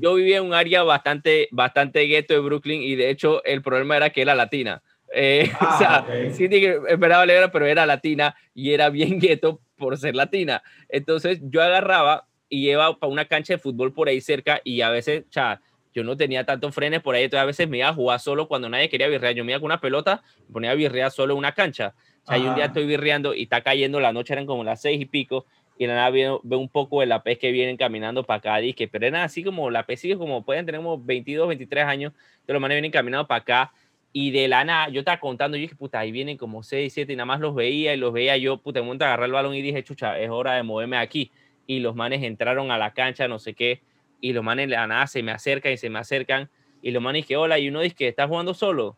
yo 0.00 0.14
vivía 0.14 0.38
en 0.38 0.44
un 0.44 0.54
área 0.54 0.82
bastante, 0.82 1.48
bastante 1.52 2.00
gueto 2.02 2.34
de 2.34 2.40
Brooklyn 2.40 2.82
y 2.82 2.96
de 2.96 3.10
hecho 3.10 3.44
el 3.44 3.62
problema 3.62 3.96
era 3.96 4.10
que 4.10 4.22
era 4.22 4.34
latina. 4.34 4.82
Eh, 5.12 5.50
Ah, 5.60 5.74
o 5.74 5.78
sea, 5.78 6.00
ok. 6.26 6.32
sí 6.32 6.48
que 6.48 6.80
esperaba 6.88 7.24
pero 7.50 7.66
era 7.66 7.86
latina 7.86 8.34
y 8.54 8.72
era 8.72 8.90
bien 8.90 9.18
gueto 9.20 9.60
por 9.76 9.96
ser 9.96 10.14
latina. 10.14 10.62
Entonces 10.88 11.40
yo 11.42 11.62
agarraba 11.62 12.26
y 12.48 12.70
iba 12.70 12.98
para 12.98 13.12
una 13.12 13.26
cancha 13.26 13.54
de 13.54 13.58
fútbol 13.58 13.92
por 13.92 14.08
ahí 14.08 14.20
cerca 14.20 14.60
y 14.64 14.80
a 14.80 14.90
veces, 14.90 15.24
o 15.28 15.32
sea, 15.32 15.60
yo 15.94 16.04
no 16.04 16.16
tenía 16.16 16.44
tantos 16.44 16.74
frenes 16.74 17.00
por 17.00 17.14
ahí, 17.14 17.24
entonces 17.24 17.42
a 17.42 17.46
veces 17.46 17.68
me 17.68 17.78
iba 17.78 17.88
a 17.88 17.94
jugar 17.94 18.20
solo 18.20 18.46
cuando 18.46 18.68
nadie 18.68 18.88
quería 18.88 19.08
birrear. 19.08 19.34
Yo 19.34 19.44
me 19.44 19.52
iba 19.52 19.58
con 19.60 19.66
una 19.66 19.80
pelota, 19.80 20.22
me 20.46 20.52
ponía 20.52 20.70
a 20.70 20.74
birrear 20.74 21.10
solo 21.10 21.34
en 21.34 21.38
una 21.38 21.52
cancha. 21.52 21.94
O 22.24 22.26
sea, 22.28 22.38
y 22.38 22.46
un 22.46 22.54
día 22.54 22.66
estoy 22.66 22.86
birreando 22.86 23.34
y 23.34 23.44
está 23.44 23.62
cayendo, 23.62 24.00
la 24.00 24.12
noche 24.12 24.34
eran 24.34 24.44
como 24.46 24.62
las 24.62 24.82
seis 24.82 25.00
y 25.00 25.06
pico, 25.06 25.46
y 25.78 25.86
la 25.86 25.94
nada 25.94 26.10
veo, 26.10 26.40
veo 26.44 26.58
un 26.58 26.68
poco 26.68 27.00
de 27.00 27.06
la 27.06 27.22
pez 27.22 27.38
que 27.38 27.52
vienen 27.52 27.76
caminando 27.76 28.24
para 28.24 28.38
acá, 28.38 28.56
dije, 28.58 28.86
pero 28.88 29.06
eran 29.06 29.22
así 29.22 29.42
como 29.42 29.70
la 29.70 29.86
pez, 29.86 30.02
como 30.18 30.44
pueden 30.44 30.66
tener 30.66 30.80
como 30.80 31.02
22, 31.02 31.48
23 31.48 31.84
años, 31.84 32.12
de 32.46 32.52
los 32.52 32.60
manes 32.60 32.76
vienen 32.76 32.90
caminando 32.90 33.26
para 33.26 33.40
acá, 33.40 33.72
y 34.12 34.30
de 34.30 34.48
la 34.48 34.64
nada, 34.64 34.88
yo 34.88 35.00
estaba 35.00 35.20
contando, 35.20 35.56
yo 35.56 35.62
dije, 35.62 35.74
puta, 35.74 35.98
ahí 35.98 36.12
vienen 36.12 36.36
como 36.36 36.62
6, 36.62 36.92
7, 36.92 37.12
y 37.12 37.16
nada 37.16 37.26
más 37.26 37.40
los 37.40 37.54
veía, 37.54 37.94
y 37.94 37.96
los 37.96 38.12
veía 38.12 38.36
yo, 38.36 38.58
puta, 38.58 38.80
en 38.80 38.88
un 38.88 39.02
agarré 39.02 39.26
el 39.26 39.32
balón 39.32 39.54
y 39.54 39.62
dije, 39.62 39.82
chucha, 39.84 40.18
es 40.18 40.30
hora 40.30 40.54
de 40.54 40.62
moverme 40.62 40.96
aquí, 40.96 41.30
y 41.66 41.80
los 41.80 41.94
manes 41.94 42.22
entraron 42.22 42.70
a 42.70 42.78
la 42.78 42.94
cancha, 42.94 43.28
no 43.28 43.38
sé 43.38 43.54
qué, 43.54 43.82
y 44.20 44.32
los 44.32 44.42
manes 44.42 44.68
de 44.68 44.76
la 44.76 44.86
nada 44.86 45.06
se 45.06 45.22
me 45.22 45.32
acercan 45.32 45.72
y 45.72 45.76
se 45.76 45.90
me 45.90 45.98
acercan, 45.98 46.50
y 46.82 46.90
los 46.90 47.02
manes 47.02 47.24
dije, 47.24 47.36
hola, 47.36 47.58
y 47.58 47.68
uno 47.68 47.80
dice, 47.80 48.08
¿estás 48.08 48.28
jugando 48.28 48.54
solo? 48.54 48.96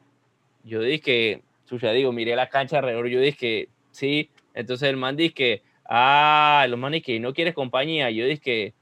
Yo 0.65 0.81
dije, 0.81 1.43
chucha, 1.67 1.93
digo, 1.93 2.13
miré 2.13 2.37
la 2.37 2.49
cancha 2.49 2.79
alrededor, 2.79 3.09
yo 3.09 3.21
dije 3.21 3.69
sí, 3.91 4.31
entonces 4.55 4.89
el 4.89 4.97
man 4.97 5.17
dice 5.17 5.63
ah, 5.89 6.67
los 6.69 6.79
man 6.79 7.01
que 7.01 7.21
no 7.21 7.33
quieres 7.33 7.55
compañía, 7.55 8.11
yo 8.11 8.27
dije 8.27 8.75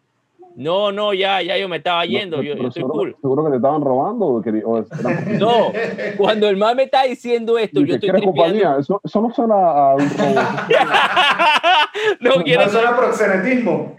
no, 0.61 0.91
no, 0.91 1.15
ya, 1.15 1.41
ya 1.41 1.57
yo 1.57 1.69
me 1.69 1.77
estaba 1.77 2.05
yendo, 2.05 2.39
yo, 2.43 2.55
yo 2.57 2.67
estoy 2.67 2.73
seguro, 2.73 2.95
cool. 2.95 3.17
Seguro 3.21 3.45
que 3.45 3.51
te 3.51 3.57
estaban 3.57 3.81
robando. 3.81 4.27
O 4.27 4.43
que, 4.43 4.51
o 4.65 4.79
era- 4.79 5.21
No, 5.39 5.73
cuando 6.17 6.49
el 6.49 6.57
man 6.57 6.77
me 6.77 6.83
está 6.83 7.05
diciendo 7.05 7.57
esto, 7.59 7.79
yo 7.81 7.95
estoy 7.95 8.11
tripeando. 8.11 8.33
compañía. 8.33 8.77
Eso, 8.81 9.01
eso 9.05 9.23
no 9.23 9.33
suena 9.33 9.55
a 9.55 9.95
un 9.95 10.05
no 12.21 12.43
quiero 12.43 12.63
Eso 12.63 12.81
era 12.81 12.97
proxenetismo. 12.97 13.95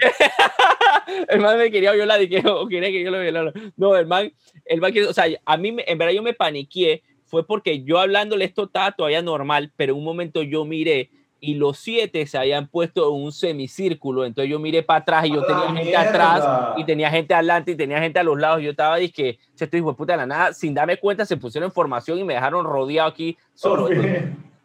el 1.29 1.39
man 1.39 1.57
me 1.57 1.71
quería 1.71 1.91
violar 1.93 2.21
y 2.21 2.27
que 2.29 2.45
o 2.47 2.67
quería 2.67 2.89
que 2.89 3.03
yo 3.03 3.11
lo 3.11 3.19
violara. 3.21 3.53
No, 3.77 3.95
el 3.95 4.07
man, 4.07 4.31
el 4.65 4.81
man 4.81 4.91
que, 4.91 5.05
o 5.05 5.13
sea, 5.13 5.25
a 5.45 5.57
mí, 5.57 5.71
me- 5.71 5.85
en 5.87 5.97
verdad 5.97 6.13
yo 6.13 6.23
me 6.23 6.33
paniqué, 6.33 7.03
fue 7.25 7.45
porque 7.45 7.83
yo 7.83 7.99
hablándole 7.99 8.43
esto 8.45 8.63
estaba 8.63 8.91
todavía 8.91 9.21
normal, 9.21 9.71
pero 9.77 9.95
un 9.95 10.03
momento 10.03 10.41
yo 10.43 10.65
miré 10.65 11.09
y 11.39 11.55
los 11.55 11.77
siete 11.77 12.25
se 12.25 12.37
habían 12.37 12.67
puesto 12.67 13.09
en 13.15 13.23
un 13.23 13.31
semicírculo, 13.31 14.25
entonces 14.25 14.49
yo 14.49 14.59
miré 14.59 14.83
para 14.83 14.99
atrás 14.99 15.25
y 15.25 15.33
yo 15.33 15.41
¡A 15.41 15.47
tenía 15.47 15.67
gente 15.67 15.83
mierda! 15.83 16.09
atrás 16.09 16.73
y 16.77 16.83
tenía 16.83 17.09
gente 17.09 17.33
adelante 17.33 17.71
y 17.71 17.75
tenía 17.75 17.99
gente 17.99 18.19
a 18.19 18.23
los 18.23 18.39
lados, 18.39 18.61
y 18.61 18.65
yo 18.65 18.71
estaba, 18.71 18.97
dije, 18.97 19.39
se 19.55 19.65
estoy 19.65 19.79
hijo 19.79 19.91
de 19.91 19.97
puta 19.97 20.13
de 20.13 20.17
la 20.17 20.25
nada, 20.25 20.53
sin 20.53 20.73
darme 20.73 20.97
cuenta 20.97 21.25
se 21.25 21.37
pusieron 21.37 21.67
en 21.69 21.73
formación 21.73 22.19
y 22.19 22.23
me 22.23 22.33
dejaron 22.33 22.65
rodeado 22.65 23.09
aquí 23.09 23.37
solo. 23.53 23.89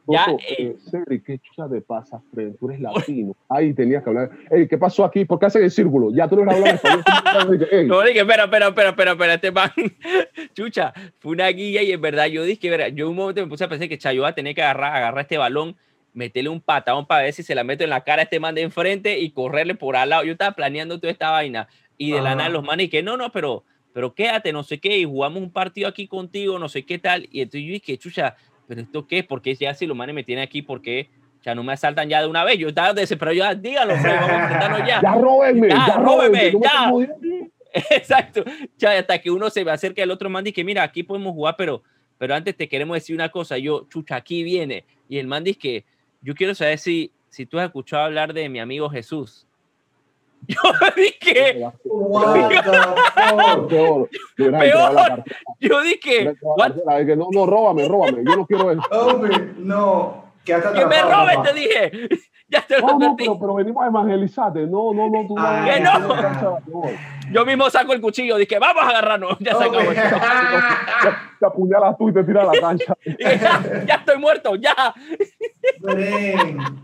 Ya, 0.07 0.27
Toto, 0.27 0.39
eh. 0.59 0.77
eh, 1.11 1.23
¿qué 1.25 1.39
chucha 1.39 1.67
te 1.67 1.81
pasa, 1.81 2.21
Fred? 2.33 2.53
Tú 2.61 2.69
eres 2.69 2.81
latino. 2.81 3.35
Ahí 3.49 3.73
tenías 3.73 4.03
que 4.03 4.11
hablar. 4.11 4.31
Ey, 4.51 4.69
¿qué 4.69 4.77
pasó 4.77 5.03
aquí? 5.05 5.25
¿Por 5.25 5.39
qué 5.39 5.47
hacen 5.47 5.65
el 5.65 5.71
círculo? 5.71 6.11
Ya 6.13 6.29
tú 6.29 6.37
no 6.37 6.51
eres 6.51 6.75
español. 6.75 7.69
Ey, 7.71 7.87
No, 7.87 8.03
dije, 8.03 8.21
espera, 8.21 8.45
espera, 8.45 8.69
espera, 8.69 8.91
espera, 8.91 9.13
espera, 9.13 9.35
este 9.35 9.51
man, 9.51 9.71
chucha, 10.55 10.93
fue 11.21 11.33
una 11.33 11.49
guía 11.49 11.83
y 11.83 11.93
en 11.93 12.01
verdad 12.03 12.27
yo 12.27 12.45
dije, 12.45 12.69
verá, 12.69 12.89
yo 12.89 13.09
un 13.09 13.17
momento 13.17 13.41
me 13.41 13.49
puse 13.49 13.65
a 13.65 13.69
pensar 13.69 13.89
que 13.89 13.97
Chayo 13.97 14.23
va 14.23 14.29
a 14.29 14.35
tener 14.35 14.55
que 14.55 14.63
agarrar, 14.63 14.95
agarrar 14.95 15.23
este 15.23 15.39
balón, 15.39 15.75
meterle 16.15 16.49
un 16.49 16.61
patadón 16.61 17.07
para 17.07 17.25
ver 17.25 17.33
si 17.35 17.43
se 17.43 17.55
la 17.55 17.65
meto 17.65 17.85
en 17.85 17.91
la 17.91 18.03
cara 18.03 18.23
a 18.23 18.25
este 18.25 18.41
man 18.41 18.55
de 18.55 18.63
enfrente 18.63 19.19
y 19.19 19.31
correrle 19.31 19.75
por 19.75 19.97
al 19.97 20.09
lado. 20.09 20.25
Yo 20.25 20.33
estaba 20.33 20.53
planeando 20.53 20.99
toda 20.99 21.13
esta 21.13 21.31
vaina 21.31 21.69
y 21.99 22.13
de 22.13 22.23
la 22.23 22.35
nada 22.35 22.49
los 22.49 22.65
manes 22.65 22.87
y 22.87 22.89
que 22.89 23.03
no, 23.03 23.17
no, 23.17 23.31
pero, 23.31 23.65
pero 23.93 24.15
quédate, 24.15 24.53
no 24.53 24.63
sé 24.63 24.79
qué, 24.79 24.97
y 24.99 25.05
jugamos 25.05 25.43
un 25.43 25.51
partido 25.51 25.89
aquí 25.89 26.07
contigo, 26.07 26.59
no 26.59 26.69
sé 26.69 26.85
qué 26.87 26.99
tal. 26.99 27.29
Y 27.31 27.41
entonces 27.43 27.67
yo 27.67 27.73
dije, 27.73 27.99
chucha, 27.99 28.37
pero 28.67 28.81
esto 28.81 29.07
qué, 29.07 29.23
porque 29.25 29.55
ya 29.55 29.75
si 29.75 29.87
los 29.87 29.97
manes 29.97 30.15
me 30.15 30.25
tienen 30.25 30.45
aquí, 30.45 30.63
porque 30.63 31.09
ya 31.43 31.55
no 31.55 31.63
me 31.63 31.73
asaltan 31.75 32.09
ya 32.09 32.23
de 32.23 32.27
una 32.29 32.43
vez. 32.45 32.59
Yo 32.59 32.69
estaba 32.69 32.95
desesperado, 32.95 33.37
yo, 33.37 33.45
"Ah, 33.45 33.55
dígalo, 33.55 33.97
Fred, 33.97 34.15
vamos 34.15 34.31
a 34.31 34.43
enfrentarnos 34.43 34.79
ya. 34.89 35.01
ya 35.03 35.15
róbenme, 35.15 35.69
Ya, 35.69 35.87
ya, 35.89 35.97
róbenme, 35.97 36.53
me 36.53 36.61
ya. 36.63 36.93
Exacto. 37.91 38.45
Ya, 38.79 38.97
hasta 38.99 39.19
que 39.19 39.31
uno 39.31 39.51
se 39.51 39.69
acerca 39.69 40.03
al 40.03 40.11
otro 40.11 40.31
man 40.31 40.47
y 40.47 40.53
que 40.53 40.65
mira, 40.65 40.83
aquí 40.83 41.03
podemos 41.03 41.35
jugar, 41.35 41.57
pero, 41.59 41.83
pero 42.19 42.35
antes 42.35 42.57
te 42.57 42.69
queremos 42.69 42.95
decir 42.95 43.15
una 43.15 43.29
cosa. 43.31 43.59
Yo, 43.59 43.87
chucha, 43.91 44.17
aquí 44.17 44.43
viene. 44.43 44.85
Y 45.09 45.19
el 45.19 45.27
man 45.27 45.45
dice 45.45 45.59
que 45.59 45.85
yo 46.25 46.35
quiero 46.35 46.55
saber 46.55 46.79
si, 46.79 47.13
si 47.29 47.47
tú 47.47 47.59
has 47.59 47.67
escuchado 47.67 48.05
hablar 48.05 48.33
de 48.33 48.49
mi 48.49 48.59
amigo 48.59 48.89
Jesús. 48.91 49.47
Yo 50.47 50.57
dije? 50.95 51.65
Peor. 51.83 53.69
Peor. 53.69 54.09
cartera. 54.37 55.25
yo 55.61 55.81
dije, 55.83 56.21
hubieras 56.21 56.33
entregado 56.35 56.37
la 56.37 56.53
"What? 56.57 56.67
cartera. 56.75 56.97
De 56.99 57.07
que 57.07 57.17
no, 57.17 57.29
no, 57.33 57.47
róbame, 57.47 57.89
róbame. 57.89 58.23
Yo 58.27 58.37
no 58.37 58.47
quiero 58.47 58.71
eso. 58.71 58.83
Hombre, 58.91 59.53
no. 59.57 60.25
Que 60.45 60.57
me 60.57 61.01
papá. 61.01 61.43
te 61.43 61.53
dije. 61.55 62.09
Ya 62.47 62.61
te 62.61 62.79
lo 62.79 62.87
No, 62.87 62.99
no, 62.99 63.17
pero, 63.17 63.39
pero 63.41 63.55
venimos 63.55 63.83
a 63.83 63.87
evangelizarte. 63.87 64.67
No, 64.67 64.93
no, 64.93 65.09
no, 65.09 65.27
tú 65.27 65.35
Ah, 65.39 65.65
que 65.67 65.81
no. 65.81 66.85
Yo 67.33 67.47
mismo 67.47 67.71
saco 67.71 67.95
el 67.95 68.03
cuchillo, 68.03 68.37
dije, 68.37 68.59
vamos 68.59 68.85
a 68.85 68.89
agarrarnos. 68.91 69.39
Ya 69.41 69.55
se 69.55 69.65
acabó. 69.65 69.91
Te 71.41 71.47
apuñalas 71.47 71.97
tú 71.97 72.11
y 72.11 72.13
te 72.13 72.23
tiras 72.23 72.47
a 72.47 72.53
la 72.55 72.61
cancha. 72.61 72.95
Ya, 73.19 73.85
ya 73.87 73.95
estoy 73.95 74.19
muerto, 74.19 74.55
ya. 74.57 74.95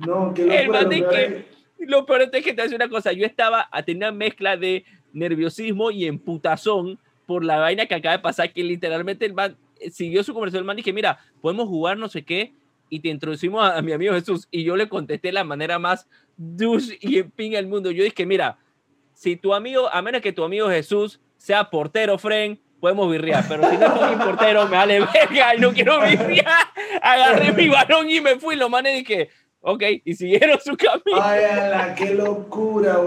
No, 0.07 0.33
qué 0.35 0.43
El 0.43 0.67
locura. 0.67 0.83
man 0.83 0.85
lo 0.85 0.91
peor 0.91 1.11
que- 1.11 1.45
Lo 1.87 2.05
peor 2.07 2.23
es 2.33 2.45
que 2.45 2.53
te 2.53 2.63
decir 2.63 2.77
una 2.77 2.89
cosa, 2.91 3.13
yo 3.13 3.25
estaba 3.25 3.67
a 3.73 3.83
tener 3.83 4.09
una 4.11 4.13
mezcla 4.13 4.57
de 4.57 4.85
nerviosismo 5.15 5.91
y 5.91 6.05
emputazón 6.05 6.99
por 7.27 7.43
la 7.45 7.59
vaina 7.59 7.87
que 7.87 7.95
acaba 7.95 8.17
de 8.17 8.23
pasar, 8.23 8.53
que 8.53 8.63
literalmente 8.63 9.25
el 9.25 9.33
man 9.33 9.57
eh, 9.81 9.91
siguió 9.91 10.23
su 10.23 10.35
conversación, 10.35 10.61
el 10.63 10.67
man 10.67 10.77
dije, 10.77 10.93
mira, 10.93 11.19
podemos 11.41 11.69
jugar 11.69 11.97
no 11.97 12.09
sé 12.09 12.23
qué, 12.23 12.53
y 12.91 13.01
te 13.01 13.09
introducimos 13.09 13.63
a, 13.65 13.79
a 13.79 13.83
mi 13.83 13.93
amigo 13.93 14.13
Jesús, 14.13 14.47
y 14.51 14.63
yo 14.65 14.77
le 14.77 14.89
contesté 14.91 15.29
de 15.29 15.33
la 15.33 15.45
manera 15.45 15.79
más 15.79 16.07
douche 16.37 16.99
y 17.01 17.19
en 17.19 17.31
pin 17.31 17.53
del 17.53 17.67
mundo, 17.67 17.91
yo 17.91 18.05
dije, 18.05 18.27
mira, 18.27 18.59
si 19.15 19.37
tu 19.37 19.55
amigo, 19.55 19.89
a 19.93 20.03
menos 20.03 20.21
que 20.21 20.33
tu 20.33 20.45
amigo 20.45 20.69
Jesús 20.69 21.19
sea 21.39 21.71
portero, 21.71 22.19
friend, 22.19 22.59
podemos 22.81 23.11
birrear, 23.11 23.45
pero 23.49 23.69
si 23.71 23.77
no 23.77 23.87
es 23.87 23.93
fucking 23.93 24.19
portero, 24.19 24.65
me 24.67 24.77
vale 24.77 25.01
verga 25.01 25.55
y 25.55 25.59
no 25.61 25.73
quiero 25.73 26.01
birrear, 26.01 26.67
agarré 27.03 27.53
mi 27.53 27.69
balón 27.69 28.09
y 28.11 28.21
me 28.21 28.37
fui, 28.37 28.57
los 28.57 28.71
manes 28.71 28.95
dije, 28.95 29.29
ok, 29.61 29.83
y 30.05 30.15
siguieron 30.15 30.59
su 30.65 30.77
camino. 30.77 31.23
Ay, 31.23 31.45
ala, 31.45 31.95
qué 31.95 32.15
locura, 32.15 32.95
Yo 32.95 33.03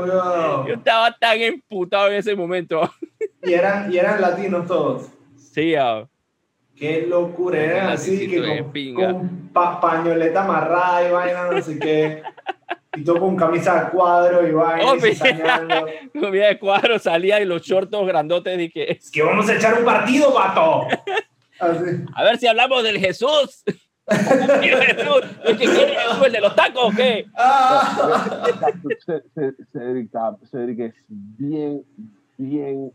weón. 0.65 0.71
estaba 0.71 1.11
tan 1.17 1.41
emputado 1.41 2.07
en 2.09 2.13
ese 2.15 2.35
momento. 2.35 2.89
Y 3.43 3.53
eran, 3.53 3.91
y 3.91 3.97
eran 3.97 4.21
latinos 4.21 4.67
todos. 4.67 5.09
Sí, 5.35 5.75
ah, 5.75 6.07
Qué 6.75 7.05
locura, 7.07 7.63
eran 7.63 7.89
así 7.89 8.27
que 8.27 8.63
con, 8.63 8.95
con 8.95 9.49
pa- 9.53 9.79
pañoleta 9.79 10.43
amarrada 10.43 11.07
y 11.07 11.11
vaina, 11.11 11.51
no 11.51 11.61
sé 11.61 11.77
qué. 11.77 12.23
Y 12.95 13.03
todo 13.03 13.19
con 13.19 13.35
camisa 13.35 13.85
de 13.85 13.89
cuadro 13.91 14.47
y 14.47 14.51
vaina, 14.51 14.91
Oh, 14.91 14.95
y 14.95 16.19
comida 16.19 16.47
de 16.49 16.59
cuadro, 16.59 16.99
salía 16.99 17.41
y 17.41 17.45
los 17.45 17.63
shortos 17.63 18.05
grandotes 18.05 18.57
dije, 18.57 18.99
Que 19.11 19.23
vamos 19.23 19.49
a 19.49 19.55
echar 19.55 19.79
un 19.79 19.85
partido, 19.85 20.33
vato. 20.33 20.87
Así. 21.59 21.85
a 22.13 22.23
ver 22.23 22.37
si 22.37 22.47
hablamos 22.47 22.83
del 22.83 22.99
Jesús. 22.99 23.63
¿Quién 24.05 24.81
es 24.81 24.85
Jesús? 24.95 25.21
¿El 25.45 25.57
que 25.57 25.65
quiere? 25.65 25.95
¿El 26.25 26.31
de 26.31 26.41
los 26.41 26.55
tacos 26.55 26.93
o 26.93 26.95
qué? 26.95 27.25
Ah. 27.37 28.43
Cedric, 30.51 30.79
es 30.79 30.93
bien, 31.07 31.83
bien 32.37 32.91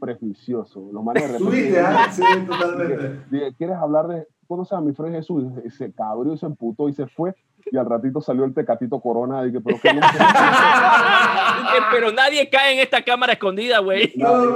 prejuicioso. 0.00 0.88
Los 0.92 1.02
manes 1.02 1.22
de 1.22 1.38
repente 1.38 1.50
Tuviste, 1.50 1.80
¿ah? 1.80 2.08
Sí, 2.12 2.22
totalmente. 2.46 3.54
¿quieres 3.58 3.76
hablar 3.76 4.06
de 4.06 4.26
conoces 4.46 4.72
a 4.72 4.80
mi 4.80 4.92
Fred 4.92 5.12
Jesús? 5.12 5.44
Y 5.64 5.70
se 5.70 5.92
cabrió 5.92 6.34
y 6.34 6.38
se 6.38 6.46
emputó 6.46 6.88
y 6.88 6.92
se 6.92 7.06
fue. 7.06 7.34
Y 7.70 7.76
al 7.76 7.86
ratito 7.86 8.20
salió 8.20 8.44
el 8.44 8.54
tecatito 8.54 9.00
corona. 9.00 9.42
Pero 9.42 9.62
que 9.80 9.94
no 9.94 10.00
Dije, 10.00 11.82
Pero 11.90 12.12
nadie 12.12 12.48
cae 12.50 12.74
en 12.74 12.80
esta 12.80 13.02
cámara 13.02 13.32
escondida, 13.34 13.78
güey. 13.80 14.12
No, 14.16 14.54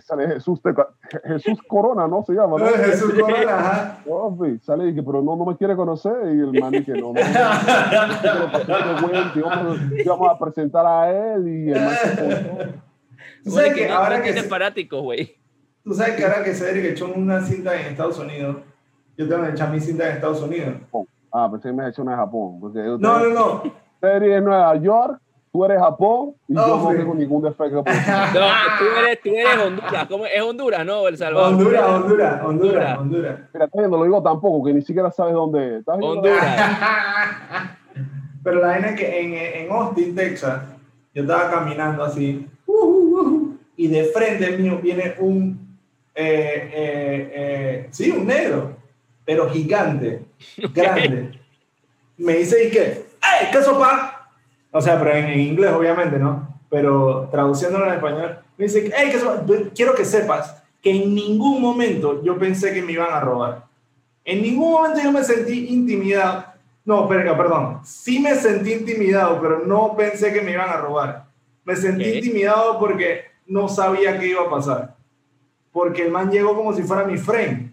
Sale 0.00 0.28
Jesús, 0.28 0.60
Teca- 0.62 0.88
Jesús 1.24 1.58
Corona, 1.66 2.06
¿no? 2.06 2.22
Se 2.26 2.34
llama, 2.34 2.58
¿no? 2.58 2.66
Jesús 2.66 3.14
Corona, 3.14 3.58
ajá. 3.58 3.98
Oh. 4.06 4.36
Sale 4.62 4.84
y 4.84 4.88
dije, 4.88 5.02
pero 5.02 5.22
no, 5.22 5.36
no 5.36 5.46
me 5.46 5.56
quiere 5.56 5.74
conocer. 5.74 6.12
Y 6.26 6.40
el 6.40 6.52
man 6.60 6.70
dice, 6.72 6.92
no, 6.92 7.12
no. 7.12 7.20
no, 7.20 7.20
vamos, 10.06 10.28
a 10.30 10.38
presentar 10.38 10.84
a 10.86 11.10
él 11.10 11.48
y 11.48 11.70
el 11.72 11.80
man 11.80 11.94
se 13.44 13.50
sabes 13.50 13.74
que 13.74 13.88
ahora 13.88 14.22
que, 14.22 14.34
fanáticos, 14.42 15.02
güey. 15.02 15.39
Tú 15.84 15.94
sabes 15.94 16.14
que 16.16 16.24
ahora 16.24 16.42
que 16.44 16.54
Cedric 16.54 16.84
echó 16.92 17.06
una 17.14 17.40
cinta 17.42 17.74
en 17.80 17.86
Estados 17.88 18.18
Unidos, 18.18 18.56
yo 19.16 19.28
tengo 19.28 19.44
que 19.44 19.50
echar 19.50 19.70
mi 19.70 19.80
cinta 19.80 20.08
en 20.08 20.14
Estados 20.16 20.40
Unidos. 20.42 20.74
Ah, 21.32 21.48
pensé 21.50 21.68
que 21.68 21.74
me 21.74 21.82
has 21.84 21.90
hecho 21.90 22.02
una 22.02 22.12
de 22.12 22.18
Japón. 22.18 22.58
Porque 22.60 22.78
No, 22.80 22.98
no, 22.98 23.28
no. 23.30 23.62
Serie 24.00 24.36
es 24.36 24.42
Nueva 24.42 24.74
York, 24.76 25.20
tú 25.52 25.64
eres 25.64 25.78
Japón 25.78 26.34
y 26.48 26.56
Oh, 26.56 26.66
yo 26.66 26.76
no 26.78 26.90
sí. 26.90 26.96
tengo 26.96 27.14
ningún 27.14 27.42
defecto. 27.42 27.84
por- 27.84 27.92
No, 28.34 28.46
tú 28.78 28.84
eres, 29.04 29.20
tú 29.22 29.28
eres 29.30 29.58
Honduras. 29.58 30.06
¿Cómo? 30.08 30.26
¿Es 30.26 30.42
Honduras, 30.42 30.86
no? 30.86 31.06
El 31.08 31.16
Salvador. 31.18 31.52
Honduras, 31.52 31.82
Honduras, 31.88 32.42
Honduras, 32.44 32.44
Honduras. 32.44 32.98
Honduras. 32.98 33.38
Mira, 33.52 33.64
está 33.66 33.78
viendo, 33.78 33.98
lo 33.98 34.04
digo 34.04 34.22
tampoco, 34.22 34.64
que 34.66 34.72
ni 34.74 34.82
siquiera 34.82 35.10
sabes 35.10 35.34
dónde 35.34 35.78
es. 35.78 35.84
Honduras. 35.86 36.44
Pero 38.42 38.60
la 38.60 38.68
vaina 38.68 38.88
es 38.88 38.96
que 38.98 39.20
en, 39.20 39.64
en 39.66 39.70
Austin, 39.72 40.14
Texas, 40.14 40.62
yo 41.14 41.22
estaba 41.22 41.50
caminando 41.50 42.02
así, 42.04 42.48
uh, 42.66 42.72
uh, 42.72 43.20
uh, 43.20 43.58
y 43.76 43.86
de 43.88 44.04
frente 44.04 44.56
mío 44.56 44.78
viene 44.82 45.14
un, 45.18 45.69
eh, 46.14 46.70
eh, 46.72 47.32
eh, 47.34 47.88
sí, 47.90 48.10
un 48.10 48.26
negro, 48.26 48.76
pero 49.24 49.48
gigante, 49.50 50.22
grande. 50.74 51.38
Me 52.16 52.34
dice, 52.34 52.64
¿y 52.66 52.70
qué? 52.70 53.06
¡Ey, 53.22 53.48
qué 53.52 53.62
sopa! 53.62 54.30
O 54.70 54.80
sea, 54.80 54.98
pero 54.98 55.14
en, 55.16 55.26
en 55.26 55.40
inglés, 55.40 55.72
obviamente, 55.72 56.18
¿no? 56.18 56.60
Pero 56.68 57.28
traduciéndolo 57.30 57.86
en 57.86 57.94
español, 57.94 58.38
me 58.56 58.64
dice, 58.64 58.90
¡Ey, 58.96 59.10
qué 59.10 59.18
sopa! 59.18 59.44
Quiero 59.74 59.94
que 59.94 60.04
sepas 60.04 60.62
que 60.82 60.90
en 60.90 61.14
ningún 61.14 61.60
momento 61.60 62.22
yo 62.22 62.38
pensé 62.38 62.72
que 62.72 62.82
me 62.82 62.92
iban 62.92 63.12
a 63.12 63.20
robar. 63.20 63.64
En 64.24 64.42
ningún 64.42 64.72
momento 64.72 65.00
yo 65.02 65.12
me 65.12 65.24
sentí 65.24 65.68
intimidado. 65.68 66.46
No, 66.84 67.08
pero, 67.08 67.36
perdón. 67.36 67.80
Sí 67.84 68.18
me 68.18 68.34
sentí 68.34 68.72
intimidado, 68.72 69.40
pero 69.40 69.60
no 69.66 69.94
pensé 69.96 70.32
que 70.32 70.40
me 70.40 70.52
iban 70.52 70.68
a 70.68 70.76
robar. 70.76 71.24
Me 71.64 71.76
sentí 71.76 72.04
intimidado 72.04 72.78
porque 72.78 73.24
no 73.46 73.68
sabía 73.68 74.18
qué 74.18 74.28
iba 74.28 74.42
a 74.42 74.50
pasar. 74.50 74.96
Porque 75.72 76.04
el 76.04 76.10
man 76.10 76.30
llegó 76.30 76.54
como 76.54 76.72
si 76.72 76.82
fuera 76.82 77.04
mi 77.04 77.16
friend. 77.16 77.70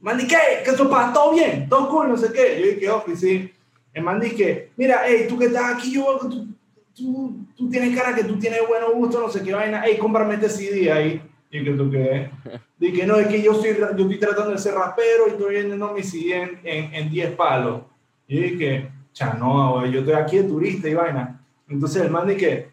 Man, 0.00 0.20
¿y 0.20 0.26
qué? 0.26 0.36
¿Qué 0.64 0.70
eso 0.70 0.90
pasa? 0.90 1.12
¿Todo 1.12 1.32
bien? 1.32 1.68
¿Todo 1.68 1.88
cool? 1.88 2.08
No 2.08 2.16
sé 2.16 2.32
qué. 2.32 2.60
Yo 2.60 2.66
dije, 2.74 2.90
oh, 2.90 3.02
pues 3.04 3.20
sí. 3.20 3.52
El 3.92 4.02
man 4.02 4.20
dice, 4.20 4.70
mira, 4.76 5.02
hey, 5.06 5.26
tú 5.28 5.38
que 5.38 5.46
estás 5.46 5.74
aquí, 5.74 5.92
yo, 5.92 6.18
tú, 6.18 6.48
tú, 6.94 7.34
tú 7.56 7.68
tienes 7.68 7.96
cara 7.96 8.14
que 8.14 8.24
tú 8.24 8.38
tienes 8.38 8.60
buen 8.66 8.82
gusto, 8.94 9.20
no 9.20 9.28
sé 9.28 9.42
qué 9.42 9.52
vaina. 9.52 9.82
Hey, 9.84 9.98
cómprame 9.98 10.34
este 10.34 10.48
CD 10.48 10.90
ahí. 10.90 11.22
Y 11.50 11.62
que 11.62 11.70
tú 11.72 11.90
qué. 11.90 12.30
Dije 12.78 13.06
no, 13.06 13.16
es 13.16 13.28
que 13.28 13.42
yo 13.42 13.52
estoy, 13.52 13.76
yo 13.76 13.86
estoy 13.86 14.18
tratando 14.18 14.50
de 14.50 14.58
ser 14.58 14.74
rapero 14.74 15.28
y 15.28 15.30
estoy 15.30 15.54
vendiendo 15.54 15.92
mi 15.92 16.02
CD 16.02 16.42
en, 16.42 16.60
en, 16.64 16.94
en 16.94 17.10
10 17.10 17.30
palos. 17.32 17.82
Y 18.26 18.40
dije, 18.40 18.90
cha, 19.12 19.34
no, 19.34 19.86
yo 19.86 20.00
estoy 20.00 20.14
aquí 20.14 20.38
de 20.38 20.44
turista 20.44 20.88
y 20.88 20.94
vaina. 20.94 21.40
Entonces 21.68 22.02
el 22.02 22.10
man 22.10 22.26
dije, 22.26 22.71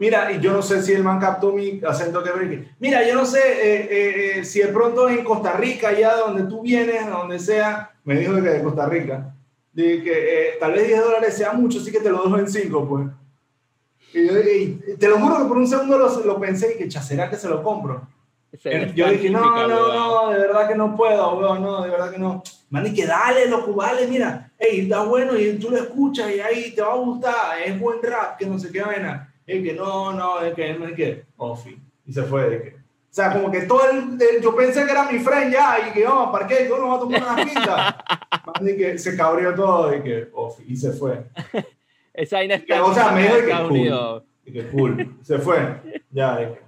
mira, 0.00 0.32
y 0.32 0.40
yo 0.40 0.52
no 0.52 0.62
sé 0.62 0.82
si 0.82 0.92
el 0.92 1.04
man 1.04 1.20
captó 1.20 1.52
mi 1.52 1.80
acento 1.86 2.24
que 2.24 2.32
dije, 2.32 2.70
mira, 2.80 3.06
yo 3.06 3.14
no 3.14 3.26
sé 3.26 3.38
eh, 3.38 3.88
eh, 3.90 4.38
eh, 4.38 4.44
si 4.44 4.60
de 4.60 4.68
pronto 4.68 5.08
en 5.08 5.22
Costa 5.22 5.52
Rica, 5.52 5.90
allá 5.90 6.16
donde 6.16 6.44
tú 6.44 6.62
vienes, 6.62 7.06
donde 7.08 7.38
sea, 7.38 7.92
me 8.04 8.18
dijo 8.18 8.34
que 8.34 8.40
de 8.40 8.62
Costa 8.62 8.86
Rica, 8.86 9.34
dije 9.72 10.02
que 10.02 10.12
eh, 10.12 10.52
tal 10.58 10.72
vez 10.72 10.88
10 10.88 11.04
dólares 11.04 11.36
sea 11.36 11.52
mucho, 11.52 11.78
así 11.78 11.92
que 11.92 12.00
te 12.00 12.10
lo 12.10 12.24
dejo 12.24 12.38
en 12.38 12.48
5, 12.48 12.88
pues. 12.88 13.06
Y 14.14 14.26
yo, 14.26 14.40
y 14.40 14.96
te 14.98 15.06
lo 15.06 15.20
juro 15.20 15.38
que 15.38 15.44
por 15.44 15.58
un 15.58 15.68
segundo 15.68 15.98
lo, 15.98 16.24
lo 16.24 16.40
pensé 16.40 16.72
y 16.74 16.78
que, 16.78 16.88
cha, 16.88 17.02
¿será 17.02 17.28
que 17.28 17.36
se 17.36 17.48
lo 17.48 17.62
compro? 17.62 18.08
Yo 18.94 19.08
dije, 19.08 19.30
no, 19.30 19.68
no, 19.68 19.68
no, 19.68 20.30
de 20.30 20.38
verdad 20.38 20.66
que 20.66 20.74
no 20.74 20.96
puedo, 20.96 21.38
weón, 21.38 21.62
no, 21.62 21.82
de 21.82 21.90
verdad 21.90 22.10
que 22.10 22.18
no. 22.18 22.42
Man, 22.70 22.86
y 22.86 22.94
que 22.94 23.06
dale, 23.06 23.48
loco, 23.48 23.74
vale, 23.74 24.06
mira, 24.08 24.50
hey, 24.58 24.80
está 24.80 25.04
bueno 25.04 25.38
y 25.38 25.58
tú 25.58 25.70
lo 25.70 25.76
escuchas 25.76 26.30
y 26.34 26.40
ahí 26.40 26.74
te 26.74 26.82
va 26.82 26.94
a 26.94 26.96
gustar, 26.96 27.34
es 27.64 27.78
buen 27.78 28.02
rap, 28.02 28.38
que 28.38 28.46
no 28.46 28.58
sé 28.58 28.72
qué 28.72 28.82
vaina. 28.82 29.29
Y 29.56 29.62
que 29.62 29.72
no, 29.74 30.12
no, 30.12 30.40
es 30.40 30.54
que, 30.54 30.70
es 30.70 30.92
que, 30.94 31.24
oh, 31.36 31.56
fin. 31.56 31.80
Y 32.06 32.12
se 32.12 32.22
fue, 32.22 32.48
de 32.50 32.62
que. 32.62 32.68
O 32.76 33.12
sea, 33.12 33.32
como 33.32 33.50
que 33.50 33.62
todo 33.62 33.90
el, 33.90 34.16
el- 34.22 34.40
yo 34.40 34.54
pensé 34.54 34.84
que 34.84 34.92
era 34.92 35.10
mi 35.10 35.18
friend 35.18 35.52
ya, 35.52 35.88
y 35.88 35.92
que, 35.92 36.06
oh, 36.06 36.30
¿para 36.30 36.46
qué? 36.46 36.68
¿Cómo 36.68 36.88
va 36.88 36.96
a 36.96 37.00
tomar 37.00 37.22
una 37.22 37.36
pinta? 37.44 38.04
Y 38.60 38.76
que 38.78 38.98
se 38.98 39.16
cabrió 39.16 39.52
todo, 39.54 39.94
y 39.96 40.00
que, 40.02 40.28
oh, 40.32 40.50
fin, 40.50 40.66
y 40.68 40.76
se 40.76 40.92
fue. 40.92 41.24
Esa 42.14 42.36
vaina 42.36 42.56
Que, 42.58 42.72
está 42.74 42.84
o 42.84 42.94
sea, 42.94 43.10
me 43.12 43.22
dijo 43.22 43.34
que 43.36 43.68
cool. 43.68 44.22
Y 44.44 44.52
que 44.52 44.68
cool, 44.68 45.16
se 45.22 45.38
fue. 45.38 45.58
Ya, 46.10 46.36
de 46.36 46.46
que. 46.52 46.60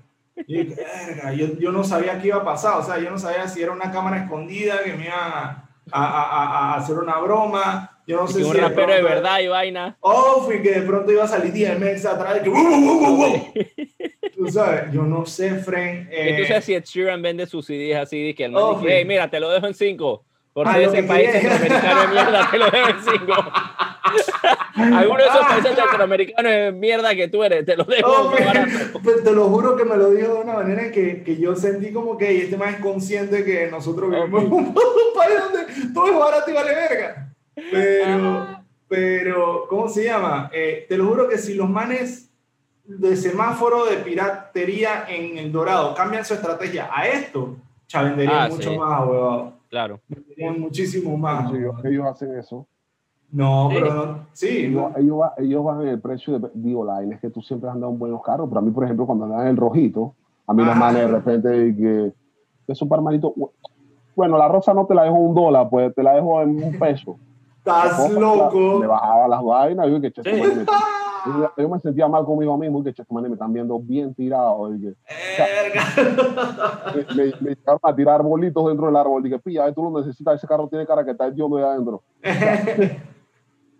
Y 0.46 0.64
dije, 0.64 0.82
verga, 1.06 1.32
yo, 1.32 1.46
yo 1.58 1.70
no 1.72 1.84
sabía 1.84 2.20
qué 2.20 2.28
iba 2.28 2.38
a 2.38 2.44
pasar, 2.44 2.78
o 2.78 2.82
sea, 2.82 2.98
yo 2.98 3.10
no 3.10 3.18
sabía 3.18 3.46
si 3.46 3.62
era 3.62 3.70
una 3.70 3.92
cámara 3.92 4.22
escondida 4.24 4.82
que 4.82 4.94
me 4.94 5.04
iba 5.06 5.14
a, 5.14 5.68
a, 5.92 6.04
a- 6.04 6.72
a 6.72 6.76
hacer 6.76 6.96
una 6.98 7.18
broma, 7.18 8.00
yo 8.06 8.16
no 8.16 8.24
Y 8.24 8.28
sé 8.28 8.38
que 8.38 8.44
si 8.44 8.50
un 8.50 8.56
rapero 8.56 8.92
de 8.92 8.98
pronto- 9.00 9.14
verdad 9.14 9.40
y 9.40 9.48
vaina. 9.48 9.96
Oh, 10.00 10.42
fui 10.44 10.60
que 10.62 10.70
de 10.72 10.82
pronto 10.82 11.12
iba 11.12 11.24
a 11.24 11.28
salir 11.28 11.52
DMX 11.52 12.04
atrás 12.06 12.34
de 12.36 12.42
que, 12.42 12.48
"Wow, 12.50 12.62
wow, 12.64 13.00
wow, 13.00 13.16
wow". 13.16 13.52
Tú 14.36 14.48
sabes, 14.48 14.84
yo 14.92 15.02
no 15.02 15.24
sé, 15.26 15.54
Fren. 15.56 16.08
Y 16.10 16.36
tú 16.36 16.42
eh, 16.42 16.46
sabes 16.48 16.64
si 16.64 16.74
Ed 16.74 16.84
Sheeran 16.84 17.22
vende 17.22 17.46
sus 17.46 17.66
CDs 17.66 17.96
así, 17.96 18.24
de 18.26 18.34
que 18.34 18.44
el 18.46 18.52
man 18.52 18.62
Oh, 18.64 18.74
dice, 18.80 18.92
hey, 18.96 19.04
mira, 19.04 19.30
te 19.30 19.38
lo 19.38 19.50
dejo 19.50 19.66
en 19.66 19.74
5. 19.74 20.24
Por 20.52 20.66
Ah, 20.68 20.72
ser 20.74 20.82
lo 20.86 20.92
ese 20.92 21.02
país 21.04 21.30
quería. 21.30 21.50
centroamericano 21.58 22.00
de 22.02 22.08
mierda, 22.08 22.48
te 22.50 22.58
lo 22.58 22.64
dejo 22.70 22.88
en 22.88 22.96
5. 23.02 23.52
Alguno 24.96 25.18
de 25.18 25.24
esos 25.28 25.46
países 25.46 25.74
centroamericanos 25.76 26.52
de 26.52 26.72
mierda 26.72 27.14
que 27.14 27.28
tú 27.28 27.44
eres, 27.44 27.64
te 27.64 27.76
lo 27.76 27.84
dejo 27.84 28.08
oh, 28.10 28.30
barato. 28.32 29.00
pues 29.02 29.22
te 29.22 29.32
lo 29.32 29.44
juro 29.48 29.76
que 29.76 29.84
me 29.84 29.96
lo 29.96 30.10
dijo 30.10 30.34
de 30.34 30.40
una 30.40 30.54
manera 30.54 30.86
en 30.86 30.92
que, 30.92 31.22
que 31.22 31.36
yo 31.38 31.54
sentí 31.54 31.92
como 31.92 32.16
que 32.18 32.28
"Ey, 32.28 32.40
este 32.42 32.56
más 32.56 32.74
es 32.74 32.80
consciente 32.80 33.44
que 33.44 33.68
nosotros 33.70 34.10
vivimos 34.10 34.42
en 34.44 34.52
un 34.52 34.74
país 35.14 35.38
donde 35.40 35.92
todo 35.94 36.06
es 36.08 36.18
barato 36.18 36.50
y 36.50 36.54
vale 36.54 36.74
verga. 36.74 37.31
Pero, 37.54 38.46
pero, 38.88 39.64
¿cómo 39.68 39.88
se 39.88 40.04
llama? 40.04 40.50
Eh, 40.52 40.86
te 40.88 40.96
lo 40.96 41.06
juro 41.06 41.28
que 41.28 41.38
si 41.38 41.54
los 41.54 41.68
manes 41.68 42.30
de 42.84 43.16
semáforo 43.16 43.84
de 43.86 43.96
piratería 43.98 45.04
en 45.08 45.38
El 45.38 45.52
Dorado 45.52 45.94
cambian 45.94 46.24
su 46.24 46.34
estrategia 46.34 46.88
a 46.94 47.06
esto, 47.06 47.56
ya 47.88 48.02
venderían 48.02 48.34
Ah, 48.36 48.48
mucho 48.50 48.70
sí. 48.70 48.78
más, 48.78 49.06
huevón. 49.06 49.54
Claro. 49.68 50.00
Venderían 50.08 50.60
muchísimo 50.60 51.16
más. 51.16 51.50
Sí, 51.50 51.56
ellos, 51.58 51.84
ellos 51.84 52.06
hacen 52.06 52.36
eso. 52.38 52.66
No, 53.30 53.68
Sí. 53.70 53.76
pero 53.80 53.94
no. 53.94 54.26
Sí, 54.32 54.48
Ellos, 54.66 54.82
no. 54.92 54.98
ellos, 54.98 55.18
ellos 55.38 55.64
bajan 55.64 55.88
el 55.88 56.00
precio 56.00 56.38
de. 56.38 56.50
Digo, 56.54 56.84
la 56.84 57.02
es 57.02 57.18
que 57.20 57.30
tú 57.30 57.40
siempre 57.40 57.68
has 57.70 57.74
andado 57.74 57.92
en 57.92 57.98
buenos 57.98 58.22
carros, 58.22 58.46
pero 58.48 58.58
a 58.60 58.62
mí, 58.62 58.70
por 58.70 58.84
ejemplo, 58.84 59.06
cuando 59.06 59.24
andan 59.24 59.42
en 59.42 59.48
el 59.48 59.56
rojito, 59.56 60.14
a 60.46 60.52
mí 60.52 60.62
los 60.64 60.74
Ah. 60.74 60.78
manes 60.78 61.02
de 61.02 61.08
repente 61.08 61.48
que. 61.76 62.12
Eso 62.68 62.86
para 62.86 63.00
hermanito. 63.00 63.34
Bueno, 64.14 64.36
la 64.36 64.48
rosa 64.48 64.74
no 64.74 64.84
te 64.86 64.94
la 64.94 65.04
dejo 65.04 65.14
un 65.16 65.34
dólar, 65.34 65.68
pues 65.70 65.94
te 65.94 66.02
la 66.02 66.12
dejo 66.14 66.42
en 66.42 66.62
un 66.62 66.78
peso. 66.78 67.16
Estás 67.64 68.10
Le 68.12 68.18
loco. 68.20 68.80
bajaba 68.88 69.28
las 69.28 69.42
vainas, 69.42 69.86
yo 69.88 70.00
que 70.00 70.10
Sí. 70.10 70.20
me- 70.32 70.64
yo, 71.24 71.52
yo 71.56 71.68
me 71.68 71.78
sentía 71.78 72.08
mal 72.08 72.24
conmigo 72.24 72.58
mismo, 72.58 72.80
y 72.80 72.84
que 72.84 72.92
che, 72.92 73.02
este 73.02 73.14
man 73.14 73.22
me 73.22 73.34
están 73.34 73.52
viendo 73.52 73.78
bien 73.78 74.12
tirado. 74.14 74.74
Y 74.74 74.80
que, 74.80 74.94
Verga. 75.38 75.84
me, 76.96 77.14
me, 77.14 77.32
me 77.40 77.50
llegaron 77.54 77.80
a 77.82 77.94
tirar 77.94 78.22
bolitos 78.22 78.66
dentro 78.66 78.86
del 78.86 78.96
árbol. 78.96 79.22
Dije, 79.22 79.38
pilla, 79.38 79.68
eh, 79.68 79.72
tú 79.72 79.84
lo 79.88 80.00
necesitas, 80.00 80.34
ese 80.34 80.48
carro 80.48 80.66
tiene 80.68 80.84
cara 80.86 81.04
que 81.04 81.12
está 81.12 81.26
el 81.26 81.34
tío 81.36 81.48
de 81.48 81.62
adentro. 81.62 82.02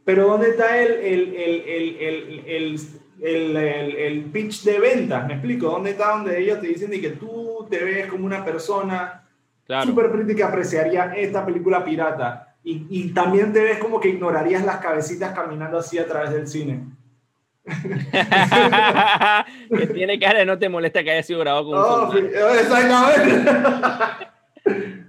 Pero 0.05 0.27
¿dónde 0.29 0.51
está 0.51 0.79
el, 0.81 0.93
el, 0.93 1.35
el, 1.35 1.61
el, 1.67 1.97
el, 2.01 2.45
el, 2.47 2.77
el, 3.21 3.57
el- 3.57 3.97
el 3.97 4.25
pitch 4.33 4.65
de 4.65 4.79
ventas? 4.81 5.27
¿Me 5.27 5.35
explico? 5.35 5.67
¿Dónde 5.71 5.91
está 5.91 6.11
donde 6.11 6.41
ellos 6.41 6.61
te 6.61 6.67
dicen 6.69 6.91
de 6.91 7.01
que 7.01 7.11
tú 7.11 7.67
te 7.71 7.83
ves 7.85 8.07
como 8.09 8.27
una 8.27 8.45
persona 8.45 9.19
Claro. 9.65 9.87
súper 9.87 10.11
pretty 10.11 10.35
que 10.35 10.43
apreciaría 10.43 11.15
esta 11.15 11.45
película 11.47 11.85
pirata? 11.85 12.52
Y, 12.65 12.87
y 12.91 13.09
también 13.13 13.53
te 13.53 13.63
ves 13.63 13.79
como 13.79 14.01
que 14.01 14.09
ignorarías 14.09 14.65
las 14.65 14.79
cabecitas 14.79 15.35
caminando 15.35 15.79
así 15.79 15.99
a 15.99 16.07
través 16.07 16.33
del 16.33 16.47
cine. 16.47 16.85
que 19.77 19.87
tiene 19.89 20.19
cara 20.19 20.39
de 20.41 20.47
no 20.47 20.59
te 20.59 20.69
molesta 20.69 21.05
que 21.05 21.13
haya 21.13 21.23
sido 21.23 21.39
grabado 21.41 21.67
con 21.67 21.79
un 21.79 21.85
Oh, 21.85 22.13
exactamente. 22.55 23.51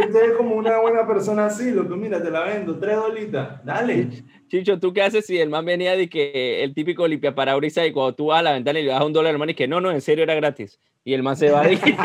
Usted 0.00 0.30
es 0.30 0.36
como 0.36 0.56
una 0.56 0.80
buena 0.80 1.06
persona 1.06 1.46
así, 1.46 1.70
loco. 1.70 1.96
Mira, 1.96 2.22
te 2.22 2.30
la 2.30 2.44
vendo, 2.44 2.78
tres 2.78 2.96
dolitas. 2.96 3.64
Dale. 3.64 4.08
Chicho, 4.48 4.78
¿tú 4.78 4.92
qué 4.92 5.00
haces 5.02 5.24
si 5.26 5.38
el 5.38 5.48
man 5.48 5.64
venía 5.64 5.96
de 5.96 6.10
que 6.10 6.62
el 6.62 6.74
típico 6.74 7.08
limpia 7.08 7.34
parabrisas 7.34 7.86
y 7.86 7.92
cuando 7.92 8.14
tú 8.14 8.26
vas 8.26 8.40
a 8.40 8.42
la 8.42 8.52
ventana 8.52 8.80
y 8.80 8.84
le 8.84 8.90
das 8.90 9.02
un 9.02 9.14
dólar 9.14 9.32
al 9.32 9.38
man 9.38 9.48
y 9.50 9.54
que 9.54 9.68
no, 9.68 9.80
no, 9.80 9.90
en 9.90 10.00
serio 10.02 10.24
era 10.24 10.34
gratis? 10.34 10.78
Y 11.04 11.14
el 11.14 11.22
man 11.22 11.36
se 11.36 11.50
va 11.50 11.70
y 11.70 11.74
Ey, 11.74 11.80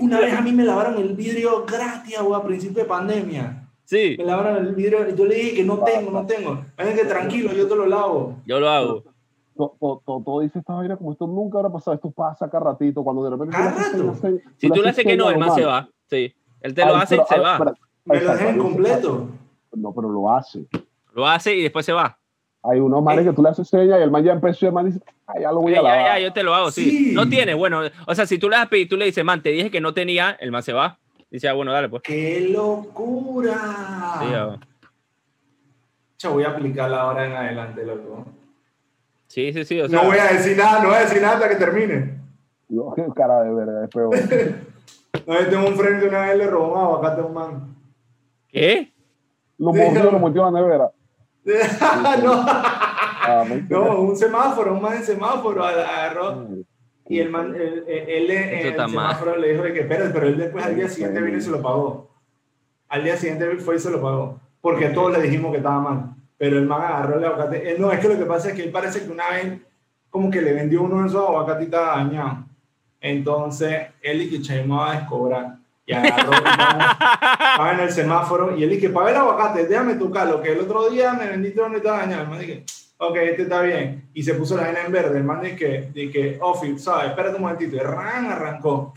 Una 0.00 0.20
vez 0.20 0.32
a 0.34 0.40
mí 0.40 0.52
me 0.52 0.64
lavaron 0.64 0.96
el 0.98 1.14
vidrio 1.14 1.64
gratis, 1.64 2.20
güey, 2.20 2.40
a 2.40 2.44
principio 2.44 2.82
de 2.82 2.88
pandemia. 2.88 3.68
sí, 3.84 4.14
Me 4.18 4.24
lavaron 4.24 4.64
el 4.66 4.74
vidrio 4.74 5.08
y 5.08 5.16
yo 5.16 5.24
le 5.24 5.34
dije 5.34 5.54
que 5.54 5.64
no 5.64 5.78
tengo, 5.78 6.10
no 6.10 6.24
tengo. 6.26 6.64
Que 6.76 7.04
tranquilo, 7.04 7.52
yo 7.52 7.66
te 7.66 7.74
lo 7.76 7.86
lavo. 7.86 8.36
yo 8.46 8.60
lo 8.60 8.68
hago. 8.68 9.04
Todo, 9.54 9.76
todo, 9.78 10.02
todo, 10.06 10.22
todo 10.24 10.40
dice 10.40 10.60
esta 10.60 10.72
vaina 10.72 10.96
como 10.96 11.12
esto 11.12 11.26
nunca 11.26 11.58
habrá 11.58 11.70
pasado. 11.70 11.94
Esto 11.94 12.10
pasa 12.10 12.48
cada 12.48 12.64
ratito. 12.64 13.04
Cuando 13.04 13.22
de 13.24 13.30
repente. 13.30 13.54
Cada 13.56 13.70
rato. 13.70 14.14
Si 14.56 14.68
tú 14.70 14.82
le 14.82 14.88
haces 14.88 15.04
que 15.04 15.16
no, 15.16 15.28
el 15.28 15.38
man 15.38 15.54
se 15.54 15.64
va. 15.64 15.88
Sí, 16.08 16.32
él 16.60 16.74
te 16.74 16.84
lo 16.86 16.96
Ay, 16.96 17.02
hace 17.02 17.16
y 17.16 17.18
se 17.28 17.34
a 17.34 17.38
ver, 17.38 17.46
va. 17.46 17.74
Me 18.04 18.20
lo 18.20 18.32
dejan 18.32 18.58
completo. 18.58 19.28
No, 19.72 19.92
pero 19.92 20.08
lo 20.08 20.30
hace. 20.34 20.66
Lo 21.12 21.26
hace 21.26 21.54
y 21.54 21.62
después 21.62 21.84
se 21.84 21.92
va. 21.92 22.18
Hay 22.64 22.78
unos 22.78 23.02
manes 23.02 23.24
que 23.26 23.32
tú 23.32 23.42
le 23.42 23.48
haces 23.48 23.66
señas 23.68 23.98
y 23.98 24.02
el 24.02 24.10
man 24.10 24.22
ya 24.22 24.32
empezó 24.32 24.64
y 24.64 24.68
el 24.68 24.72
man 24.74 24.86
dice, 24.86 25.00
ah, 25.26 25.32
ya 25.40 25.50
lo 25.50 25.60
voy 25.62 25.72
Ya, 25.72 25.80
a 25.80 25.82
ya, 25.82 25.88
lavar. 25.88 26.06
ya, 26.06 26.18
yo 26.26 26.32
te 26.32 26.42
lo 26.44 26.54
hago, 26.54 26.70
sí. 26.70 26.90
Sí. 26.90 27.12
No 27.14 27.28
tiene, 27.28 27.54
bueno, 27.54 27.80
o 28.06 28.14
sea, 28.14 28.24
si 28.26 28.38
tú 28.38 28.48
le 28.48 28.56
das 28.56 28.68
pedir, 28.68 28.88
tú 28.88 28.96
le 28.96 29.04
dices, 29.06 29.24
man, 29.24 29.42
te 29.42 29.48
dije 29.50 29.70
que 29.70 29.80
no 29.80 29.92
tenía, 29.94 30.36
el 30.40 30.52
man 30.52 30.62
se 30.62 30.72
va. 30.72 30.98
Dice, 31.30 31.48
ah, 31.48 31.54
bueno, 31.54 31.72
dale, 31.72 31.88
pues. 31.88 32.02
¡Qué 32.02 32.48
locura! 32.50 33.54
Sí, 34.20 34.26
ya. 34.30 34.58
Voy 36.30 36.44
a 36.44 36.50
aplicarla 36.50 37.00
ahora 37.00 37.26
en 37.26 37.32
adelante, 37.32 37.84
loco. 37.84 38.26
sí, 39.26 39.52
sí, 39.52 39.64
sí, 39.64 39.80
o 39.80 39.88
sea, 39.88 40.00
No 40.00 40.08
voy 40.08 40.18
a 40.18 40.26
decir 40.32 40.56
nada, 40.56 40.80
no 40.82 40.88
voy 40.90 40.98
a 40.98 41.00
decir 41.00 41.20
nada 41.20 41.34
hasta 41.34 41.48
que 41.48 41.56
termine. 41.56 42.20
Yo, 42.68 42.92
qué 42.94 43.04
cara 43.16 43.42
de 43.42 43.52
verga, 43.52 43.84
es 43.84 43.90
peor. 43.90 44.14
No, 45.26 45.38
yo 45.40 45.48
tengo 45.50 45.68
un 45.68 45.76
friend 45.76 46.00
que 46.00 46.08
una 46.08 46.22
vez 46.26 46.38
le 46.38 46.46
robó 46.48 46.72
un 46.72 46.78
aguacate 46.80 47.20
a 47.20 47.24
un 47.24 47.34
man. 47.34 47.76
¿qué? 48.48 48.90
Lo 49.58 49.72
Sí, 49.72 49.78
mordió, 49.78 50.10
lo 50.10 50.18
metió 50.18 50.48
en 50.48 50.54
la 50.54 50.60
nevera. 50.60 50.90
no, 52.22 52.44
Ah, 53.24 53.44
no, 53.68 54.00
un 54.00 54.16
semáforo, 54.16 54.74
un 54.74 54.82
man 54.82 54.96
en 54.96 55.04
semáforo 55.04 55.64
agarró. 55.64 56.48
Y 57.08 57.20
el 57.20 57.30
man, 57.30 57.54
él, 57.54 57.84
él, 57.86 58.08
él 58.08 58.30
en 58.30 58.66
el 58.66 58.76
mal. 58.76 58.90
semáforo 58.90 59.36
le 59.36 59.52
dijo 59.52 59.62
de 59.62 59.72
que 59.72 59.80
espérate, 59.80 60.10
pero 60.10 60.26
él 60.26 60.36
después 60.36 60.64
al 60.64 60.74
día 60.74 60.88
siguiente 60.88 61.20
vino 61.20 61.38
y 61.38 61.40
se 61.40 61.50
lo 61.50 61.62
pagó. 61.62 62.10
Al 62.88 63.04
día 63.04 63.16
siguiente 63.16 63.56
fue 63.58 63.76
y 63.76 63.78
se 63.78 63.90
lo 63.90 64.02
pagó. 64.02 64.40
Porque 64.60 64.88
todos 64.88 65.12
le 65.12 65.22
dijimos 65.22 65.52
que 65.52 65.58
estaba 65.58 65.80
mal. 65.80 66.14
Pero 66.36 66.58
el 66.58 66.66
man 66.66 66.82
agarró 66.82 67.18
el 67.18 67.24
aguacate. 67.24 67.72
Eh, 67.72 67.76
no, 67.78 67.92
es 67.92 68.00
que 68.00 68.08
lo 68.08 68.18
que 68.18 68.24
pasa 68.24 68.48
es 68.48 68.54
que 68.54 68.64
él 68.64 68.70
parece 68.70 69.04
que 69.04 69.10
una 69.10 69.30
vez 69.30 69.60
como 70.10 70.30
que 70.30 70.42
le 70.42 70.52
vendió 70.52 70.82
uno 70.82 71.02
de 71.02 71.08
esos 71.08 71.26
aguacates 71.26 71.62
y 71.62 71.64
estaba 71.66 71.96
dañado. 71.98 72.44
Entonces, 73.00 73.86
él 74.00 74.22
y 74.22 74.30
que 74.30 74.42
Chaimo 74.42 74.76
va 74.76 74.92
a 74.92 74.96
descobrar. 74.96 75.56
Y 75.84 75.92
agarró, 75.94 76.32
estaba- 76.32 77.72
en 77.72 77.80
el 77.80 77.90
semáforo 77.90 78.56
y 78.56 78.62
él 78.62 78.70
dije, 78.70 78.88
paga 78.90 79.10
el 79.10 79.16
aguacate, 79.16 79.66
déjame 79.66 79.94
tocarlo, 79.94 80.40
que 80.40 80.52
el 80.52 80.60
otro 80.60 80.88
día 80.90 81.12
me 81.14 81.26
vendiste 81.26 81.60
uno 81.60 81.74
y 81.74 81.76
estaba 81.78 81.98
dañado. 81.98 82.22
El 82.22 82.28
man 82.28 82.38
dije, 82.38 82.64
ok, 82.98 83.16
este 83.16 83.42
está 83.42 83.62
bien. 83.62 84.08
Y 84.14 84.22
se 84.22 84.34
puso 84.34 84.56
la 84.56 84.62
vaina 84.64 84.82
en 84.86 84.92
verde. 84.92 85.18
El 85.18 85.24
man 85.24 85.40
dije, 85.40 85.90
dije, 85.92 86.38
Ofi, 86.40 86.78
¿sabes? 86.78 87.10
Espérate 87.10 87.36
un 87.36 87.42
momentito. 87.42 87.76
Y 87.76 87.80
ran, 87.80 88.26
arrancó 88.26 88.94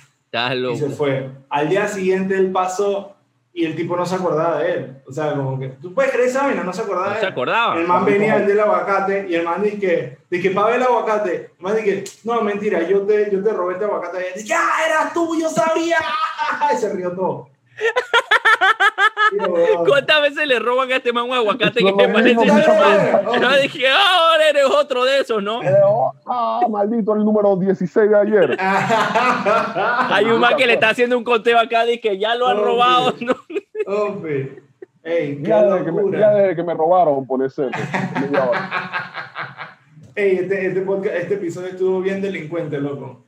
y 0.73 0.77
se 0.77 0.89
fue. 0.89 1.29
Al 1.49 1.69
día 1.69 1.87
siguiente 1.87 2.35
él 2.35 2.51
pasó 2.51 3.14
y 3.57 3.65
el 3.65 3.73
tipo 3.73 3.95
no 3.95 4.05
se 4.05 4.15
acordaba 4.15 4.59
de 4.59 4.71
él. 4.73 4.97
O 5.07 5.13
sea, 5.13 5.33
como 5.33 5.57
que, 5.57 5.69
¿tú 5.81 5.93
puedes 5.93 6.11
creer 6.11 6.27
esa 6.27 6.43
vaina? 6.43 6.61
No 6.63 6.73
se 6.73 6.81
acordaba 6.81 7.07
No 7.07 7.13
de 7.13 7.19
se 7.21 7.25
él. 7.25 7.31
acordaba. 7.31 7.79
El 7.79 7.87
man 7.87 8.03
venía 8.03 8.35
el 8.35 8.45
del 8.47 8.59
aguacate 8.59 9.27
y 9.29 9.35
el 9.35 9.43
man 9.45 9.63
dice 9.63 9.79
que, 9.79 10.17
dije, 10.29 10.49
paga 10.51 10.75
el 10.75 10.83
aguacate. 10.83 11.51
El 11.57 11.63
man 11.63 11.75
dice, 11.77 12.03
no, 12.25 12.41
mentira, 12.41 12.81
yo 12.83 13.03
te, 13.03 13.31
yo 13.31 13.41
te 13.41 13.53
robé 13.53 13.73
este 13.75 13.85
aguacate. 13.85 14.17
Y 14.19 14.23
él 14.25 14.31
dice, 14.35 14.47
ya, 14.47 14.61
eras 14.87 15.13
tú, 15.13 15.39
yo 15.39 15.49
sabía. 15.49 15.97
Y 16.73 16.77
se 16.77 16.91
rió 16.93 17.11
todo. 17.13 17.49
¿Cuántas 19.87 20.21
veces 20.21 20.47
le 20.47 20.59
roban 20.59 20.91
a 20.91 20.95
este 20.97 21.13
man 21.13 21.25
un 21.25 21.33
aguacate 21.33 21.79
que 21.79 21.89
lo 21.89 21.97
parece 21.97 22.35
Dale, 22.35 23.39
Yo 23.41 23.61
dije, 23.61 23.87
"Ah, 23.87 24.29
ahora 24.31 24.49
eres 24.49 24.65
otro 24.65 25.03
de 25.05 25.19
esos, 25.19 25.41
¿no? 25.43 25.61
Eh, 25.63 25.73
oh, 25.85 26.13
ah, 26.25 26.61
maldito, 26.69 27.13
el 27.15 27.23
número 27.25 27.55
16 27.55 28.09
de 28.09 28.17
ayer. 28.17 28.57
Hay 30.09 30.25
un 30.25 30.39
man 30.39 30.55
que 30.55 30.65
le 30.67 30.73
está 30.73 30.89
haciendo 30.89 31.17
un 31.17 31.23
conteo 31.23 31.59
acá 31.59 31.83
que 32.01 32.17
ya 32.17 32.35
lo 32.35 32.47
han 32.47 32.57
robado. 32.57 33.13
¿no? 33.19 33.35
Hombre. 33.87 34.61
Ey, 35.03 35.37
qué 35.37 35.43
Ya 35.49 35.61
desde, 35.63 35.85
que 35.85 35.91
me, 35.91 35.97
ya 35.97 36.01
locura. 36.03 36.33
desde 36.33 36.55
que 36.55 36.63
me 36.63 36.73
robaron 36.73 37.27
por 37.27 37.43
ese. 37.45 37.63
Ey, 40.15 40.37
este, 40.37 40.67
este, 40.67 40.85
podcast- 40.85 41.13
este 41.13 41.33
episodio 41.35 41.67
estuvo 41.67 42.01
bien 42.01 42.21
delincuente, 42.21 42.79
loco. 42.79 43.25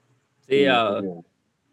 Sí, 0.47 0.65
ah, 0.65 0.99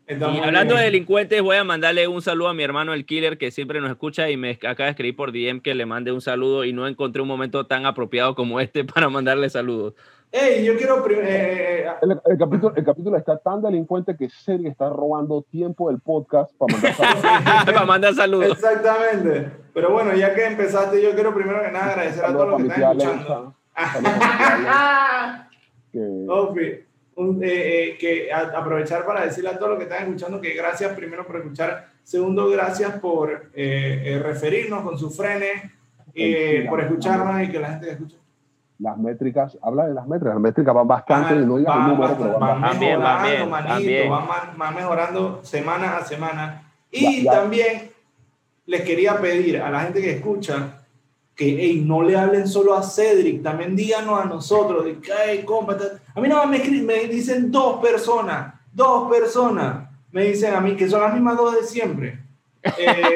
Estamos 0.06 0.36
Y 0.36 0.40
hablando 0.42 0.74
de 0.74 0.80
bien. 0.82 0.92
delincuentes, 0.92 1.40
voy 1.42 1.56
a 1.56 1.64
mandarle 1.64 2.06
un 2.08 2.20
saludo 2.20 2.48
a 2.48 2.54
mi 2.54 2.62
hermano 2.62 2.92
el 2.92 3.06
Killer, 3.06 3.38
que 3.38 3.50
siempre 3.50 3.80
nos 3.80 3.90
escucha 3.90 4.28
y 4.28 4.36
me 4.36 4.50
acaba 4.50 4.84
de 4.84 4.90
escribir 4.90 5.16
por 5.16 5.32
DM 5.32 5.60
que 5.62 5.74
le 5.74 5.86
mande 5.86 6.12
un 6.12 6.20
saludo 6.20 6.64
y 6.66 6.74
no 6.74 6.86
encontré 6.86 7.22
un 7.22 7.28
momento 7.28 7.64
tan 7.66 7.86
apropiado 7.86 8.34
como 8.34 8.60
este 8.60 8.84
para 8.94 9.08
mandarle 9.08 9.48
saludos. 9.48 9.94
Ey, 10.30 10.62
yo 10.64 10.76
quiero. 10.76 11.02
prim- 11.04 11.20
eh, 11.22 11.84
eh, 11.86 11.90
El, 12.02 12.10
el 12.26 12.38
capítulo, 12.38 12.74
el 12.76 12.84
capítulo 12.84 13.16
está 13.16 13.38
tan 13.38 13.62
delincuente 13.62 14.14
que 14.16 14.28
Seri 14.28 14.66
está 14.66 14.90
robando 14.90 15.42
tiempo 15.50 15.88
del 15.90 16.00
podcast 16.00 16.52
para 16.58 16.74
mandar 16.74 16.94
saludos. 16.96 17.64
para 17.64 17.84
mandar 17.86 18.12
eh, 18.12 18.16
saludos. 18.16 18.52
exactamente. 18.52 19.50
Pero 19.72 19.90
bueno, 19.92 20.14
ya 20.16 20.34
que 20.34 20.44
empezaste, 20.44 21.00
yo 21.00 21.14
quiero 21.14 21.32
primero 21.34 21.62
que 21.62 21.70
nada 21.70 21.92
agradecer 21.92 22.24
a 22.24 22.32
todos 22.32 22.48
los 22.50 22.62
que 22.62 22.68
están 22.68 23.00
escuchando. 23.00 23.54
Ofi, 26.28 26.80
un- 27.16 27.42
eh, 27.42 27.48
eh, 27.92 27.96
que 27.98 28.32
a- 28.32 28.58
aprovechar 28.58 29.04
para 29.06 29.24
decirle 29.24 29.50
a 29.50 29.56
todos 29.58 29.70
los 29.70 29.78
que 29.78 29.84
están 29.84 30.02
escuchando 30.04 30.40
que 30.40 30.54
gracias 30.54 30.92
primero 30.94 31.26
por 31.26 31.36
escuchar, 31.36 31.88
segundo 32.02 32.48
gracias 32.48 32.98
por 32.98 33.50
eh, 33.54 34.02
eh, 34.04 34.18
referirnos 34.22 34.82
con 34.82 34.98
sus 34.98 35.16
frenes, 35.16 35.62
eh, 36.14 36.60
Sí, 36.62 36.68
por 36.68 36.80
escucharnos 36.80 37.42
y 37.42 37.50
que 37.50 37.58
la 37.60 37.68
gente 37.70 37.90
escuche. 37.92 38.16
las 38.78 38.98
métricas, 38.98 39.56
habla 39.62 39.86
de 39.86 39.94
las 39.94 40.06
métricas, 40.06 40.34
las 40.34 40.42
métricas 40.42 40.74
van 40.74 40.88
bastante, 40.88 41.34
y 41.34 41.46
no 41.46 41.56
digas 41.58 41.74
el 41.76 41.80
van, 41.82 41.88
número, 41.90 42.08
van- 42.08 42.18
pero 42.18 42.38
van 42.38 42.40
van. 42.40 42.60
Van 42.60 42.60
van 42.60 42.80
mejorando, 42.80 43.28
bien, 43.30 43.50
van 43.50 43.64
manito, 43.68 43.88
bien. 43.88 44.10
van 44.10 44.58
van 44.58 44.74
mejorando 44.74 45.40
semana 45.44 45.96
a 45.96 46.04
semana. 46.04 46.62
Y 46.90 47.24
Ya, 47.24 47.32
ya. 47.32 47.40
también 47.40 47.90
les 48.66 48.80
quería 48.82 49.18
pedir 49.20 49.60
a 49.62 49.70
la 49.70 49.80
gente 49.80 50.00
que 50.00 50.10
escucha 50.12 50.83
que 51.34 51.46
ey, 51.60 51.80
no 51.80 52.02
le 52.02 52.16
hablen 52.16 52.46
solo 52.46 52.74
a 52.74 52.82
Cedric, 52.82 53.42
también 53.42 53.74
díganos 53.74 54.20
a 54.20 54.24
nosotros, 54.24 54.84
de 54.84 54.98
que, 54.98 55.10
"Ey, 55.28 55.42
compa, 55.44 55.76
ta-". 55.76 55.98
a 56.14 56.20
mí 56.20 56.28
no 56.28 56.46
me, 56.46 56.62
escri- 56.62 56.82
me 56.84 57.08
dicen 57.08 57.50
dos 57.50 57.80
personas, 57.82 58.54
dos 58.72 59.10
personas, 59.10 59.88
me 60.12 60.24
dicen 60.26 60.54
a 60.54 60.60
mí, 60.60 60.76
que 60.76 60.88
son 60.88 61.00
las 61.00 61.12
mismas 61.12 61.36
dos 61.36 61.56
de 61.56 61.64
siempre. 61.66 62.18
Eh, 62.78 63.14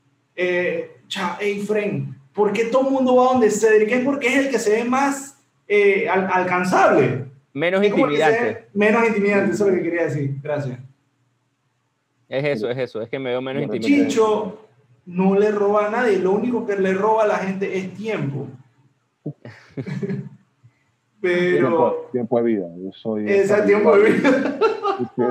eh, 0.36 0.96
cha, 1.08 1.36
ey, 1.40 1.60
Fren, 1.60 2.16
¿por 2.32 2.52
qué 2.52 2.64
todo 2.66 2.86
el 2.88 2.92
mundo 2.94 3.16
va 3.16 3.32
donde 3.32 3.50
Cedric? 3.50 3.90
Es 3.92 4.04
porque 4.04 4.28
es 4.28 4.36
el 4.46 4.50
que 4.50 4.58
se 4.58 4.70
ve 4.70 4.84
más 4.84 5.38
eh, 5.68 6.08
al- 6.08 6.28
alcanzable. 6.32 7.26
Menos 7.52 7.84
intimidante. 7.84 8.66
menos 8.72 9.06
intimidante, 9.06 9.52
eso 9.52 9.66
es 9.66 9.70
lo 9.72 9.76
que 9.76 9.82
quería 9.82 10.04
decir. 10.04 10.36
Gracias. 10.42 10.78
Es 12.28 12.44
eso, 12.46 12.70
es 12.70 12.78
eso. 12.78 13.02
Es 13.02 13.10
que 13.10 13.18
me 13.18 13.28
veo 13.30 13.42
menos 13.42 13.62
intimidante. 13.64 14.08
Chicho 14.08 14.58
no 15.06 15.34
le 15.34 15.50
roba 15.50 15.86
a 15.86 15.90
nadie, 15.90 16.18
lo 16.18 16.32
único 16.32 16.64
que 16.66 16.76
le 16.76 16.94
roba 16.94 17.24
a 17.24 17.26
la 17.26 17.36
gente 17.36 17.76
es 17.78 17.92
tiempo. 17.94 18.46
Pero 21.20 21.58
Tiempo, 21.68 22.08
tiempo 22.12 22.36
de 22.38 22.42
vida. 22.44 22.66
Yo 22.76 22.90
soy 22.92 23.30
ese 23.30 23.62
tiempo 23.62 23.96
de 23.96 24.10
vida. 24.10 24.58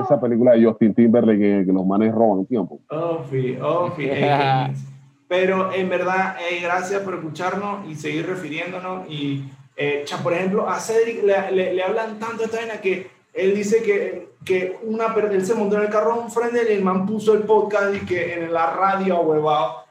Esa 0.02 0.18
película 0.20 0.52
de 0.52 0.64
Justin 0.64 0.94
Timberlake 0.94 1.38
que, 1.38 1.64
que 1.66 1.72
los 1.72 1.84
manes 1.84 2.14
roban 2.14 2.46
tiempo. 2.46 2.80
Ofi, 2.88 3.58
ofi, 3.60 4.04
ey, 4.08 4.20
qué 4.20 4.68
nice. 4.68 4.86
Pero 5.28 5.72
en 5.72 5.88
verdad, 5.90 6.36
ey, 6.50 6.60
gracias 6.62 7.02
por 7.02 7.14
escucharnos 7.14 7.86
y 7.88 7.94
seguir 7.94 8.26
refiriéndonos. 8.26 9.06
Y, 9.10 9.44
eh, 9.76 10.02
cha, 10.06 10.18
por 10.22 10.32
ejemplo, 10.32 10.68
a 10.68 10.78
Cedric 10.80 11.22
le, 11.24 11.50
le- 11.52 11.74
le 11.74 11.82
hablan 11.82 12.18
tanto 12.18 12.44
esta 12.44 12.56
vaina 12.58 12.80
que 12.80 13.08
él 13.32 13.54
dice 13.54 13.82
que, 13.82 14.30
que 14.44 14.78
una, 14.82 15.14
él 15.14 15.44
se 15.44 15.54
montó 15.54 15.76
en 15.76 15.82
el 15.82 15.88
carro 15.88 16.20
un 16.20 16.30
él 16.56 16.66
y 16.68 16.72
el 16.74 16.84
man 16.84 17.06
puso 17.06 17.34
el 17.34 17.44
podcast 17.44 17.94
y 17.94 18.04
que 18.04 18.34
en 18.34 18.52
la 18.52 18.74
radio 18.74 19.20
huevado. 19.20 19.82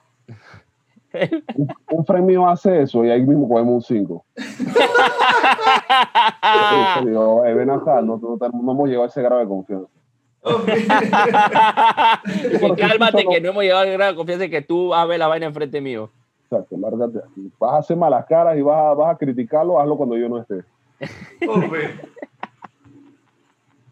Un 1.90 2.06
friend 2.06 2.26
mío 2.26 2.48
hace 2.48 2.84
eso 2.84 3.04
y 3.04 3.10
ahí 3.10 3.22
mismo 3.22 3.50
cogemos 3.50 3.74
un 3.74 3.82
5. 3.82 4.26
Digo, 7.04 7.46
"Eh, 7.46 7.54
ven 7.54 7.70
acá, 7.70 8.02
no, 8.02 8.18
no, 8.18 8.38
no 8.40 8.72
hemos 8.72 8.88
llegado 8.88 9.04
a 9.04 9.08
ese 9.08 9.22
grado 9.22 9.42
de 9.42 9.48
confianza. 9.48 9.88
Y 12.62 12.76
cálmate 12.76 13.26
que 13.28 13.42
no 13.42 13.50
hemos 13.50 13.64
llegado 13.64 13.82
al 13.82 13.92
grado 13.92 14.12
de 14.12 14.18
confianza 14.18 14.48
que 14.48 14.62
tú 14.62 14.90
vas 14.90 15.04
a 15.04 15.06
ver 15.06 15.20
la 15.20 15.28
vaina 15.28 15.46
enfrente 15.48 15.82
mío. 15.82 16.10
Exacto, 16.44 16.78
lárgate. 16.78 17.20
Vas 17.60 17.74
a 17.74 17.78
hacer 17.78 17.98
malas 17.98 18.26
caras 18.26 18.58
y 18.58 18.62
vas 18.62 18.78
a, 18.78 18.94
vas 18.94 19.16
a 19.16 19.18
criticarlo, 19.18 19.80
hazlo 19.80 19.98
cuando 19.98 20.18
yo 20.18 20.30
no 20.30 20.40
esté. 20.40 20.64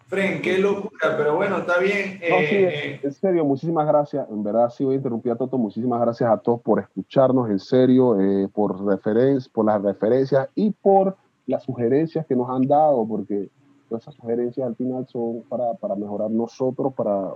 Fren, 0.09 0.41
qué 0.41 0.57
locura, 0.57 1.15
pero 1.15 1.35
bueno, 1.35 1.59
está 1.59 1.77
bien. 1.79 2.19
No, 2.29 2.37
sí, 2.39 2.55
eh, 2.55 2.93
eh, 2.95 2.99
en 3.03 3.13
serio, 3.13 3.45
muchísimas 3.45 3.85
gracias. 3.87 4.27
En 4.29 4.41
verdad, 4.43 4.69
sí 4.71 4.83
voy 4.83 4.95
a 4.95 4.97
interrumpir 4.97 5.31
a 5.31 5.35
Toto. 5.35 5.57
Muchísimas 5.59 6.01
gracias 6.01 6.29
a 6.31 6.37
todos 6.37 6.61
por 6.61 6.79
escucharnos, 6.79 7.47
en 7.49 7.59
serio, 7.59 8.19
eh, 8.19 8.47
por, 8.51 8.83
referen 8.83 9.37
por 9.53 9.65
las 9.65 9.81
referencias 9.83 10.49
y 10.55 10.71
por 10.71 11.15
las 11.45 11.63
sugerencias 11.63 12.25
que 12.25 12.35
nos 12.35 12.49
han 12.49 12.63
dado, 12.63 13.07
porque 13.07 13.49
todas 13.87 14.03
esas 14.03 14.15
sugerencias 14.15 14.65
al 14.67 14.75
final 14.75 15.05
son 15.07 15.43
para, 15.47 15.75
para 15.75 15.95
mejorar 15.95 16.31
nosotros, 16.31 16.91
para, 16.95 17.33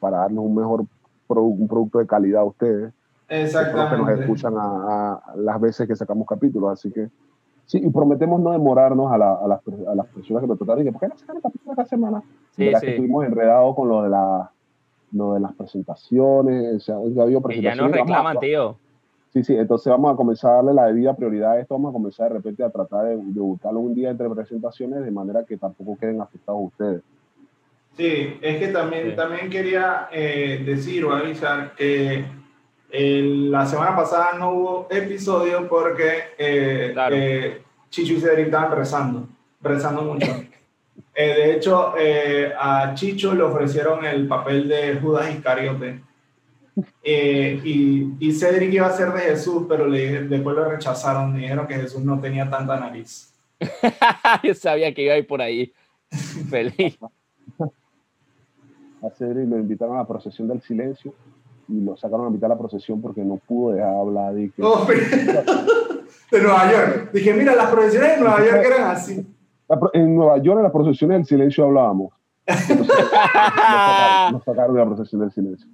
para 0.00 0.18
darnos 0.18 0.44
un 0.46 0.54
mejor 0.54 0.84
un 1.28 1.66
producto 1.68 1.98
de 1.98 2.06
calidad 2.06 2.42
a 2.42 2.44
ustedes, 2.44 2.92
los 3.28 3.28
que 3.28 3.36
nos 3.36 3.44
exactamente. 3.44 4.20
escuchan 4.22 4.54
a- 4.56 5.14
a 5.14 5.36
las 5.36 5.60
veces 5.60 5.88
que 5.88 5.96
sacamos 5.96 6.26
capítulos. 6.26 6.70
Así 6.72 6.90
que 6.92 7.08
sí, 7.66 7.80
y 7.84 7.90
prometemos 7.90 8.40
no 8.40 8.52
demorarnos 8.52 9.10
a, 9.12 9.18
la- 9.18 9.34
a 9.34 9.46
las, 9.48 9.60
a 9.88 9.94
las 9.94 10.06
personas 10.06 10.42
que 10.42 10.46
nos 10.48 10.58
trataron 10.58 10.82
y 10.82 10.84
que, 10.84 10.92
¿por 10.92 11.00
qué 11.00 11.08
no 11.08 11.16
sacan 11.18 11.36
el 11.36 11.42
capítulo 11.42 11.72
esta 11.72 11.84
semana? 11.86 12.22
Sí, 12.52 12.70
sí. 12.74 12.80
que 12.80 12.90
estuvimos 12.90 13.24
enredados 13.24 13.74
con 13.74 13.88
lo 13.88 14.02
de, 14.02 14.10
la, 14.10 14.50
lo 15.12 15.34
de 15.34 15.40
las 15.40 15.52
presentaciones, 15.54 16.76
o 16.76 16.80
sea, 16.80 16.98
hoy 16.98 17.18
ha 17.18 17.22
habido 17.22 17.40
Que 17.42 17.60
ya 17.60 17.70
presentaciones. 17.72 17.90
nos 17.90 18.00
reclaman, 18.00 18.38
tío. 18.40 18.76
Sí, 19.32 19.42
sí, 19.42 19.56
entonces 19.56 19.90
vamos 19.90 20.12
a 20.12 20.16
comenzar 20.16 20.52
a 20.52 20.54
darle 20.56 20.74
la 20.74 20.86
debida 20.86 21.14
prioridad 21.16 21.52
a 21.52 21.58
esto, 21.60 21.74
vamos 21.74 21.90
a 21.90 21.92
comenzar 21.94 22.28
de 22.28 22.36
repente 22.36 22.62
a 22.62 22.70
tratar 22.70 23.06
de, 23.06 23.16
de 23.16 23.40
buscarlo 23.40 23.80
un 23.80 23.92
día 23.92 24.10
entre 24.10 24.30
presentaciones 24.30 25.04
de 25.04 25.10
manera 25.10 25.42
que 25.44 25.56
tampoco 25.56 25.96
queden 25.98 26.20
afectados 26.20 26.60
ustedes. 26.66 27.02
Sí, 27.96 28.36
es 28.42 28.58
que 28.58 28.68
también, 28.68 29.10
Sí. 29.10 29.16
también 29.16 29.50
quería 29.50 30.08
eh, 30.12 30.62
decir 30.64 31.04
o 31.04 31.12
avisar 31.12 31.74
que 31.74 32.24
el- 32.94 33.50
la 33.50 33.66
semana 33.66 33.94
pasada 33.96 34.34
no 34.38 34.50
hubo 34.52 34.88
episodio 34.90 35.68
porque 35.68 36.12
eh, 36.38 36.90
Claro. 36.92 37.16
eh, 37.16 37.62
Chicho 37.90 38.12
y 38.14 38.20
Cedric 38.20 38.46
estaban 38.46 38.72
rezando, 38.76 39.28
rezando 39.60 40.02
mucho. 40.02 40.26
Eh, 41.16 41.26
de 41.28 41.54
hecho, 41.54 41.94
eh, 41.96 42.52
a 42.58 42.92
Chicho 42.94 43.34
le 43.34 43.42
ofrecieron 43.42 44.04
el 44.04 44.26
papel 44.26 44.66
de 44.68 44.96
Judas 44.96 45.32
Iscariote. 45.32 46.00
Eh, 47.04 47.60
y, 47.64 48.14
y 48.18 48.32
Cedric 48.32 48.72
iba 48.72 48.86
a 48.88 48.92
ser 48.92 49.12
de 49.12 49.20
Jesús, 49.20 49.64
pero 49.68 49.86
le, 49.86 50.22
después 50.22 50.56
lo 50.56 50.68
rechazaron. 50.68 51.36
Dijeron 51.36 51.68
que 51.68 51.74
Jesús 51.74 52.00
no 52.02 52.20
tenía 52.20 52.50
tanta 52.50 52.78
nariz. 52.80 53.32
Yo 54.42 54.54
sabía 54.54 54.92
que 54.92 55.02
iba 55.02 55.14
a 55.14 55.18
ir 55.18 55.26
por 55.26 55.40
ahí. 55.40 55.72
Feliz. 56.50 56.98
A 59.02 59.10
Cedric 59.10 59.48
lo 59.48 59.58
invitaron 59.58 59.94
a 59.96 60.00
la 60.00 60.06
procesión 60.08 60.48
del 60.48 60.60
silencio 60.62 61.14
y 61.68 61.80
lo 61.80 61.96
sacaron 61.96 62.26
a 62.26 62.30
mitad 62.30 62.48
de 62.48 62.54
la 62.54 62.58
procesión 62.58 63.00
porque 63.00 63.22
no 63.22 63.36
pudo 63.36 63.74
dejar 63.74 63.94
hablar. 63.94 64.38
Y 64.38 64.50
que, 64.50 64.62
Oh, 64.62 64.86
de 66.30 66.42
Nueva 66.42 66.72
York. 66.72 67.10
Dije, 67.12 67.34
mira, 67.34 67.54
las 67.54 67.70
profesiones 67.70 68.16
de 68.16 68.20
Nueva 68.20 68.44
York 68.44 68.62
eran 68.64 68.90
así. 68.90 69.26
En 69.92 70.14
Nueva 70.14 70.38
York, 70.38 70.58
en 70.58 70.62
las 70.64 70.72
procesiones 70.72 71.18
del 71.18 71.26
silencio 71.26 71.64
hablábamos. 71.64 72.12
Entonces, 72.46 72.86
nos, 74.32 74.44
sacaron, 74.44 74.74
de 74.74 74.80
la 74.80 74.86
procesión 74.86 75.20
del 75.22 75.32
silencio. 75.32 75.66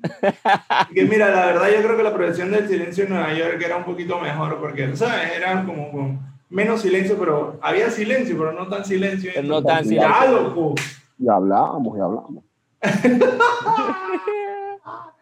Que 0.95 1.05
mira, 1.05 1.31
la 1.31 1.47
verdad 1.47 1.69
yo 1.75 1.83
creo 1.83 1.97
que 1.97 2.03
la 2.03 2.15
profesión 2.15 2.53
del 2.53 2.69
silencio 2.69 3.05
en 3.05 3.11
Nueva 3.11 3.33
York 3.35 3.61
era 3.65 3.77
un 3.77 3.85
poquito 3.85 4.21
mejor 4.21 4.59
porque, 4.61 4.97
¿sabes? 4.97 5.37
Era 5.37 5.65
como 5.65 5.91
con 5.91 6.21
menos 6.49 6.83
silencio, 6.83 7.17
pero 7.19 7.59
había 7.61 7.91
silencio, 7.91 8.37
pero 8.39 8.53
no 8.53 8.69
tan 8.69 8.85
silencio. 8.85 9.33
Pero 9.35 9.49
no 9.49 9.63
tan 9.63 9.85
silencio. 9.85 10.75
Y 11.19 11.29
hablábamos 11.29 11.99
y 11.99 12.01
hablábamos. 12.01 12.45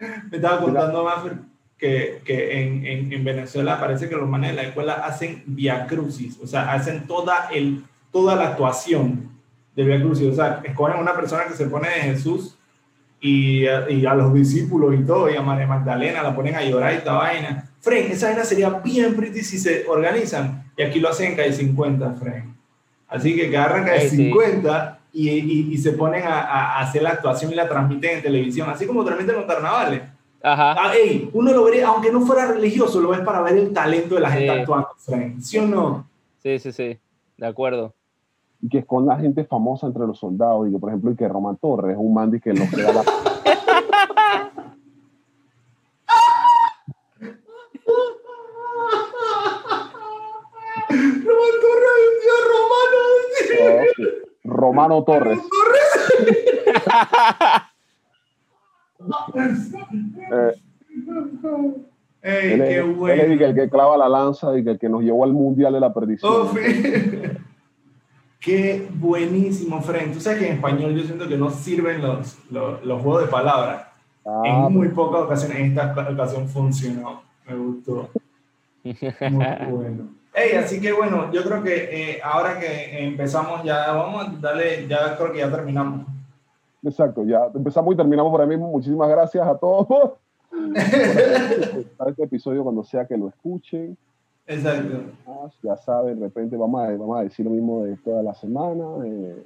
Me 0.00 0.36
estaba 0.36 0.60
contando 0.60 1.04
más 1.04 1.24
que, 1.76 2.20
que 2.24 2.60
en, 2.60 2.86
en, 2.86 3.12
en 3.12 3.24
Venezuela 3.24 3.80
parece 3.80 4.08
que 4.08 4.16
los 4.16 4.28
manes 4.28 4.50
de 4.50 4.56
la 4.56 4.62
escuela 4.62 4.94
hacen 4.94 5.42
via 5.46 5.86
crucis, 5.86 6.38
o 6.42 6.46
sea, 6.46 6.72
hacen 6.72 7.06
toda, 7.06 7.48
el, 7.52 7.84
toda 8.12 8.34
la 8.36 8.48
actuación 8.48 9.30
de 9.74 9.84
via 9.84 10.00
crucis, 10.00 10.26
o 10.26 10.34
sea, 10.34 10.60
escogen 10.64 11.00
una 11.00 11.14
persona 11.14 11.44
que 11.46 11.54
se 11.54 11.66
pone 11.66 11.88
de 11.88 12.00
Jesús 12.00 12.56
y, 13.20 13.62
y 13.64 14.06
a 14.06 14.14
los 14.14 14.34
discípulos 14.34 14.94
y 14.98 15.04
todo, 15.04 15.30
y 15.30 15.36
a 15.36 15.42
María 15.42 15.66
Magdalena 15.66 16.22
la 16.22 16.34
ponen 16.34 16.56
a 16.56 16.64
llorar 16.64 16.92
y 16.92 16.96
esta 16.96 17.14
vaina. 17.14 17.70
Fren, 17.80 18.10
esa 18.10 18.28
vaina 18.28 18.44
sería 18.44 18.70
bien 18.70 19.14
pretty 19.14 19.42
si 19.42 19.58
se 19.58 19.86
organizan, 19.86 20.64
y 20.76 20.82
aquí 20.82 20.98
lo 20.98 21.08
hacen 21.08 21.30
en 21.30 21.36
calle 21.36 21.52
50, 21.52 22.12
Fren. 22.14 22.54
Así 23.08 23.34
que, 23.34 23.50
que 23.50 23.56
agarran 23.56 23.84
calle 23.84 24.08
sí. 24.08 24.16
50 24.16 24.97
y, 25.18 25.30
y, 25.30 25.72
y 25.72 25.78
se 25.78 25.92
ponen 25.92 26.24
a, 26.26 26.40
a 26.40 26.80
hacer 26.80 27.02
la 27.02 27.10
actuación 27.10 27.50
y 27.52 27.54
la 27.54 27.68
transmiten 27.68 28.18
en 28.18 28.22
televisión, 28.22 28.70
así 28.70 28.86
como 28.86 29.04
transmiten 29.04 29.34
los 29.36 29.46
carnavales. 29.46 30.02
Ajá. 30.42 30.76
Ah, 30.78 30.92
ey, 30.94 31.28
uno 31.32 31.52
lo 31.52 31.64
vería, 31.64 31.88
aunque 31.88 32.12
no 32.12 32.20
fuera 32.20 32.46
religioso, 32.46 33.00
lo 33.00 33.08
ves 33.10 33.20
para 33.20 33.40
ver 33.42 33.56
el 33.58 33.72
talento 33.72 34.14
de 34.14 34.20
la 34.20 34.30
gente 34.30 34.52
Sí. 34.54 34.58
actuando, 34.60 34.88
Frank. 34.98 35.40
¿Sí 35.40 35.58
o 35.58 35.66
no? 35.66 36.08
Sí, 36.42 36.58
sí, 36.60 36.70
sí. 36.72 36.98
De 37.36 37.46
acuerdo. 37.46 37.92
Y 38.62 38.68
que 38.68 38.78
es 38.78 38.84
con 38.86 39.06
la 39.06 39.16
gente 39.18 39.44
famosa 39.44 39.86
entre 39.88 40.06
los 40.06 40.18
soldados. 40.18 40.68
Y 40.68 40.72
que, 40.72 40.78
por 40.78 40.90
ejemplo, 40.90 41.10
y 41.10 41.16
que 41.16 41.26
Román 41.28 41.56
Torres 41.56 41.92
es 41.92 41.98
un 41.98 42.14
man 42.14 42.30
que 42.40 42.52
los 42.52 42.68
queda 42.70 42.92
la 42.92 43.02
Román 50.88 51.54
Torres, 51.60 52.08
tío 52.22 52.36
Romano. 52.48 53.00
Oh, 53.60 53.84
sí. 53.96 54.27
Romano 54.44 55.04
Torres. 55.04 55.38
Eh, 60.30 60.52
Ey, 62.20 62.52
él, 62.52 62.58
qué 62.58 62.78
es, 62.78 62.84
él 62.84 62.90
es 62.90 62.96
bueno. 62.96 63.22
el 63.44 63.54
que- 63.54 63.68
clava 63.70 63.96
la 63.96 64.08
lanza 64.08 64.56
y 64.58 64.64
que 64.64 64.70
el 64.70 64.78
que 64.78 64.88
nos 64.88 65.02
llevó 65.02 65.24
al 65.24 65.32
mundial 65.32 65.72
de 65.72 65.80
la 65.80 65.94
perdición. 65.94 66.32
Oh, 66.32 66.50
Qué 68.40 68.88
buenísimo, 68.94 69.80
Frank. 69.82 70.12
Tú 70.12 70.20
sabes 70.20 70.38
que 70.40 70.46
en 70.48 70.54
español 70.54 70.94
yo 70.94 71.04
siento 71.04 71.28
que 71.28 71.36
no 71.36 71.50
sirven 71.50 72.00
los, 72.02 72.38
los, 72.50 72.84
los 72.84 73.02
juegos 73.02 73.22
de 73.22 73.28
palabras. 73.28 73.86
Ah, 74.24 74.42
en 74.44 74.72
muy 74.72 74.88
pocas 74.88 75.22
ocasiones, 75.22 75.58
en 75.58 75.66
esta 75.66 75.92
ocasión 76.10 76.48
funcionó. 76.48 77.22
Me 77.46 77.56
gustó. 77.56 78.10
Muy 78.84 78.94
bueno. 79.70 80.08
Ey, 80.38 80.56
así 80.56 80.80
que 80.80 80.92
bueno, 80.92 81.32
yo 81.32 81.42
creo 81.42 81.62
que 81.62 81.74
eh, 81.90 82.20
ahora 82.22 82.58
que 82.60 83.04
empezamos 83.04 83.64
ya, 83.64 83.92
vamos 83.92 84.26
a 84.26 84.30
darle, 84.40 84.86
ya 84.86 85.16
creo 85.16 85.32
que 85.32 85.38
ya 85.38 85.50
terminamos. 85.50 86.06
Exacto, 86.82 87.24
ya 87.24 87.50
empezamos 87.52 87.92
y 87.92 87.96
terminamos 87.96 88.30
por 88.30 88.40
ahí 88.40 88.46
mismo. 88.46 88.68
Muchísimas 88.70 89.08
gracias 89.08 89.46
a 89.46 89.56
todos 89.56 89.86
por 89.86 90.18
escuchar 90.76 92.08
este 92.08 92.22
episodio 92.22 92.62
cuando 92.62 92.84
sea 92.84 93.04
que 93.06 93.16
lo 93.16 93.28
escuchen. 93.28 93.96
Exacto. 94.46 95.00
Ya 95.62 95.76
saben, 95.76 96.20
de 96.20 96.26
repente 96.26 96.56
vamos 96.56 96.82
a, 96.82 96.90
vamos 96.92 97.18
a 97.18 97.22
decir 97.22 97.44
lo 97.44 97.50
mismo 97.50 97.84
de 97.84 97.96
toda 97.96 98.22
la 98.22 98.34
semana. 98.34 98.84
eh, 99.04 99.42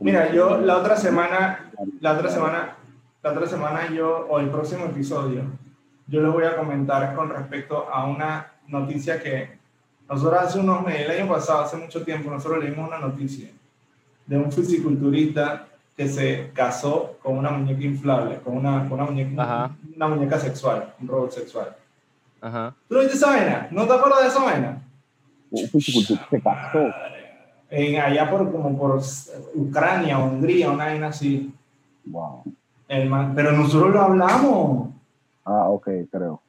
Mira, 0.00 0.32
yo 0.32 0.58
la 0.58 0.78
otra 0.78 0.96
semana, 0.96 1.70
la 2.00 2.12
otra 2.12 2.28
semana, 2.28 2.76
la 3.22 3.30
otra 3.30 3.46
semana 3.46 3.88
yo, 3.94 4.26
o 4.28 4.38
el 4.40 4.50
próximo 4.50 4.86
episodio, 4.86 5.42
yo 6.08 6.20
les 6.20 6.32
voy 6.32 6.44
a 6.44 6.56
comentar 6.56 7.14
con 7.14 7.30
respecto 7.30 7.88
a 7.88 8.06
una 8.06 8.52
noticia 8.66 9.20
que 9.22 9.61
nosotros 10.12 10.42
hace 10.42 10.58
unos 10.60 10.84
meses, 10.84 11.06
el 11.08 11.20
año 11.22 11.32
pasado, 11.32 11.62
hace 11.62 11.76
mucho 11.76 12.04
tiempo, 12.04 12.30
nosotros 12.30 12.62
leímos 12.62 12.88
una 12.88 12.98
noticia 12.98 13.48
de 14.26 14.36
un 14.36 14.52
fisiculturista 14.52 15.66
que 15.96 16.08
se 16.08 16.50
casó 16.54 17.16
con 17.22 17.38
una 17.38 17.50
muñeca 17.50 17.82
inflable, 17.84 18.38
con 18.40 18.56
una, 18.56 18.88
con 18.88 18.92
una, 19.00 19.04
muñeca, 19.10 19.42
Ajá. 19.42 19.70
una 19.96 20.08
muñeca 20.08 20.38
sexual, 20.38 20.94
un 21.00 21.08
robot 21.08 21.32
sexual. 21.32 21.76
Ajá. 22.40 22.74
¿Tú 22.88 22.94
no 22.94 23.00
viste 23.00 23.16
esa 23.16 23.28
vaina? 23.30 23.68
¿No 23.70 23.86
te 23.86 23.92
acuerdas 23.92 24.22
de 24.22 24.28
esa 24.28 24.42
vaina? 24.44 24.82
Un 25.50 25.68
fisiculturista 25.68 26.26
se 26.30 26.40
casó. 26.40 26.78
En, 27.70 28.00
allá 28.00 28.30
por, 28.30 28.50
como 28.52 28.76
por 28.76 29.00
Ucrania, 29.54 30.18
Hungría, 30.18 30.70
una 30.70 30.86
vaina 30.86 31.08
así. 31.08 31.54
Wow. 32.04 32.42
El 32.88 33.08
man- 33.08 33.32
pero 33.34 33.52
nosotros 33.52 33.92
lo 33.92 34.00
hablamos. 34.02 34.88
Ah, 35.44 35.68
ok, 35.68 35.88
creo. 36.10 36.40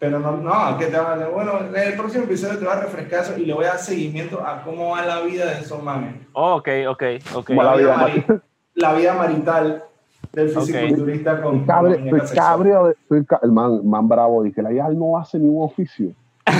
Pero 0.00 0.18
no, 0.18 0.36
no, 0.38 0.78
que 0.78 0.86
te 0.86 0.96
va 0.98 1.12
a 1.12 1.28
Bueno, 1.28 1.60
en 1.60 1.76
el 1.76 1.94
próximo 1.94 2.24
episodio 2.24 2.58
te 2.58 2.64
va 2.64 2.72
a 2.72 2.80
refrescar 2.80 3.20
eso 3.22 3.36
y 3.36 3.44
le 3.44 3.52
voy 3.52 3.66
a 3.66 3.68
dar 3.68 3.78
seguimiento 3.78 4.40
a 4.44 4.62
cómo 4.62 4.90
va 4.92 5.04
la 5.04 5.20
vida 5.20 5.44
de 5.44 5.60
esos 5.60 5.82
manes. 5.82 6.14
ok, 6.32 6.68
ok, 6.88 7.02
ok. 7.34 7.46
Como 7.48 7.62
La, 7.62 7.72
la 7.72 7.76
vida 7.76 7.92
vida 7.94 7.96
mari- 8.26 8.40
la 8.74 8.92
vida 8.94 9.12
marital 9.14 9.84
del 10.32 10.48
fisiculturista 10.48 11.42
con, 11.42 11.56
Estoy 11.56 11.66
cabre- 11.66 12.96
con 13.08 13.26
el 13.42 13.52
man, 13.52 13.86
man 13.86 14.08
bravo 14.08 14.42
dice, 14.42 14.62
la 14.62 14.72
hija 14.72 14.88
no 14.88 15.18
hace 15.18 15.38
ni 15.38 15.48
un 15.48 15.64
oficio. 15.64 16.12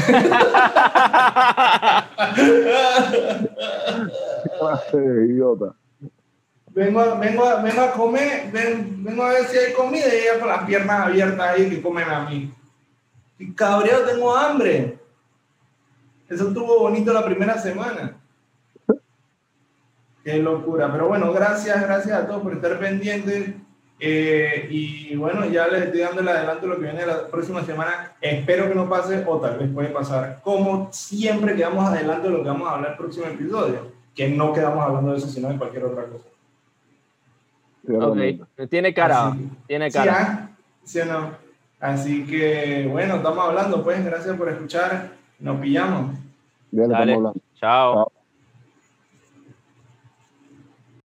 Qué 4.42 4.50
clase 4.58 4.98
de 4.98 5.26
idiota. 5.26 5.72
Vengo, 6.72 7.00
a- 7.00 7.14
vengo, 7.14 7.44
a- 7.44 7.62
vengo 7.62 7.80
a 7.82 7.90
comer, 7.92 8.50
ven- 8.52 9.02
vengo 9.02 9.22
a 9.24 9.30
ver 9.30 9.44
si 9.44 9.56
hay 9.58 9.72
comida 9.72 10.06
y 10.06 10.18
ella 10.18 10.38
con 10.38 10.48
las 10.48 10.62
piernas 10.64 11.06
abiertas 11.06 11.40
ahí 11.48 11.68
que 11.68 11.82
comen 11.82 12.08
a 12.08 12.28
mí. 12.28 12.52
Y 13.40 13.54
cabreado, 13.54 14.04
tengo 14.04 14.36
hambre. 14.36 14.98
Eso 16.28 16.48
estuvo 16.48 16.78
bonito 16.78 17.10
la 17.12 17.24
primera 17.24 17.58
semana. 17.58 18.16
Qué 20.22 20.36
locura. 20.38 20.92
Pero 20.92 21.08
bueno, 21.08 21.32
gracias, 21.32 21.82
gracias 21.82 22.16
a 22.16 22.26
todos 22.26 22.42
por 22.42 22.52
estar 22.52 22.78
pendientes. 22.78 23.54
Eh, 23.98 24.68
y 24.70 25.16
bueno, 25.16 25.46
ya 25.46 25.68
les 25.68 25.84
estoy 25.84 26.00
dando 26.00 26.20
el 26.20 26.28
adelanto 26.28 26.62
de 26.62 26.68
lo 26.68 26.76
que 26.76 26.84
viene 26.84 27.06
la 27.06 27.28
próxima 27.28 27.64
semana. 27.64 28.12
Espero 28.20 28.68
que 28.68 28.74
no 28.74 28.88
pase 28.90 29.24
o 29.26 29.40
tal 29.40 29.58
vez 29.58 29.70
puede 29.72 29.88
pasar. 29.88 30.40
Como 30.44 30.92
siempre 30.92 31.56
quedamos 31.56 31.88
adelanto 31.88 32.28
de 32.28 32.34
lo 32.34 32.42
que 32.42 32.48
vamos 32.48 32.68
a 32.68 32.74
hablar 32.74 32.90
el 32.92 32.98
próximo 32.98 33.24
episodio. 33.24 33.90
Que 34.14 34.28
no 34.28 34.52
quedamos 34.52 34.84
hablando 34.84 35.12
de 35.12 35.18
eso, 35.18 35.28
sino 35.28 35.48
de 35.48 35.56
cualquier 35.56 35.84
otra 35.84 36.04
cosa. 36.04 36.26
Ok. 38.06 38.68
Tiene 38.68 38.92
cara. 38.92 39.28
Así 39.28 39.50
Tiene 39.66 39.90
Sí, 39.90 39.98
cara. 39.98 40.18
¿ah? 40.20 40.50
¿Sí 40.84 41.00
o 41.00 41.04
no? 41.06 41.49
Así 41.80 42.26
que, 42.26 42.86
bueno, 42.90 43.16
estamos 43.16 43.44
hablando, 43.44 43.82
pues, 43.82 44.04
gracias 44.04 44.36
por 44.36 44.48
escuchar. 44.50 45.12
Nos 45.38 45.58
pillamos. 45.60 46.14
Dale. 46.70 46.92
estamos 46.92 47.16
hablando. 47.16 47.34
Chao. 47.58 47.94
Chao. 47.94 48.12